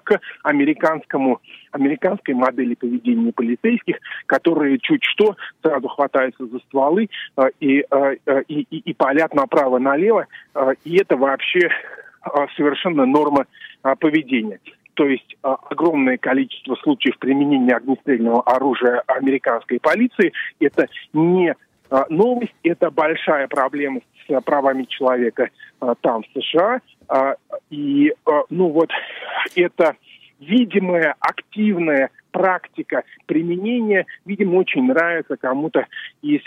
к 0.03 0.19
американскому, 0.43 1.41
американской 1.71 2.33
модели 2.33 2.75
поведения 2.75 3.31
полицейских, 3.31 3.97
которые 4.25 4.79
чуть 4.79 5.03
что 5.03 5.35
сразу 5.61 5.87
хватаются 5.87 6.45
за 6.45 6.59
стволы 6.59 7.09
и, 7.59 7.65
и, 7.67 7.85
и, 8.47 8.77
и 8.77 8.93
палят 8.93 9.33
направо-налево. 9.33 10.27
И 10.83 10.97
это 10.99 11.15
вообще 11.15 11.69
совершенно 12.55 13.05
норма 13.05 13.45
а, 13.81 13.95
поведения. 13.95 14.59
То 14.95 15.07
есть 15.07 15.37
а, 15.43 15.55
огромное 15.69 16.17
количество 16.17 16.75
случаев 16.75 17.17
применения 17.19 17.75
огнестрельного 17.75 18.41
оружия 18.41 19.01
американской 19.07 19.79
полиции– 19.79 20.33
это 20.59 20.87
не 21.13 21.55
а, 21.89 22.05
новость, 22.09 22.55
это 22.63 22.91
большая 22.91 23.47
проблема 23.47 24.01
с 24.27 24.41
правами 24.41 24.83
человека 24.83 25.49
там, 26.01 26.21
в 26.23 26.39
США. 26.39 26.81
И, 27.71 28.13
ну 28.51 28.69
вот, 28.69 28.91
это 29.55 29.95
видимая, 30.39 31.15
активная 31.19 32.11
практика 32.31 33.03
применения, 33.25 34.05
видимо, 34.25 34.57
очень 34.57 34.83
нравится 34.85 35.35
кому-то 35.35 35.87
из 36.21 36.41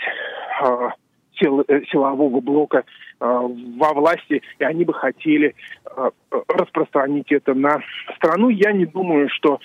сил, 1.43 1.63
э, 1.67 1.81
силового 1.91 2.39
блока 2.39 2.83
Э, 3.23 3.47
во 3.77 3.93
власти, 3.93 4.41
и 4.59 4.63
они 4.65 4.83
бы 4.83 4.93
хотели 4.93 5.55
э, 5.85 6.09
распространить 6.49 7.31
это 7.31 7.53
на 7.53 7.79
страну. 8.17 8.49
Я 8.49 8.73
не 8.73 8.85
думаю, 8.85 9.29
что 9.29 9.59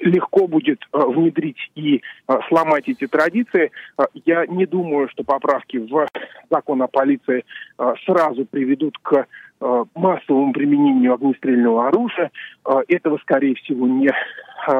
легко 0.00 0.46
будет 0.46 0.78
внедрить 0.92 1.58
и 1.74 2.00
сломать 2.48 2.88
эти 2.88 3.08
традиции. 3.08 3.72
Я 4.24 4.46
не 4.46 4.66
думаю, 4.66 5.08
что 5.08 5.24
поправки 5.24 5.78
в 5.78 6.06
закон 6.48 6.82
о 6.82 6.86
полиции 6.86 7.44
сразу 8.06 8.44
приведут 8.44 8.96
к 9.02 9.26
массовому 9.96 10.52
применению 10.52 11.14
огнестрельного 11.14 11.88
оружия. 11.88 12.30
Этого, 12.86 13.18
скорее 13.22 13.56
всего, 13.56 13.88
не 13.88 14.12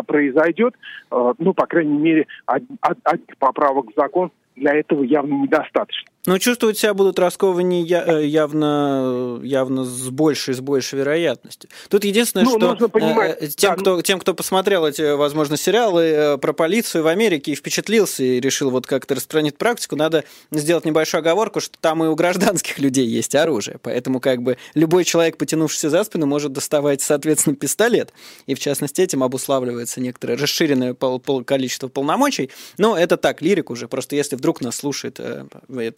произойдет. 0.07 0.75
Ну, 1.11 1.55
по 1.55 1.67
крайней 1.67 1.99
мере, 1.99 2.27
одних 2.47 3.37
поправок 3.39 3.87
в 3.91 4.01
закон 4.01 4.31
для 4.57 4.75
этого 4.75 5.03
явно 5.03 5.35
недостаточно. 5.35 6.12
Но 6.25 6.39
чувствовать 6.39 6.79
себя 6.79 6.95
будут 6.95 7.19
раскованнее 7.19 7.85
э, 7.85 8.27
явно, 8.27 9.41
явно 9.43 9.85
с 9.85 10.09
большей, 10.09 10.55
с 10.55 10.61
большей 10.61 11.01
вероятностью. 11.01 11.69
Тут 11.89 12.05
единственное, 12.05 12.45
ну, 12.45 12.57
что 12.57 12.75
э, 12.95 13.49
тем, 13.49 13.71
да, 13.71 13.77
кто, 13.77 13.97
ну... 13.97 14.03
тем, 14.03 14.21
кто 14.21 14.33
посмотрел 14.33 14.87
эти, 14.87 15.17
возможно, 15.17 15.57
сериалы 15.57 16.03
э, 16.03 16.39
про 16.39 16.53
полицию 16.53 17.03
в 17.03 17.09
Америке 17.09 17.51
и 17.51 17.55
впечатлился, 17.57 18.23
и 18.23 18.39
решил 18.39 18.71
вот 18.71 18.87
как-то 18.87 19.17
распространить 19.17 19.59
практику, 19.59 19.97
надо 19.97 20.23
сделать 20.53 20.85
небольшую 20.85 21.19
оговорку, 21.23 21.59
что 21.59 21.77
там 21.81 22.05
и 22.05 22.07
у 22.07 22.15
гражданских 22.15 22.79
людей 22.79 23.07
есть 23.07 23.35
оружие. 23.35 23.79
Поэтому 23.83 24.21
как 24.21 24.43
бы 24.43 24.59
любой 24.75 25.03
человек, 25.03 25.37
потянувшийся 25.39 25.91
за 25.91 26.05
спину, 26.05 26.27
может 26.27 26.53
доставать, 26.53 27.03
соответственно, 27.03 27.57
пистолет. 27.57 28.13
И 28.47 28.55
в 28.55 28.61
частности 28.61 29.01
этим 29.01 29.25
обуславливается 29.25 30.01
некоторое 30.01 30.37
расширенное 30.37 30.95
пол 30.95 31.19
пол 31.19 31.43
количество 31.43 31.89
полномочий. 31.89 32.51
Но 32.79 32.97
это 32.97 33.17
так, 33.17 33.43
лирик 33.43 33.71
уже. 33.71 33.89
Просто 33.89 34.15
если 34.15 34.37
вдруг 34.37 34.61
нас 34.61 34.77
слушает 34.77 35.19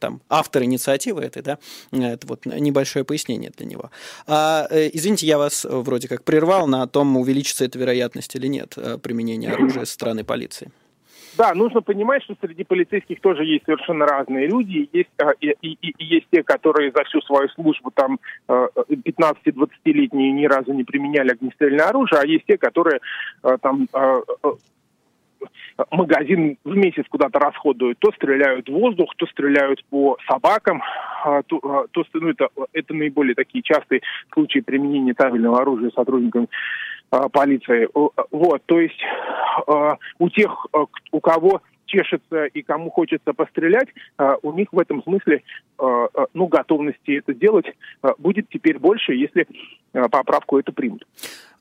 там 0.01 0.14
там 0.15 0.21
автор 0.29 0.62
инициативы 0.62 1.23
этой, 1.23 1.43
да, 1.43 1.59
это 1.93 2.27
вот 2.27 2.47
небольшое 2.47 3.05
пояснение 3.05 3.51
для 3.57 3.67
него. 3.67 3.91
А, 4.27 4.67
э, 4.71 4.91
извините, 4.93 5.27
я 5.27 5.39
вас 5.39 5.67
вроде 5.69 6.09
как 6.09 6.25
прервал 6.25 6.67
на 6.67 6.87
том, 6.87 7.17
увеличится 7.17 7.65
эта 7.65 7.79
вероятность 7.79 8.35
или 8.37 8.47
нет 8.47 8.75
э, 8.77 8.99
применения 8.99 9.51
оружия 9.51 9.85
со 9.85 9.93
стороны 9.93 10.25
полиции. 10.25 10.71
Да, 11.37 11.53
нужно 11.53 11.83
понимать, 11.83 12.23
что 12.23 12.37
среди 12.41 12.62
полицейских 12.62 13.21
тоже 13.21 13.45
есть 13.45 13.65
совершенно 13.65 14.07
разные 14.07 14.47
люди. 14.47 14.89
Есть 14.93 15.11
а, 15.19 15.33
и, 15.41 15.49
и, 15.62 15.77
и 15.81 16.05
есть 16.05 16.27
те, 16.31 16.45
которые 16.45 16.93
за 16.93 17.03
всю 17.05 17.21
свою 17.23 17.49
службу 17.49 17.91
там 17.91 18.21
15-20-летние 18.49 20.31
ни 20.31 20.47
разу 20.47 20.73
не 20.73 20.85
применяли 20.85 21.33
огнестрельное 21.33 21.89
оружие, 21.89 22.21
а 22.21 22.27
есть 22.27 22.45
те, 22.47 22.57
которые 22.57 23.01
там 23.62 23.89
магазин 25.91 26.59
в 26.65 26.77
месяц 26.77 27.05
куда-то 27.09 27.39
расходуют, 27.39 27.99
то 27.99 28.13
стреляют 28.13 28.69
в 28.69 28.73
воздух, 28.73 29.15
то 29.17 29.27
стреляют 29.27 29.85
по 29.87 30.17
собакам, 30.29 30.83
а, 31.25 31.43
то, 31.43 31.59
а, 31.63 31.85
то 31.91 32.05
ну, 32.15 32.29
это, 32.29 32.49
это 32.73 32.95
наиболее 32.95 33.35
такие 33.35 33.63
частые 33.63 34.03
случаи 34.33 34.61
применения 34.61 35.15
табельного 35.15 35.61
оружия 35.61 35.91
сотрудниками 35.91 36.49
а, 37.11 37.29
полиции. 37.29 37.89
Вот, 38.31 38.63
то 38.67 38.81
есть 38.81 39.01
у 40.19 40.29
тех, 40.31 40.67
у 41.13 41.21
кого 41.21 41.63
чешется 41.87 42.47
и 42.47 42.63
кому 42.63 42.91
хочется 42.91 43.33
пострелять, 43.35 43.89
у 44.43 44.53
них 44.53 44.73
в 44.73 44.79
этом 44.79 45.03
смысле 45.03 45.43
ну, 45.79 46.47
готовности 46.47 47.19
это 47.19 47.35
делать 47.35 47.67
будет 48.19 48.49
теперь 48.49 48.79
больше, 48.79 49.13
если 49.13 49.47
поправку 50.11 50.59
это 50.59 50.73
примут. 50.73 51.07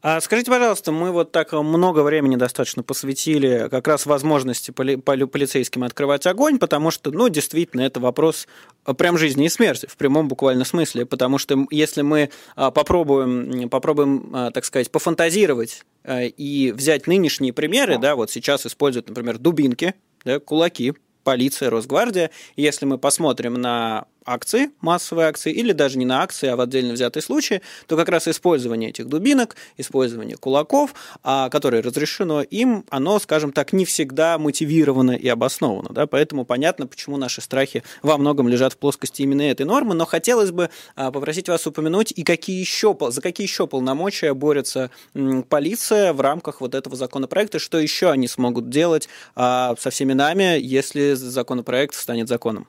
А 0.06 0.20
скажите, 0.20 0.52
пожалуйста, 0.52 0.92
мы 0.92 1.12
вот 1.12 1.32
так 1.32 1.54
много 1.54 2.02
времени 2.02 2.36
достаточно 2.36 2.84
посвятили 2.84 3.70
как 3.72 3.88
раз 3.88 4.06
возможности 4.06 4.72
поли 4.72 4.98
полицейским 4.98 5.86
открывать 5.86 6.28
огонь, 6.28 6.60
потому 6.60 6.92
что, 6.92 7.10
ну, 7.10 7.30
действительно, 7.30 7.80
это 7.80 8.02
вопрос 8.02 8.46
э, 8.86 8.94
прям 8.94 9.18
жизни 9.18 9.46
и 9.46 9.50
смерти, 9.50 9.88
в 9.90 9.96
прямом 9.96 10.28
буквально 10.28 10.66
смысле, 10.66 11.06
потому 11.06 11.38
что 11.38 11.66
если 11.72 12.02
мы 12.02 12.32
а, 12.58 12.70
попробуем, 12.70 13.70
попробуем 13.70 14.30
а, 14.34 14.52
так 14.52 14.66
сказать, 14.66 14.92
пофантазировать 14.92 15.86
и 16.06 16.74
взять 16.76 17.08
нынешние 17.08 17.54
примеры, 17.54 17.98
да, 17.98 18.18
вот 18.18 18.30
сейчас 18.30 18.66
используют, 18.66 19.08
например, 19.08 19.38
дубинки, 19.38 19.96
да, 20.26 20.42
кулаки, 20.42 20.96
полиция, 21.24 21.70
Росгвардия. 21.70 22.30
Если 22.58 22.86
мы 22.86 22.98
посмотрим 22.98 23.54
на 23.54 24.08
акции, 24.26 24.72
массовые 24.82 25.28
акции, 25.28 25.52
или 25.52 25.72
даже 25.72 25.98
не 25.98 26.06
на 26.06 26.22
акции, 26.22 26.48
а 26.48 26.56
в 26.56 26.62
отдельно 26.62 26.94
взятые 26.94 27.24
случаи, 27.24 27.62
то 27.88 27.98
как 27.98 28.10
раз 28.10 28.28
использование 28.28 28.90
этих 28.90 29.08
дубинок, 29.08 29.56
использование 29.78 30.38
кулаков, 30.38 30.94
а, 31.24 31.50
которое 31.50 31.82
разрешено 31.82 32.42
им, 32.42 32.86
оно, 32.90 33.20
скажем 33.20 33.52
так, 33.52 33.74
не 33.74 33.86
всегда 33.86 34.38
мотивировано 34.38 35.12
и 35.12 35.28
обосновано. 35.28 35.90
Да? 35.92 36.08
Поэтому 36.08 36.46
понятно, 36.46 36.88
почему 36.88 37.18
наши 37.18 37.42
страхи 37.42 37.84
во 38.02 38.18
многом 38.18 38.48
лежат 38.48 38.74
в 38.74 38.78
плоскости 38.78 39.22
именно 39.22 39.42
этой 39.42 39.66
нормы. 39.66 39.96
Но 39.96 40.06
хотелось 40.06 40.52
бы 40.52 40.70
а, 40.96 41.12
попросить 41.12 41.50
вас 41.50 41.66
упомянуть, 41.68 42.14
и 42.16 42.24
какие 42.24 42.60
еще, 42.60 42.96
за 43.10 43.22
какие 43.22 43.48
еще 43.48 43.68
полномочия 43.68 44.34
борется 44.34 44.92
полиция 45.50 46.14
в 46.14 46.22
рамках 46.22 46.62
вот 46.62 46.76
этого 46.76 46.96
законопроекта, 46.96 47.60
что 47.60 47.80
еще 47.80 48.10
они 48.10 48.28
смогут 48.28 48.70
делать 48.70 49.10
а, 49.36 49.76
со 49.80 49.90
всеми 49.90 50.14
нами, 50.14 50.60
если 50.60 51.14
законопроект 51.14 51.96
станет 51.96 52.28
законом. 52.28 52.68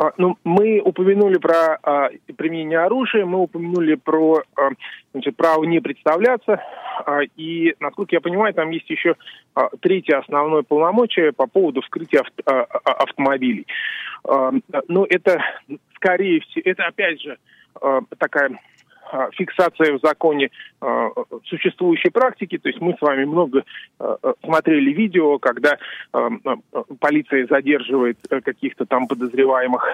А, 0.00 0.12
ну, 0.16 0.38
мы 0.44 0.80
упомянули 0.80 1.36
про 1.36 1.78
а, 1.82 2.08
применение 2.38 2.78
оружия, 2.78 3.26
мы 3.26 3.40
упомянули 3.40 3.96
про 3.96 4.42
а, 4.56 4.70
значит, 5.12 5.36
право 5.36 5.62
не 5.64 5.80
представляться, 5.80 6.62
а, 7.04 7.20
и, 7.36 7.74
насколько 7.80 8.16
я 8.16 8.22
понимаю, 8.22 8.54
там 8.54 8.70
есть 8.70 8.88
еще 8.88 9.16
а, 9.54 9.68
третье 9.80 10.16
основное 10.16 10.62
полномочие 10.62 11.32
по 11.32 11.46
поводу 11.46 11.82
вскрытия 11.82 12.20
авто, 12.20 12.42
а, 12.46 12.66
а, 12.82 12.92
автомобилей. 12.92 13.66
А, 14.26 14.52
ну, 14.88 15.04
это, 15.04 15.38
скорее 15.96 16.40
всего, 16.40 16.62
это, 16.64 16.86
опять 16.86 17.20
же, 17.20 17.36
а, 17.82 18.00
такая 18.16 18.58
фиксация 19.32 19.96
в 19.96 20.00
законе 20.00 20.50
а, 20.80 21.08
существующей 21.44 22.10
практики. 22.10 22.58
То 22.58 22.68
есть 22.68 22.80
мы 22.80 22.94
с 22.94 23.00
вами 23.00 23.24
много 23.24 23.64
а, 23.98 24.16
смотрели 24.44 24.92
видео, 24.92 25.38
когда 25.38 25.78
полиция 27.00 27.46
задерживает 27.46 28.18
э, 28.30 28.40
каких-то 28.40 28.84
там 28.86 29.06
подозреваемых 29.06 29.84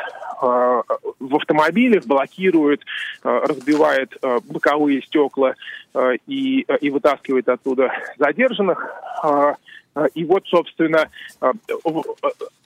в 0.40 1.36
автомобилях, 1.36 2.06
блокирует, 2.06 2.82
разбивает 3.22 4.16
боковые 4.48 5.02
стекла 5.02 5.54
и, 6.26 6.66
и 6.80 6.90
вытаскивает 6.90 7.48
оттуда 7.48 7.90
задержанных. 8.18 8.84
И 10.14 10.24
вот, 10.24 10.46
собственно, 10.46 11.08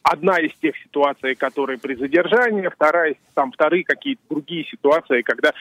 одна 0.03 0.39
из 0.39 0.53
тех 0.55 0.77
ситуаций, 0.79 1.35
которые 1.35 1.79
при 1.79 1.95
задержании, 1.95 2.69
вторая, 2.69 3.15
там 3.35 3.53
вторые 3.53 3.85
какие-то 3.85 4.23
другие 4.29 4.65
ситуации, 4.65 5.23
когда 5.23 5.53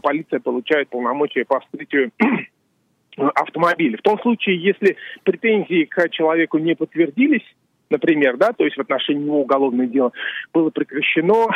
полиция 0.00 0.40
получает 0.40 0.88
полномочия 0.88 1.44
по 1.44 1.60
вскрытию 1.60 2.12
автомобиля. 3.16 3.98
В 3.98 4.02
том 4.02 4.20
случае, 4.20 4.62
если 4.62 4.96
претензии 5.24 5.84
к 5.84 6.08
человеку 6.10 6.58
не 6.58 6.74
подтвердились, 6.74 7.44
например, 7.92 8.36
да, 8.36 8.52
то 8.52 8.64
есть 8.64 8.76
в 8.76 8.80
отношении 8.80 9.24
него 9.24 9.42
уголовное 9.42 9.86
дело 9.86 10.12
было 10.52 10.70
прекращено, 10.70 11.46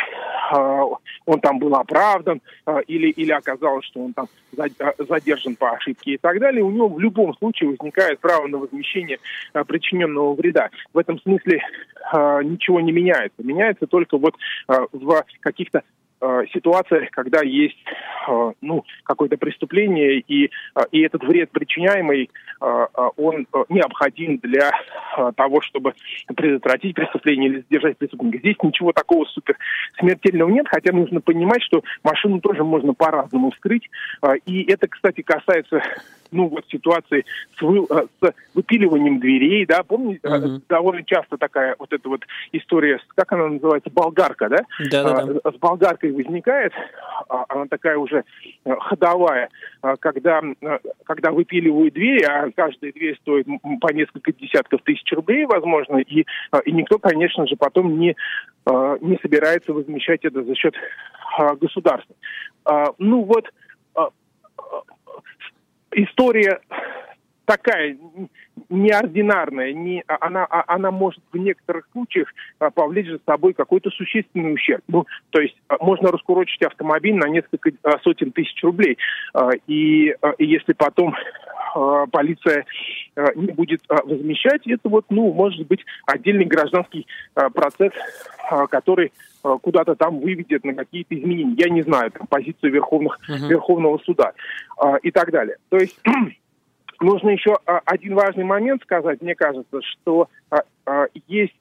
э, 0.53 0.95
он 1.25 1.39
там 1.41 1.59
был 1.59 1.75
оправдан, 1.75 2.41
э, 2.65 2.81
или, 2.87 3.09
или 3.09 3.31
оказалось, 3.31 3.85
что 3.85 3.99
он 3.99 4.13
там 4.13 4.27
задержан 4.97 5.55
по 5.55 5.71
ошибке 5.71 6.13
и 6.13 6.17
так 6.17 6.39
далее, 6.39 6.63
у 6.63 6.71
него 6.71 6.87
в 6.87 6.99
любом 6.99 7.35
случае 7.35 7.71
возникает 7.71 8.19
право 8.19 8.47
на 8.47 8.57
возмещение 8.57 9.19
причиненного 9.67 10.33
вреда. 10.33 10.69
В 10.93 10.97
этом 10.97 11.19
смысле 11.19 11.61
ничего 12.13 12.79
не 12.79 12.91
меняется. 12.91 13.43
Меняется 13.43 13.85
только 13.85 14.17
вот 14.17 14.35
в 14.67 15.25
каких-то 15.41 15.83
ситуациях, 16.53 17.09
когда 17.11 17.41
есть 17.43 17.77
э, 18.27 18.51
ну, 18.61 18.83
какое-то 19.03 19.37
преступление, 19.37 20.19
и, 20.19 20.45
э, 20.45 20.81
и 20.91 21.01
этот 21.01 21.23
вред 21.23 21.51
причиняемый, 21.51 22.29
он 22.59 23.45
необходим 23.69 24.39
для 24.39 24.71
того, 25.35 25.61
чтобы 25.61 25.93
предотвратить 26.35 26.95
преступление 26.95 27.49
или 27.49 27.59
задержать 27.59 27.99
преступника. 27.99 28.39
Здесь 28.39 28.55
ничего 28.63 28.93
такого 28.93 29.25
супер 29.25 29.57
смертельного 29.99 30.49
нет, 30.49 30.65
хотя 30.67 30.91
нужно 30.91 31.21
понимать, 31.21 31.61
что 31.61 31.83
машину 32.03 32.39
тоже 32.41 32.63
можно 32.63 32.95
по-разному 32.95 33.51
вскрыть. 33.51 33.87
И 34.47 34.63
это, 34.71 34.87
кстати, 34.87 35.21
касается 35.21 35.83
ну 36.31 36.47
вот 36.47 36.65
ситуации 36.69 37.25
с, 37.57 37.61
вы, 37.61 37.85
с 37.87 38.33
выпиливанием 38.53 39.19
дверей, 39.19 39.65
да, 39.65 39.83
помните, 39.83 40.21
uh-huh. 40.23 40.61
довольно 40.67 41.03
часто 41.03 41.37
такая 41.37 41.75
вот 41.79 41.91
эта 41.93 42.07
вот 42.09 42.21
история, 42.51 42.99
как 43.15 43.31
она 43.33 43.47
называется, 43.47 43.89
болгарка, 43.89 44.49
да? 44.49 44.59
Да-да-да. 44.91 45.51
С 45.51 45.55
болгаркой 45.55 46.11
возникает, 46.11 46.73
а, 47.29 47.45
она 47.49 47.65
такая 47.67 47.97
уже 47.97 48.23
э, 48.65 48.75
ходовая, 48.79 49.49
а, 49.81 49.95
когда, 49.97 50.41
э, 50.61 50.79
когда 51.03 51.31
выпиливают 51.31 51.93
двери, 51.93 52.23
а 52.23 52.49
каждая 52.55 52.91
дверь 52.91 53.17
стоит 53.21 53.47
по 53.81 53.91
несколько 53.91 54.31
десятков 54.33 54.81
тысяч 54.83 55.11
рублей, 55.13 55.45
возможно, 55.45 55.97
и, 55.97 56.25
а, 56.51 56.59
и 56.59 56.71
никто, 56.71 56.99
конечно 56.99 57.47
же, 57.47 57.55
потом 57.55 57.99
не, 57.99 58.15
не 59.01 59.17
собирается 59.21 59.73
возмещать 59.73 60.25
это 60.25 60.43
за 60.43 60.55
счет 60.55 60.75
государства. 61.59 62.15
Ну 62.97 63.23
вот, 63.23 63.45
история 65.97 66.61
такая 67.45 67.97
неординарная, 68.69 69.71
не, 69.71 70.03
а 70.07 70.17
она, 70.19 70.45
а, 70.45 70.65
она 70.67 70.91
может 70.91 71.21
в 71.31 71.37
некоторых 71.37 71.87
случаях 71.93 72.27
а, 72.59 72.69
повлечь 72.69 73.07
за 73.07 73.19
собой 73.25 73.53
какой-то 73.53 73.89
существенный 73.89 74.53
ущерб. 74.53 74.83
Ну, 74.89 75.05
то 75.29 75.41
есть 75.41 75.55
можно 75.79 76.11
раскурочить 76.11 76.61
автомобиль 76.63 77.15
на 77.15 77.29
несколько 77.29 77.71
сотен 78.03 78.31
тысяч 78.31 78.61
рублей. 78.63 78.97
И, 79.67 80.13
и 80.37 80.45
если 80.45 80.73
потом 80.73 81.15
полиция 82.11 82.65
не 83.35 83.51
будет 83.51 83.81
возмещать, 83.87 84.65
это 84.67 84.89
вот, 84.89 85.05
ну, 85.09 85.31
может 85.33 85.67
быть, 85.67 85.83
отдельный 86.05 86.45
гражданский 86.45 87.07
процесс, 87.53 87.93
который 88.69 89.11
куда-то 89.41 89.95
там 89.95 90.19
выведет 90.19 90.63
на 90.63 90.73
какие-то 90.73 91.15
изменения. 91.15 91.55
Я 91.57 91.69
не 91.69 91.83
знаю, 91.83 92.11
там, 92.11 92.27
позицию 92.27 92.71
Верховных, 92.71 93.19
uh-huh. 93.29 93.47
Верховного 93.47 93.97
суда 93.99 94.33
и 95.03 95.11
так 95.11 95.31
далее. 95.31 95.57
То 95.69 95.77
есть 95.77 95.99
Нужно 96.99 97.29
еще 97.29 97.55
один 97.85 98.15
важный 98.15 98.43
момент 98.43 98.81
сказать. 98.81 99.21
Мне 99.21 99.35
кажется, 99.35 99.81
что 99.81 100.29
есть 101.27 101.53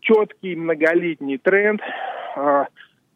четкий 0.00 0.56
многолетний 0.56 1.38
тренд 1.38 1.82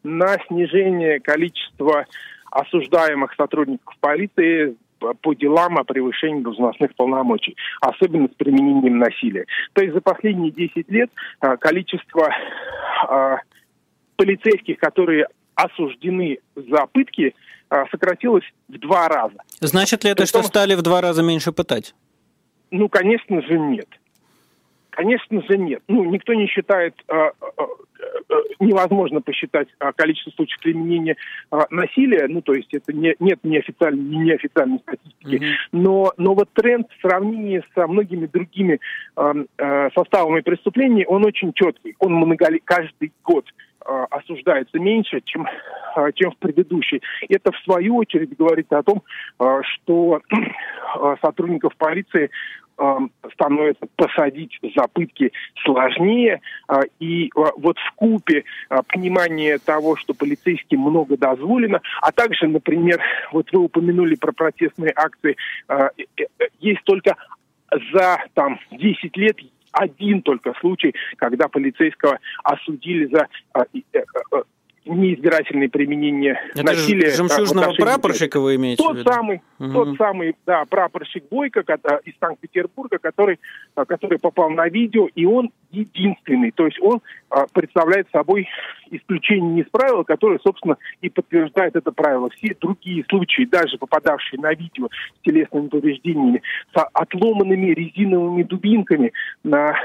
на 0.03 0.37
снижение 0.47 1.19
количества 1.19 2.05
осуждаемых 2.51 3.33
сотрудников 3.33 3.95
полиции 3.99 4.75
по 5.13 5.33
делам 5.33 5.77
о 5.77 5.83
превышении 5.83 6.41
должностных 6.41 6.95
полномочий, 6.95 7.55
особенно 7.81 8.27
с 8.27 8.35
применением 8.35 8.97
насилия. 8.97 9.45
То 9.73 9.81
есть 9.81 9.93
за 9.93 10.01
последние 10.01 10.51
10 10.51 10.89
лет 10.89 11.11
количество 11.59 12.29
полицейских, 14.15 14.77
которые 14.79 15.27
осуждены 15.55 16.39
за 16.55 16.85
пытки, 16.87 17.33
сократилось 17.91 18.45
в 18.67 18.77
два 18.79 19.07
раза. 19.07 19.37
Значит 19.59 20.03
ли 20.03 20.11
это, 20.11 20.23
Притом, 20.23 20.41
что 20.41 20.49
стали 20.49 20.75
в 20.75 20.81
два 20.81 21.01
раза 21.01 21.23
меньше 21.23 21.51
пытать? 21.51 21.95
Ну, 22.71 22.89
конечно 22.89 23.41
же, 23.41 23.57
нет. 23.57 23.87
Конечно 24.95 25.41
же, 25.41 25.57
нет. 25.57 25.83
Ну, 25.89 26.05
никто 26.05 26.33
не 26.33 26.47
считает, 26.47 26.95
э, 27.09 27.13
э, 27.15 27.63
э, 28.29 28.33
невозможно 28.61 29.19
посчитать 29.19 29.67
количество 29.97 30.31
случаев 30.31 30.61
применения 30.61 31.17
э, 31.51 31.59
насилия, 31.69 32.27
ну, 32.29 32.41
то 32.41 32.53
есть 32.53 32.73
это 32.73 32.93
не, 32.93 33.13
нет 33.19 33.39
неофициальной, 33.43 34.01
неофициальной 34.03 34.79
статистики, 34.79 35.43
mm-hmm. 35.43 35.53
но, 35.73 36.13
но 36.15 36.33
вот 36.33 36.49
тренд 36.53 36.87
в 36.89 37.01
сравнении 37.01 37.61
со 37.73 37.87
многими 37.87 38.25
другими 38.25 38.79
составами 39.93 40.41
преступлений, 40.41 41.05
он 41.05 41.25
очень 41.25 41.51
четкий. 41.53 41.95
Он 41.99 42.13
многолет, 42.13 42.61
каждый 42.63 43.11
год 43.23 43.45
осуждается 43.79 44.79
меньше, 44.79 45.21
чем, 45.23 45.47
чем 46.15 46.31
в 46.31 46.37
предыдущей. 46.37 47.01
Это, 47.29 47.51
в 47.51 47.57
свою 47.59 47.97
очередь, 47.97 48.35
говорит 48.35 48.71
о 48.73 48.83
том, 48.83 49.03
что 49.61 50.21
сотрудников 51.21 51.75
полиции 51.77 52.31
становится 53.33 53.85
посадить 53.95 54.59
за 54.75 54.87
пытки 54.87 55.31
сложнее. 55.63 56.41
И 56.99 57.31
вот 57.33 57.77
в 57.77 57.91
купе 57.95 58.43
понимание 58.87 59.57
того, 59.59 59.95
что 59.95 60.13
полицейским 60.13 60.79
много 60.79 61.17
дозволено, 61.17 61.81
а 62.01 62.11
также, 62.11 62.47
например, 62.47 63.01
вот 63.31 63.51
вы 63.51 63.59
упомянули 63.59 64.15
про 64.15 64.31
протестные 64.31 64.93
акции, 64.95 65.37
есть 66.59 66.83
только 66.83 67.15
за 67.93 68.19
там 68.33 68.59
10 68.71 69.17
лет 69.17 69.37
один 69.75 70.21
только 70.21 70.53
случай, 70.59 70.95
когда 71.17 71.47
полицейского 71.47 72.19
осудили 72.43 73.05
за 73.07 73.27
а, 73.53 73.65
э, 73.73 73.79
э, 73.93 74.01
неизбирательное 74.85 75.69
применение 75.69 76.39
Это 76.53 76.63
насилия. 76.63 77.11
Жемчужного 77.11 77.73
прапорщика 77.73 78.39
вы 78.39 78.55
имеете 78.55 78.83
тот 78.83 78.95
в 78.95 78.99
виду? 78.99 79.11
Самый, 79.11 79.41
угу. 79.59 79.71
Тот 79.71 79.97
самый, 79.97 80.35
да, 80.45 80.65
прапорщик 80.65 81.27
Бойко 81.29 81.61
из 82.03 82.13
Санкт-Петербурга, 82.19 82.97
который, 82.99 83.39
а, 83.75 83.85
который 83.85 84.19
попал 84.19 84.49
на 84.49 84.67
видео, 84.67 85.07
и 85.15 85.25
он 85.25 85.51
единственный. 85.71 86.51
То 86.51 86.65
есть 86.65 86.79
он 86.81 87.01
а, 87.29 87.45
представляет 87.51 88.07
собой 88.11 88.47
исключение 88.91 89.63
из 89.63 89.69
правила, 89.69 90.03
которое, 90.03 90.39
собственно, 90.39 90.77
и 91.01 91.09
подтверждает 91.09 91.75
это 91.75 91.91
правило. 91.91 92.29
Все 92.37 92.55
другие 92.59 93.03
случаи, 93.09 93.45
даже 93.45 93.77
попадавшие 93.77 94.39
на 94.39 94.53
видео 94.53 94.89
с 95.17 95.25
телесными 95.25 95.67
повреждениями, 95.67 96.41
с 96.75 96.83
отломанными 96.93 97.71
резиновыми 97.71 98.43
дубинками 98.43 99.11
на 99.43 99.75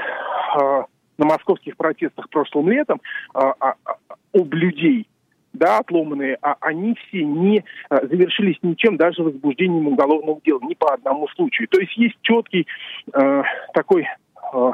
а, 0.55 0.85
на 1.21 1.27
московских 1.27 1.77
протестах 1.77 2.29
прошлым 2.29 2.69
летом 2.69 2.99
а, 3.33 3.53
а, 3.59 3.75
а, 3.85 3.95
об 4.33 4.53
людей, 4.55 5.07
да, 5.53 5.77
отломанные, 5.77 6.37
а 6.41 6.55
они 6.61 6.95
все 6.95 7.23
не 7.23 7.63
а, 7.89 7.97
завершились 8.07 8.57
ничем, 8.63 8.97
даже 8.97 9.21
возбуждением 9.21 9.87
уголовного 9.87 10.41
дела, 10.43 10.59
ни 10.63 10.73
по 10.73 10.91
одному 10.93 11.27
случаю. 11.29 11.67
То 11.67 11.79
есть 11.79 11.95
есть 11.95 12.15
четкий 12.23 12.65
э, 13.13 13.43
такой 13.73 14.07
э, 14.53 14.71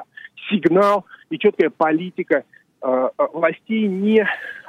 сигнал 0.49 1.05
и 1.29 1.37
четкая 1.37 1.69
политика 1.69 2.45
э, 2.81 3.09
властей 3.33 3.87
не 3.87 4.25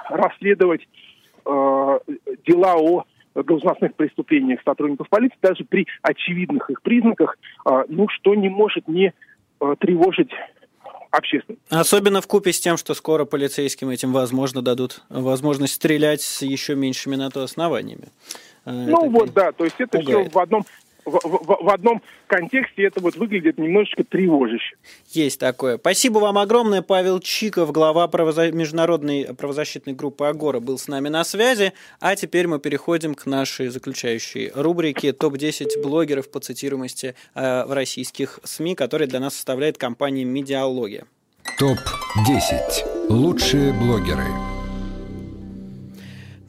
расследовать 0.08 0.88
э, 1.46 1.98
дела 2.44 2.74
о 2.76 3.04
должностных 3.34 3.94
преступлениях 3.94 4.60
сотрудников 4.64 5.08
полиции, 5.08 5.38
даже 5.40 5.64
при 5.64 5.86
очевидных 6.02 6.70
их 6.70 6.82
признаках, 6.82 7.38
ну, 7.86 8.08
что 8.08 8.34
не 8.34 8.48
может 8.48 8.88
не 8.88 9.12
тревожить 9.78 10.32
общественность. 11.10 11.62
Особенно 11.70 12.20
в 12.20 12.26
купе 12.26 12.52
с 12.52 12.60
тем, 12.60 12.76
что 12.76 12.94
скоро 12.94 13.24
полицейским 13.24 13.88
этим, 13.90 14.12
возможно, 14.12 14.62
дадут 14.62 15.02
возможность 15.08 15.74
стрелять 15.74 16.22
с 16.22 16.42
еще 16.42 16.74
меньшими 16.74 17.16
на 17.16 17.30
то 17.30 17.42
основаниями. 17.42 18.08
Э, 18.64 18.70
ну 18.70 19.00
это 19.02 19.10
вот, 19.10 19.32
да, 19.32 19.52
то 19.52 19.64
есть 19.64 19.76
это 19.78 19.98
пугает. 19.98 20.28
все 20.28 20.30
в 20.30 20.38
одном 20.38 20.64
в, 21.08 21.20
в, 21.22 21.64
в 21.64 21.68
одном 21.70 22.02
контексте 22.26 22.84
это 22.84 23.00
вот 23.00 23.16
выглядит 23.16 23.58
немножечко 23.58 24.04
тревожище. 24.04 24.76
Есть 25.10 25.40
такое. 25.40 25.78
Спасибо 25.78 26.18
вам 26.18 26.38
огромное. 26.38 26.82
Павел 26.82 27.20
Чиков, 27.20 27.72
глава 27.72 28.08
правоза... 28.08 28.50
международной 28.50 29.34
правозащитной 29.34 29.94
группы 29.94 30.26
«Агора» 30.26 30.60
был 30.60 30.78
с 30.78 30.88
нами 30.88 31.08
на 31.08 31.24
связи. 31.24 31.72
А 32.00 32.16
теперь 32.16 32.46
мы 32.46 32.58
переходим 32.58 33.14
к 33.14 33.26
нашей 33.26 33.68
заключающей 33.68 34.50
рубрике 34.54 35.12
«Топ-10 35.12 35.82
блогеров 35.82 36.30
по 36.30 36.40
цитируемости 36.40 37.14
э, 37.34 37.64
в 37.64 37.72
российских 37.72 38.40
СМИ», 38.44 38.74
которые 38.74 39.08
для 39.08 39.20
нас 39.20 39.34
составляет 39.34 39.78
компания 39.78 40.24
«Медиалогия». 40.24 41.06
Топ-10. 41.58 43.08
Лучшие 43.08 43.72
блогеры. 43.72 44.57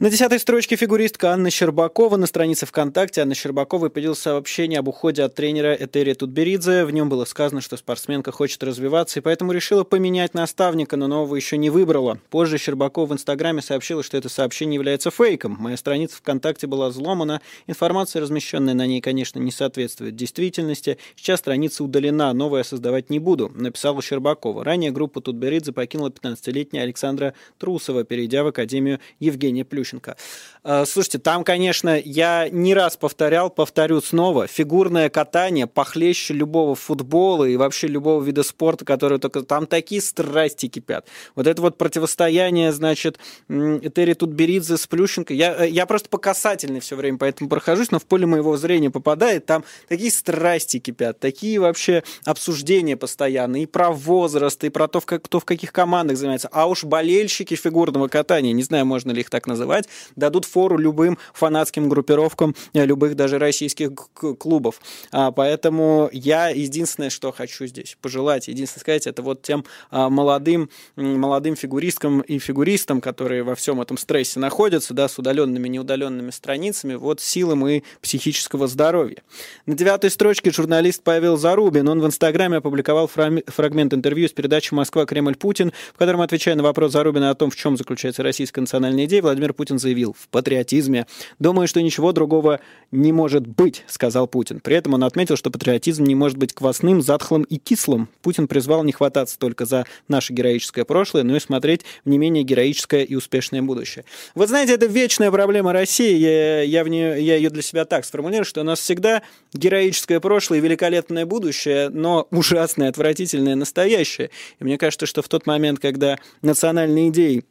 На 0.00 0.08
десятой 0.08 0.38
строчке 0.38 0.76
фигуристка 0.76 1.32
Анна 1.32 1.50
Щербакова 1.50 2.16
на 2.16 2.24
странице 2.24 2.64
ВКонтакте. 2.64 3.20
Анна 3.20 3.34
Щербакова 3.34 3.90
появилось 3.90 4.20
сообщение 4.20 4.78
об 4.78 4.88
уходе 4.88 5.22
от 5.22 5.34
тренера 5.34 5.74
Этери 5.74 6.14
Тутберидзе. 6.14 6.86
В 6.86 6.90
нем 6.90 7.10
было 7.10 7.26
сказано, 7.26 7.60
что 7.60 7.76
спортсменка 7.76 8.32
хочет 8.32 8.62
развиваться 8.62 9.20
и 9.20 9.22
поэтому 9.22 9.52
решила 9.52 9.84
поменять 9.84 10.32
наставника, 10.32 10.96
но 10.96 11.06
нового 11.06 11.36
еще 11.36 11.58
не 11.58 11.68
выбрала. 11.68 12.18
Позже 12.30 12.56
Щербакова 12.56 13.08
в 13.08 13.12
Инстаграме 13.12 13.60
сообщила, 13.60 14.02
что 14.02 14.16
это 14.16 14.30
сообщение 14.30 14.76
является 14.76 15.10
фейком. 15.10 15.58
Моя 15.60 15.76
страница 15.76 16.16
ВКонтакте 16.16 16.66
была 16.66 16.88
взломана. 16.88 17.42
Информация, 17.66 18.22
размещенная 18.22 18.72
на 18.72 18.86
ней, 18.86 19.02
конечно, 19.02 19.38
не 19.38 19.52
соответствует 19.52 20.16
действительности. 20.16 20.96
Сейчас 21.14 21.40
страница 21.40 21.84
удалена, 21.84 22.32
новое 22.32 22.62
создавать 22.62 23.10
не 23.10 23.18
буду, 23.18 23.52
написала 23.54 24.00
Щербакова. 24.00 24.64
Ранее 24.64 24.92
группу 24.92 25.20
Тутберидзе 25.20 25.72
покинула 25.72 26.08
15-летняя 26.08 26.84
Александра 26.84 27.34
Трусова, 27.58 28.04
перейдя 28.04 28.44
в 28.44 28.46
Академию 28.46 28.98
Евгения 29.18 29.66
Плющ 29.66 29.89
Ющенко. 29.90 30.16
А, 30.62 30.84
слушайте, 30.84 31.18
там, 31.18 31.44
конечно, 31.44 31.98
я 31.98 32.48
не 32.50 32.74
раз 32.74 32.96
повторял, 32.96 33.50
повторю 33.50 34.00
снова, 34.00 34.46
фигурное 34.46 35.08
катание 35.08 35.66
похлеще 35.66 36.34
любого 36.34 36.74
футбола 36.74 37.44
и 37.44 37.56
вообще 37.56 37.86
любого 37.86 38.22
вида 38.22 38.42
спорта, 38.42 38.84
который 38.84 39.18
только... 39.18 39.42
Там 39.42 39.66
такие 39.66 40.00
страсти 40.00 40.68
кипят. 40.68 41.06
Вот 41.34 41.46
это 41.46 41.62
вот 41.62 41.78
противостояние, 41.78 42.72
значит, 42.72 43.18
Этери 43.48 44.14
Тутберидзе 44.14 44.76
с 44.76 44.86
Плющенко. 44.86 45.32
Я, 45.32 45.64
э, 45.64 45.68
я 45.68 45.86
просто 45.86 46.08
по 46.08 46.18
касательной 46.18 46.80
все 46.80 46.96
время 46.96 47.18
поэтому 47.18 47.48
прохожусь, 47.48 47.90
но 47.90 47.98
в 47.98 48.04
поле 48.04 48.26
моего 48.26 48.56
зрения 48.56 48.90
попадает, 48.90 49.46
там 49.46 49.64
такие 49.88 50.10
страсти 50.10 50.78
кипят, 50.78 51.18
такие 51.18 51.58
вообще 51.58 52.02
обсуждения 52.24 52.96
постоянно 52.96 53.62
и 53.62 53.66
про 53.66 53.90
возраст, 53.90 54.62
и 54.64 54.68
про 54.68 54.88
то, 54.88 55.00
кто 55.00 55.40
в 55.40 55.44
каких 55.44 55.72
командах 55.72 56.16
занимается. 56.16 56.48
А 56.52 56.66
уж 56.66 56.84
болельщики 56.84 57.54
фигурного 57.54 58.08
катания, 58.08 58.52
не 58.52 58.62
знаю, 58.62 58.84
можно 58.86 59.10
ли 59.10 59.20
их 59.20 59.30
так 59.30 59.46
называть, 59.46 59.79
организовать, 59.80 59.88
дадут 60.16 60.44
фору 60.44 60.76
любым 60.76 61.18
фанатским 61.32 61.88
группировкам 61.88 62.54
э, 62.72 62.84
любых 62.84 63.16
даже 63.16 63.38
российских 63.38 63.90
клубов. 64.38 64.80
А, 65.12 65.30
поэтому 65.30 66.08
я 66.12 66.48
единственное, 66.48 67.10
что 67.10 67.32
хочу 67.32 67.66
здесь 67.66 67.96
пожелать, 68.00 68.48
единственное 68.48 68.80
сказать, 68.80 69.06
это 69.06 69.22
вот 69.22 69.42
тем 69.42 69.64
а, 69.90 70.08
молодым, 70.08 70.68
молодым 70.96 71.56
фигуристкам 71.56 72.20
и 72.20 72.38
фигуристам, 72.38 73.00
которые 73.00 73.42
во 73.42 73.54
всем 73.54 73.80
этом 73.80 73.96
стрессе 73.96 74.40
находятся, 74.40 74.94
да, 74.94 75.08
с 75.08 75.18
удаленными, 75.18 75.68
неудаленными 75.68 76.30
страницами, 76.30 76.94
вот 76.94 77.20
силам 77.20 77.66
и 77.66 77.82
психического 78.02 78.66
здоровья. 78.66 79.22
На 79.66 79.74
девятой 79.74 80.10
строчке 80.10 80.50
журналист 80.50 81.02
Павел 81.02 81.36
Зарубин, 81.36 81.88
он 81.88 82.00
в 82.00 82.06
Инстаграме 82.06 82.58
опубликовал 82.58 83.06
фрагмент 83.08 83.94
интервью 83.94 84.28
с 84.28 84.32
передачи 84.32 84.74
«Москва, 84.74 85.06
Кремль, 85.06 85.36
Путин», 85.36 85.72
в 85.94 85.98
котором, 85.98 86.20
отвечая 86.20 86.54
на 86.54 86.62
вопрос 86.62 86.92
Зарубина 86.92 87.30
о 87.30 87.34
том, 87.34 87.50
в 87.50 87.56
чем 87.56 87.76
заключается 87.76 88.22
российская 88.22 88.60
национальная 88.60 89.04
идея, 89.04 89.22
Владимир 89.22 89.52
Путин 89.52 89.69
заявил, 89.78 90.14
в 90.18 90.28
патриотизме. 90.28 91.06
Думаю, 91.38 91.68
что 91.68 91.80
ничего 91.80 92.12
другого 92.12 92.60
не 92.90 93.12
может 93.12 93.46
быть, 93.46 93.84
сказал 93.86 94.26
Путин. 94.26 94.60
При 94.60 94.76
этом 94.76 94.94
он 94.94 95.04
отметил, 95.04 95.36
что 95.36 95.50
патриотизм 95.50 96.04
не 96.04 96.14
может 96.14 96.38
быть 96.38 96.52
квасным, 96.52 97.02
затхлым 97.02 97.42
и 97.44 97.56
кислым. 97.58 98.08
Путин 98.22 98.48
призвал 98.48 98.82
не 98.84 98.92
хвататься 98.92 99.38
только 99.38 99.64
за 99.64 99.86
наше 100.08 100.32
героическое 100.32 100.84
прошлое, 100.84 101.22
но 101.22 101.36
и 101.36 101.40
смотреть 101.40 101.82
в 102.04 102.08
не 102.08 102.18
менее 102.18 102.42
героическое 102.42 103.04
и 103.04 103.14
успешное 103.14 103.62
будущее. 103.62 104.04
Вот 104.34 104.48
знаете, 104.48 104.74
это 104.74 104.86
вечная 104.86 105.30
проблема 105.30 105.72
России. 105.72 106.16
Я, 106.16 106.62
я, 106.62 106.84
в 106.84 106.88
нее, 106.88 107.22
я 107.24 107.36
ее 107.36 107.50
для 107.50 107.62
себя 107.62 107.84
так 107.84 108.04
сформулирую, 108.04 108.44
что 108.44 108.60
у 108.60 108.64
нас 108.64 108.80
всегда 108.80 109.22
героическое 109.52 110.20
прошлое 110.20 110.58
и 110.58 110.62
великолепное 110.62 111.26
будущее, 111.26 111.88
но 111.90 112.26
ужасное, 112.30 112.88
отвратительное 112.88 113.54
настоящее. 113.54 114.30
И 114.58 114.64
мне 114.64 114.78
кажется, 114.78 115.06
что 115.06 115.22
в 115.22 115.28
тот 115.28 115.46
момент, 115.46 115.78
когда 115.78 116.18
национальные 116.42 117.08
идеи 117.10 117.44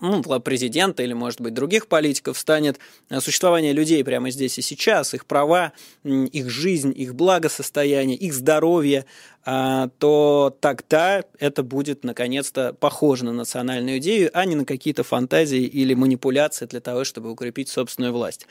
ну, 0.00 0.22
президента 0.40 1.02
или, 1.02 1.12
может 1.12 1.40
быть, 1.40 1.54
других 1.54 1.86
политиков 1.86 2.38
станет 2.38 2.78
э, 3.08 3.20
существование 3.20 3.72
людей 3.72 4.02
прямо 4.04 4.30
здесь 4.30 4.58
и 4.58 4.62
сейчас, 4.62 5.14
их 5.14 5.26
права, 5.26 5.72
их 6.04 6.50
жизнь, 6.50 6.92
их 6.96 7.14
благосостояние, 7.14 8.16
их 8.16 8.34
здоровье, 8.34 9.04
то 9.44 10.56
тогда 10.60 11.24
это 11.38 11.62
будет 11.62 12.04
наконец-то 12.04 12.74
похоже 12.78 13.24
на 13.24 13.32
национальную 13.32 13.98
идею, 13.98 14.30
а 14.34 14.44
не 14.44 14.54
на 14.54 14.64
какие-то 14.64 15.02
фантазии 15.02 15.62
или 15.62 15.94
манипуляции 15.94 16.66
для 16.66 16.80
того, 16.80 17.04
чтобы 17.04 17.30
укрепить 17.30 17.68
собственную 17.68 18.12
власть. 18.12 18.46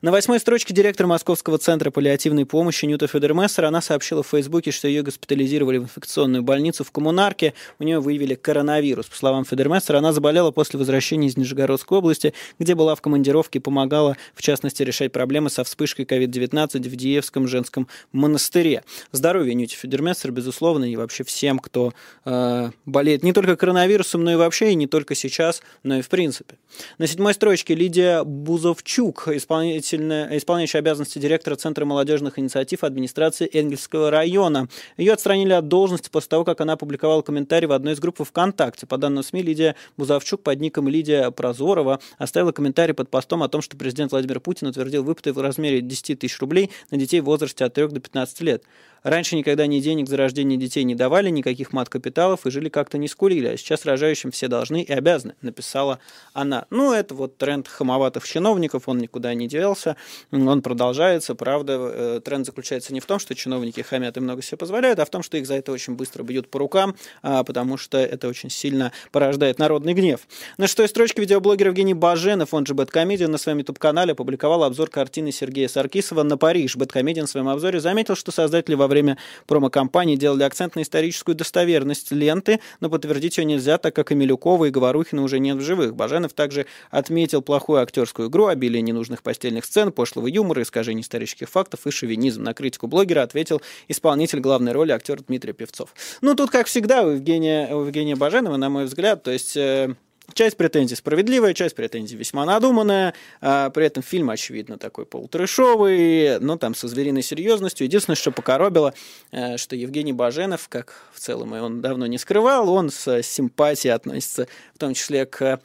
На 0.00 0.12
восьмой 0.12 0.38
строчке 0.38 0.72
директор 0.72 1.06
Московского 1.06 1.58
центра 1.58 1.90
паллиативной 1.90 2.46
помощи 2.46 2.84
Нюта 2.84 3.06
Федермессер, 3.08 3.64
она 3.64 3.80
сообщила 3.80 4.22
в 4.22 4.28
Фейсбуке, 4.28 4.70
что 4.70 4.86
ее 4.86 5.02
госпитализировали 5.02 5.78
в 5.78 5.84
инфекционную 5.84 6.42
больницу 6.42 6.84
в 6.84 6.92
Коммунарке, 6.92 7.54
у 7.78 7.84
нее 7.84 8.00
выявили 8.00 8.34
коронавирус. 8.34 9.06
По 9.06 9.16
словам 9.16 9.44
Федермессера, 9.44 9.98
она 9.98 10.12
заболела 10.12 10.50
после 10.50 10.78
возвращения 10.78 11.26
из 11.26 11.36
Нижегородской 11.36 11.98
области, 11.98 12.32
где 12.58 12.74
была 12.74 12.94
в 12.94 13.00
командировке 13.00 13.58
и 13.58 13.62
помогала, 13.62 14.16
в 14.34 14.42
частности, 14.42 14.82
решать 14.82 15.12
проблемы 15.12 15.50
со 15.50 15.64
вспышкой 15.64 16.04
COVID-19 16.04 16.88
в 16.88 16.96
Диевском 16.96 17.48
женском 17.48 17.88
монастыре. 18.12 18.84
Здоровье 19.12 19.54
Нюти 19.54 19.74
Федермессер 19.74 20.27
спонсор, 20.28 20.32
безусловно, 20.32 20.84
и 20.84 20.96
вообще 20.96 21.24
всем, 21.24 21.58
кто 21.58 21.92
э, 22.24 22.70
болеет 22.86 23.22
не 23.22 23.32
только 23.32 23.56
коронавирусом, 23.56 24.24
но 24.24 24.32
и 24.32 24.36
вообще, 24.36 24.72
и 24.72 24.74
не 24.74 24.86
только 24.86 25.14
сейчас, 25.14 25.62
но 25.82 25.98
и 25.98 26.02
в 26.02 26.08
принципе. 26.08 26.56
На 26.98 27.06
седьмой 27.06 27.34
строчке 27.34 27.74
Лидия 27.74 28.24
Бузовчук, 28.24 29.28
исполняющая 29.28 30.80
обязанности 30.80 31.18
директора 31.18 31.56
Центра 31.56 31.84
молодежных 31.84 32.38
инициатив 32.38 32.84
администрации 32.84 33.48
Энгельского 33.52 34.10
района. 34.10 34.68
Ее 34.96 35.12
отстранили 35.12 35.52
от 35.52 35.68
должности 35.68 36.10
после 36.10 36.28
того, 36.28 36.44
как 36.44 36.60
она 36.60 36.74
опубликовала 36.74 37.22
комментарий 37.22 37.66
в 37.66 37.72
одной 37.72 37.94
из 37.94 38.00
групп 38.00 38.20
ВКонтакте. 38.22 38.86
По 38.86 38.98
данным 38.98 39.22
СМИ, 39.22 39.42
Лидия 39.42 39.74
Бузовчук 39.96 40.42
под 40.42 40.60
ником 40.60 40.88
Лидия 40.88 41.30
Прозорова 41.30 42.00
оставила 42.18 42.52
комментарий 42.52 42.94
под 42.94 43.10
постом 43.10 43.42
о 43.42 43.48
том, 43.48 43.62
что 43.62 43.76
президент 43.76 44.12
Владимир 44.12 44.40
Путин 44.40 44.68
утвердил 44.68 45.02
выплаты 45.04 45.32
в 45.32 45.38
размере 45.40 45.80
10 45.80 46.18
тысяч 46.18 46.38
рублей 46.40 46.70
на 46.90 46.98
детей 46.98 47.20
в 47.20 47.24
возрасте 47.24 47.64
от 47.64 47.74
3 47.74 47.88
до 47.88 48.00
15 48.00 48.40
лет. 48.42 48.64
Раньше 49.02 49.36
никогда 49.36 49.66
ни 49.66 49.80
денег 49.80 50.08
за 50.08 50.16
рождение 50.16 50.58
детей 50.58 50.84
не 50.84 50.94
давали, 50.94 51.30
никаких 51.30 51.72
мат-капиталов 51.72 52.46
и 52.46 52.50
жили 52.50 52.68
как-то 52.68 52.98
не 52.98 53.08
скулили, 53.08 53.48
а 53.48 53.56
сейчас 53.56 53.84
рожающим 53.84 54.30
все 54.30 54.48
должны 54.48 54.82
и 54.82 54.92
обязаны, 54.92 55.34
написала 55.42 55.98
она. 56.32 56.66
Ну, 56.70 56.92
это 56.92 57.14
вот 57.14 57.36
тренд 57.36 57.68
хамоватых 57.68 58.26
чиновников, 58.26 58.88
он 58.88 58.98
никуда 58.98 59.34
не 59.34 59.46
делся, 59.46 59.96
он 60.30 60.62
продолжается, 60.62 61.34
правда, 61.34 61.78
э, 61.78 62.20
тренд 62.24 62.46
заключается 62.46 62.92
не 62.92 63.00
в 63.00 63.06
том, 63.06 63.18
что 63.18 63.34
чиновники 63.34 63.80
хамят 63.80 64.16
и 64.16 64.20
много 64.20 64.42
себе 64.42 64.58
позволяют, 64.58 64.98
а 64.98 65.04
в 65.04 65.10
том, 65.10 65.22
что 65.22 65.36
их 65.36 65.46
за 65.46 65.54
это 65.54 65.72
очень 65.72 65.94
быстро 65.94 66.22
бьют 66.22 66.48
по 66.48 66.58
рукам, 66.58 66.96
а, 67.22 67.44
потому 67.44 67.76
что 67.76 67.98
это 67.98 68.28
очень 68.28 68.50
сильно 68.50 68.92
порождает 69.12 69.58
народный 69.58 69.94
гнев. 69.94 70.20
На 70.56 70.66
шестой 70.66 70.88
строчке 70.88 71.20
видеоблогер 71.20 71.68
Евгений 71.68 71.94
Баженов, 71.94 72.52
он 72.52 72.66
же 72.66 72.74
Бэткомедиан, 72.74 73.30
на 73.30 73.38
своем 73.38 73.58
YouTube-канале 73.58 74.12
опубликовал 74.12 74.64
обзор 74.64 74.90
картины 74.90 75.32
Сергея 75.32 75.68
Саркисова 75.68 76.22
на 76.22 76.36
Париж. 76.36 76.76
Бэткомедиан 76.76 77.26
в 77.26 77.30
своем 77.30 77.48
обзоре 77.48 77.80
заметил, 77.80 78.16
что 78.16 78.32
создатели 78.32 78.74
во 78.74 78.86
время 78.86 78.97
промо-компании 79.46 80.16
делали 80.16 80.42
акцент 80.42 80.76
на 80.76 80.82
историческую 80.82 81.34
достоверность 81.34 82.10
ленты, 82.12 82.60
но 82.80 82.90
подтвердить 82.90 83.38
ее 83.38 83.44
нельзя, 83.44 83.78
так 83.78 83.94
как 83.94 84.12
и 84.12 84.14
Милюкова, 84.14 84.66
и 84.66 84.70
Говорухина 84.70 85.22
уже 85.22 85.38
нет 85.38 85.56
в 85.56 85.60
живых. 85.60 85.94
Баженов 85.94 86.32
также 86.32 86.66
отметил 86.90 87.42
плохую 87.42 87.80
актерскую 87.80 88.28
игру, 88.28 88.46
обилие 88.46 88.82
ненужных 88.82 89.22
постельных 89.22 89.64
сцен, 89.64 89.92
пошлого 89.92 90.26
юмора, 90.26 90.62
искажение 90.62 91.02
исторических 91.02 91.48
фактов 91.48 91.86
и 91.86 91.90
шовинизм. 91.90 92.42
На 92.42 92.54
критику 92.54 92.86
блогера 92.86 93.22
ответил 93.22 93.62
исполнитель 93.88 94.40
главной 94.40 94.72
роли 94.72 94.92
актер 94.92 95.22
Дмитрий 95.22 95.52
Певцов. 95.52 95.94
Ну, 96.20 96.34
тут, 96.34 96.50
как 96.50 96.66
всегда, 96.66 97.02
у 97.02 97.10
Евгения, 97.10 97.74
у 97.74 97.84
Евгения 97.84 98.16
Баженова, 98.16 98.56
на 98.56 98.68
мой 98.68 98.84
взгляд, 98.84 99.22
то 99.22 99.30
есть 99.30 99.56
э, 99.56 99.94
Часть 100.34 100.56
претензий 100.56 100.94
справедливая, 100.94 101.54
часть 101.54 101.74
претензий 101.74 102.16
весьма 102.16 102.44
надуманная. 102.44 103.14
А 103.40 103.70
при 103.70 103.86
этом 103.86 104.02
фильм, 104.02 104.30
очевидно, 104.30 104.78
такой 104.78 105.06
полутрешовый, 105.06 106.38
но 106.38 106.56
там 106.56 106.74
со 106.74 106.86
звериной 106.86 107.22
серьезностью. 107.22 107.86
Единственное, 107.86 108.16
что 108.16 108.30
покоробило, 108.30 108.94
э, 109.32 109.56
что 109.56 109.74
Евгений 109.74 110.12
Баженов, 110.12 110.68
как 110.68 111.02
в 111.14 111.18
целом 111.18 111.56
и 111.56 111.58
он 111.58 111.80
давно 111.80 112.06
не 112.06 112.18
скрывал, 112.18 112.68
он 112.70 112.90
с 112.90 113.22
симпатией 113.22 113.94
относится 113.94 114.48
в 114.74 114.78
том 114.78 114.94
числе 114.94 115.24
к 115.24 115.60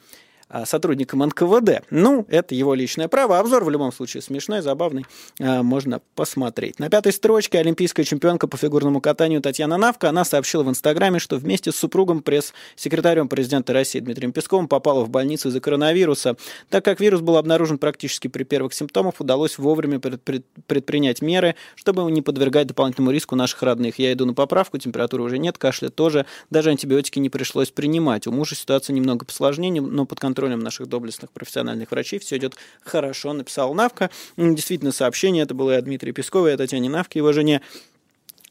а, 0.54 0.66
сотрудникам 0.66 1.18
НКВД. 1.18 1.82
Ну, 1.90 2.26
это 2.28 2.54
его 2.54 2.74
личное 2.74 3.08
право. 3.08 3.40
Обзор 3.40 3.64
в 3.64 3.70
любом 3.70 3.90
случае 3.90 4.22
смешной, 4.22 4.62
забавный. 4.62 5.04
А, 5.40 5.64
можно 5.64 6.00
посмотреть. 6.14 6.78
На 6.78 6.88
пятой 6.88 7.12
строчке 7.12 7.58
олимпийская 7.58 8.04
чемпионка 8.04 8.46
по 8.46 8.56
фигурному 8.56 9.00
катанию 9.00 9.40
Татьяна 9.40 9.78
Навка. 9.78 10.10
Она 10.10 10.24
сообщила 10.24 10.62
в 10.62 10.68
Инстаграме, 10.68 11.18
что 11.18 11.38
вместе 11.38 11.72
с 11.72 11.74
супругом 11.74 12.22
пресс-секретарем 12.22 13.28
президента 13.28 13.72
России 13.72 13.98
Дмитрием 13.98 14.30
Песковым 14.30 14.68
попала 14.68 15.04
в 15.04 15.10
больницу 15.10 15.48
из-за 15.48 15.58
коронавируса. 15.58 16.36
Так 16.70 16.84
как 16.84 17.00
вирус 17.00 17.20
был 17.20 17.36
обнаружен 17.36 17.78
практически 17.78 18.28
при 18.28 18.44
первых 18.44 18.74
симптомах, 18.74 19.14
удалось 19.18 19.58
вовремя 19.58 19.98
предпринять 19.98 21.20
меры, 21.20 21.56
чтобы 21.74 22.08
не 22.12 22.22
подвергать 22.22 22.68
дополнительному 22.68 23.10
риску 23.10 23.34
наших 23.34 23.60
родных. 23.64 23.98
Я 23.98 24.12
иду 24.12 24.24
на 24.24 24.34
поправку, 24.34 24.78
температуры 24.78 25.24
уже 25.24 25.38
нет, 25.38 25.58
кашля 25.58 25.88
тоже. 25.88 26.26
Даже 26.50 26.70
антибиотики 26.70 27.18
не 27.18 27.28
пришлось 27.28 27.72
принимать. 27.72 28.28
У 28.28 28.30
мужа 28.30 28.54
ситуация 28.54 28.94
немного 28.94 29.24
посложнее, 29.24 29.82
но 29.82 30.06
под 30.06 30.20
контролем 30.20 30.43
контролем 30.44 30.60
наших 30.60 30.88
доблестных 30.88 31.30
профессиональных 31.30 31.90
врачей 31.90 32.18
все 32.18 32.36
идет 32.36 32.54
хорошо, 32.82 33.32
написал 33.32 33.72
Навка. 33.72 34.10
Действительно, 34.36 34.92
сообщение 34.92 35.42
это 35.42 35.54
было 35.54 35.70
и 35.70 35.76
от 35.76 35.84
Дмитрия 35.84 36.12
Пескова, 36.12 36.48
и 36.48 36.52
от 36.52 36.58
Татьяны 36.58 36.88
Навки, 36.90 37.16
его 37.16 37.32
жене. 37.32 37.62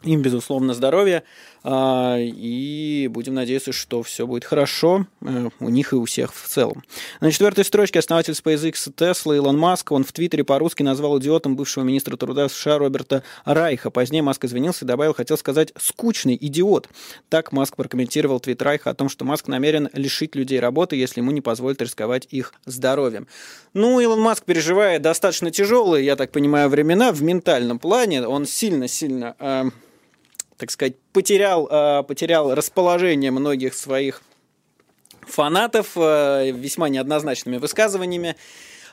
Им, 0.01 0.23
безусловно, 0.23 0.73
здоровья. 0.73 1.23
А, 1.65 2.17
и 2.19 3.07
будем 3.09 3.35
надеяться, 3.35 3.71
что 3.71 4.03
все 4.03 4.27
будет 4.27 4.43
хорошо 4.43 5.07
э, 5.21 5.49
у 5.61 5.69
них 5.69 5.93
и 5.93 5.95
у 5.95 6.03
всех 6.03 6.33
в 6.33 6.47
целом. 6.47 6.83
На 7.21 7.31
четвертой 7.31 7.63
строчке 7.63 7.99
основатель 7.99 8.33
SpaceX 8.33 8.73
Tesla 8.93 9.35
Илон 9.37 9.57
Маск, 9.57 9.91
он 9.93 10.03
в 10.03 10.11
Твиттере 10.11 10.43
по-русски 10.43 10.83
назвал 10.83 11.19
идиотом 11.19 11.55
бывшего 11.55 11.85
министра 11.85 12.17
труда 12.17 12.49
США 12.49 12.79
Роберта 12.79 13.23
Райха. 13.45 13.91
Позднее 13.91 14.21
Маск 14.21 14.43
извинился 14.43 14.83
и 14.83 14.87
добавил, 14.87 15.13
хотел 15.13 15.37
сказать 15.37 15.71
«скучный 15.77 16.37
идиот». 16.39 16.89
Так 17.29 17.53
Маск 17.53 17.77
прокомментировал 17.77 18.41
твит 18.41 18.61
Райха 18.61 18.89
о 18.89 18.93
том, 18.93 19.07
что 19.07 19.23
Маск 19.23 19.47
намерен 19.47 19.89
лишить 19.93 20.35
людей 20.35 20.59
работы, 20.59 20.97
если 20.97 21.21
ему 21.21 21.31
не 21.31 21.41
позволят 21.41 21.81
рисковать 21.81 22.27
их 22.29 22.53
здоровьем. 22.65 23.27
Ну, 23.73 24.01
Илон 24.01 24.19
Маск 24.19 24.43
переживает 24.43 25.01
достаточно 25.01 25.49
тяжелые, 25.49 26.05
я 26.05 26.17
так 26.17 26.31
понимаю, 26.31 26.67
времена 26.67 27.13
в 27.13 27.23
ментальном 27.23 27.79
плане. 27.79 28.27
Он 28.27 28.45
сильно-сильно, 28.45 29.35
э, 29.39 29.63
так 30.63 30.71
сказать, 30.71 30.95
потерял, 31.11 31.67
э, 31.69 32.03
потерял 32.03 32.55
расположение 32.55 33.31
многих 33.31 33.73
своих 33.73 34.21
фанатов 35.19 35.97
э, 35.97 36.51
весьма 36.51 36.87
неоднозначными 36.87 37.57
высказываниями. 37.57 38.37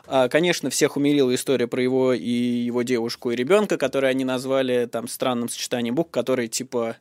Э, 0.08 0.28
конечно, 0.28 0.68
всех 0.68 0.96
умилила 0.96 1.32
история 1.32 1.68
про 1.68 1.80
его 1.80 2.12
и 2.12 2.28
его 2.28 2.82
девушку 2.82 3.30
и 3.30 3.36
ребенка, 3.36 3.76
которые 3.76 4.10
они 4.10 4.24
назвали 4.24 4.86
там 4.86 5.06
странным 5.06 5.48
сочетанием 5.48 5.94
букв, 5.94 6.10
которые 6.10 6.48
типа 6.48 6.96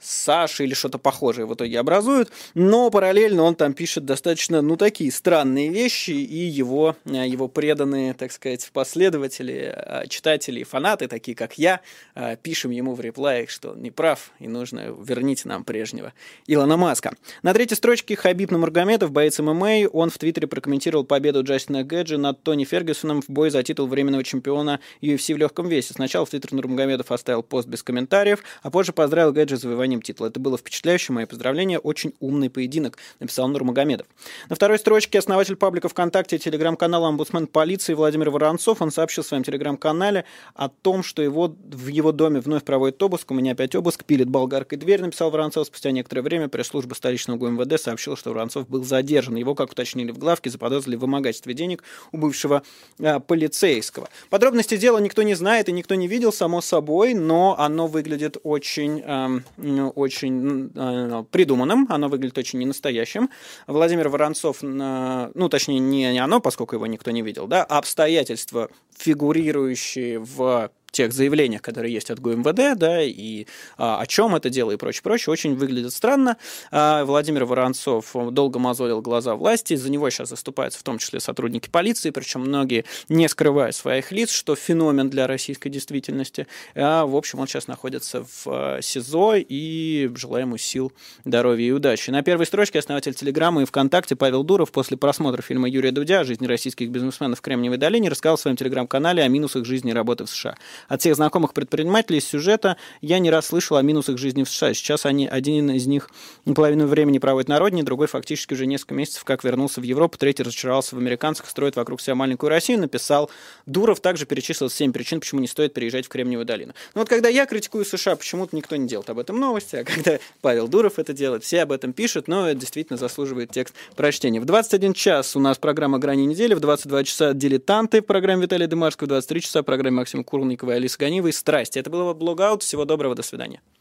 Саши 0.00 0.64
или 0.64 0.74
что-то 0.74 0.98
похожее 0.98 1.46
в 1.46 1.54
итоге 1.54 1.78
образуют, 1.80 2.30
но 2.54 2.90
параллельно 2.90 3.42
он 3.42 3.54
там 3.54 3.74
пишет 3.74 4.04
достаточно, 4.04 4.62
ну, 4.62 4.76
такие 4.76 5.10
странные 5.10 5.68
вещи, 5.68 6.10
и 6.10 6.46
его, 6.46 6.96
э, 7.04 7.26
его 7.26 7.48
преданные, 7.48 8.14
так 8.14 8.32
сказать, 8.32 8.68
последователи, 8.72 9.74
э, 9.74 10.06
читатели 10.08 10.60
и 10.60 10.64
фанаты, 10.64 11.08
такие 11.08 11.34
как 11.34 11.58
я, 11.58 11.80
э, 12.14 12.36
пишем 12.42 12.70
ему 12.70 12.94
в 12.94 13.00
реплаях, 13.00 13.50
что 13.50 13.70
он 13.70 13.82
не 13.82 13.90
прав, 13.90 14.30
и 14.38 14.48
нужно 14.48 14.94
вернить 15.00 15.44
нам 15.44 15.64
прежнего 15.64 16.12
Илона 16.46 16.76
Маска. 16.76 17.14
На 17.42 17.52
третьей 17.52 17.76
строчке 17.76 18.16
Хабиб 18.16 18.50
Нурмагомедов, 18.50 19.10
боец 19.10 19.38
ММА, 19.38 19.88
он 19.92 20.10
в 20.10 20.18
Твиттере 20.18 20.46
прокомментировал 20.46 21.04
победу 21.04 21.42
Джастина 21.42 21.82
Гэджи 21.82 22.18
над 22.18 22.42
Тони 22.42 22.64
Фергюсоном 22.64 23.22
в 23.22 23.28
бой 23.28 23.50
за 23.50 23.62
титул 23.62 23.86
временного 23.86 24.24
чемпиона 24.24 24.80
UFC 25.02 25.34
в 25.34 25.38
легком 25.38 25.68
весе. 25.68 25.94
Сначала 25.94 26.24
в 26.26 26.30
Твиттер 26.30 26.52
Нурмагомедов 26.52 27.10
оставил 27.12 27.42
пост 27.42 27.68
без 27.68 27.82
комментариев, 27.82 28.42
а 28.62 28.70
позже 28.70 28.92
поздравил 28.92 29.32
Гэджи 29.32 29.56
с 29.56 29.64
завоеванием 29.88 30.02
титула. 30.02 30.28
Это 30.28 30.40
было 30.40 30.58
впечатляюще, 30.58 31.12
мои 31.12 31.24
поздравления, 31.24 31.78
очень 31.78 32.12
умный 32.20 32.50
поединок, 32.50 32.98
написал 33.20 33.48
Нурмагомедов. 33.48 34.06
На 34.48 34.56
второй 34.56 34.78
строчке 34.78 35.18
основатель 35.18 35.56
паблика 35.56 35.88
ВКонтакте 35.88 36.36
и 36.36 36.38
телеграм-канала 36.38 37.08
«Омбудсмен 37.08 37.46
полиции» 37.46 37.94
Владимир 37.94 38.30
Воронцов, 38.30 38.82
он 38.82 38.90
сообщил 38.90 39.24
в 39.24 39.26
своем 39.26 39.42
телеграм-канале 39.42 40.24
о 40.54 40.68
том, 40.68 41.02
что 41.02 41.22
его, 41.22 41.54
в 41.70 41.88
его 41.88 42.12
доме 42.12 42.40
вновь 42.40 42.64
проводит 42.64 43.02
обыск, 43.02 43.30
у 43.30 43.34
меня 43.34 43.52
опять 43.52 43.74
обыск, 43.74 44.04
пилит 44.04 44.28
болгаркой 44.28 44.78
дверь, 44.78 45.00
написал 45.00 45.30
Воронцов. 45.30 45.66
Спустя 45.66 45.90
некоторое 45.90 46.22
время 46.22 46.48
пресс-служба 46.48 46.94
столичного 46.94 47.38
ГУМВД 47.38 47.80
сообщила, 47.80 48.16
что 48.16 48.30
Воронцов 48.30 48.68
был 48.68 48.84
задержан. 48.84 49.36
Его, 49.36 49.54
как 49.54 49.72
уточнили 49.72 50.10
в 50.10 50.18
главке, 50.18 50.50
заподозрили 50.50 50.96
в 50.96 51.00
вымогательстве 51.00 51.54
денег 51.54 51.82
у 52.12 52.18
бывшего 52.18 52.62
э, 52.98 53.20
полицейского. 53.20 54.08
Подробности 54.30 54.76
дела 54.76 54.98
никто 54.98 55.22
не 55.22 55.34
знает 55.34 55.68
и 55.68 55.72
никто 55.72 55.94
не 55.94 56.08
видел, 56.08 56.32
само 56.32 56.60
собой, 56.60 57.14
но 57.14 57.56
оно 57.58 57.86
выглядит 57.86 58.36
очень, 58.42 59.02
э, 59.04 59.40
очень 59.82 60.70
э, 60.74 61.24
придуманным, 61.30 61.86
оно 61.90 62.08
выглядит 62.08 62.38
очень 62.38 62.58
ненастоящим. 62.58 63.30
Владимир 63.66 64.08
Воронцов, 64.08 64.62
ну, 64.62 65.48
точнее, 65.48 65.78
не, 65.78 66.12
не 66.12 66.18
оно, 66.18 66.40
поскольку 66.40 66.76
его 66.76 66.86
никто 66.86 67.10
не 67.10 67.22
видел, 67.22 67.46
да, 67.46 67.64
а 67.64 67.78
обстоятельства, 67.78 68.70
фигурирующие 68.96 70.18
в 70.18 70.70
тех 70.98 71.12
заявлениях, 71.12 71.62
которые 71.62 71.94
есть 71.94 72.10
от 72.10 72.18
ГУМВД, 72.18 72.76
да, 72.76 73.02
и 73.04 73.46
а, 73.76 74.00
о 74.00 74.06
чем 74.06 74.34
это 74.34 74.50
дело 74.50 74.72
и 74.72 74.76
прочее, 74.76 75.02
прочее, 75.04 75.32
очень 75.32 75.54
выглядит 75.54 75.92
странно. 75.92 76.36
А, 76.72 77.04
Владимир 77.04 77.44
Воронцов 77.44 78.16
долго 78.32 78.58
мозолил 78.58 79.00
глаза 79.00 79.36
власти, 79.36 79.76
за 79.76 79.90
него 79.90 80.10
сейчас 80.10 80.30
заступаются 80.30 80.80
в 80.80 80.82
том 80.82 80.98
числе 80.98 81.20
сотрудники 81.20 81.68
полиции, 81.68 82.10
причем 82.10 82.40
многие 82.40 82.84
не 83.08 83.28
скрывая 83.28 83.70
своих 83.70 84.10
лиц, 84.10 84.32
что 84.32 84.56
феномен 84.56 85.08
для 85.08 85.28
российской 85.28 85.68
действительности. 85.68 86.48
А, 86.74 87.06
в 87.06 87.14
общем, 87.14 87.38
он 87.38 87.46
сейчас 87.46 87.68
находится 87.68 88.24
в 88.24 88.46
а, 88.46 88.82
СИЗО, 88.82 89.36
и 89.36 90.10
желаем 90.16 90.48
ему 90.48 90.56
сил, 90.56 90.92
здоровья 91.24 91.68
и 91.68 91.70
удачи. 91.70 92.10
На 92.10 92.22
первой 92.22 92.46
строчке 92.46 92.80
основатель 92.80 93.14
Телеграма 93.14 93.62
и 93.62 93.64
ВКонтакте 93.66 94.16
Павел 94.16 94.42
Дуров 94.42 94.72
после 94.72 94.96
просмотра 94.96 95.42
фильма 95.42 95.68
Юрия 95.68 95.92
Дудя 95.92 96.20
о 96.20 96.24
жизни 96.24 96.46
российских 96.46 96.90
бизнесменов 96.90 97.38
в 97.38 97.42
Кремниевой 97.42 97.78
долине 97.78 98.08
рассказал 98.08 98.36
в 98.36 98.40
своем 98.40 98.56
Телеграм-канале 98.56 99.22
о 99.22 99.28
минусах 99.28 99.64
жизни 99.64 99.92
и 99.92 99.94
работы 99.94 100.24
в 100.24 100.30
США. 100.30 100.56
От 100.88 101.02
всех 101.02 101.16
знакомых 101.16 101.52
предпринимателей 101.52 102.18
из 102.18 102.26
сюжета 102.26 102.78
я 103.02 103.18
не 103.18 103.30
раз 103.30 103.46
слышал 103.46 103.76
о 103.76 103.82
минусах 103.82 104.16
жизни 104.16 104.42
в 104.42 104.48
США. 104.48 104.72
Сейчас 104.72 105.04
они, 105.04 105.28
один 105.28 105.70
из 105.70 105.86
них 105.86 106.10
половину 106.54 106.86
времени 106.86 107.18
проводит 107.18 107.48
на 107.48 107.58
родине, 107.58 107.82
другой 107.82 108.06
фактически 108.06 108.54
уже 108.54 108.66
несколько 108.66 108.94
месяцев 108.94 109.22
как 109.24 109.44
вернулся 109.44 109.80
в 109.82 109.84
Европу, 109.84 110.16
третий 110.16 110.42
разочаровался 110.42 110.96
в 110.96 110.98
американцах, 110.98 111.46
строит 111.46 111.76
вокруг 111.76 112.00
себя 112.00 112.14
маленькую 112.14 112.48
Россию, 112.48 112.80
написал. 112.80 113.30
Дуров 113.66 114.00
также 114.00 114.24
перечислил 114.24 114.70
7 114.70 114.92
причин, 114.92 115.20
почему 115.20 115.42
не 115.42 115.46
стоит 115.46 115.74
переезжать 115.74 116.06
в 116.06 116.08
Кремниевую 116.08 116.46
долину. 116.46 116.72
Но 116.94 117.02
вот 117.02 117.08
когда 117.08 117.28
я 117.28 117.44
критикую 117.44 117.84
США, 117.84 118.16
почему-то 118.16 118.56
никто 118.56 118.76
не 118.76 118.88
делает 118.88 119.10
об 119.10 119.18
этом 119.18 119.38
новости, 119.38 119.76
а 119.76 119.84
когда 119.84 120.18
Павел 120.40 120.68
Дуров 120.68 120.98
это 120.98 121.12
делает, 121.12 121.44
все 121.44 121.62
об 121.62 121.72
этом 121.72 121.92
пишут, 121.92 122.28
но 122.28 122.48
это 122.48 122.58
действительно 122.58 122.96
заслуживает 122.96 123.50
текст 123.50 123.74
прочтения. 123.94 124.40
В 124.40 124.46
21 124.46 124.94
час 124.94 125.36
у 125.36 125.40
нас 125.40 125.58
программа 125.58 125.98
«Грани 125.98 126.24
недели», 126.24 126.54
в 126.54 126.60
22 126.60 127.04
часа 127.04 127.34
«Дилетанты» 127.34 128.00
в 128.00 128.06
программе 128.06 128.44
Виталия 128.44 128.66
Дымарского, 128.66 129.04
в 129.04 129.08
23 129.10 129.42
часа 129.42 129.62
в 129.62 129.64
программе 129.64 129.98
Максима 129.98 130.24
Курникова 130.24 130.77
и 130.78 130.80
Алиса 130.80 130.98
Ганивой 130.98 131.32
«Страсти». 131.32 131.78
Это 131.78 131.90
было 131.90 132.14
Блогаут. 132.14 132.62
Всего 132.62 132.84
доброго, 132.84 133.14
до 133.14 133.22
свидания. 133.22 133.60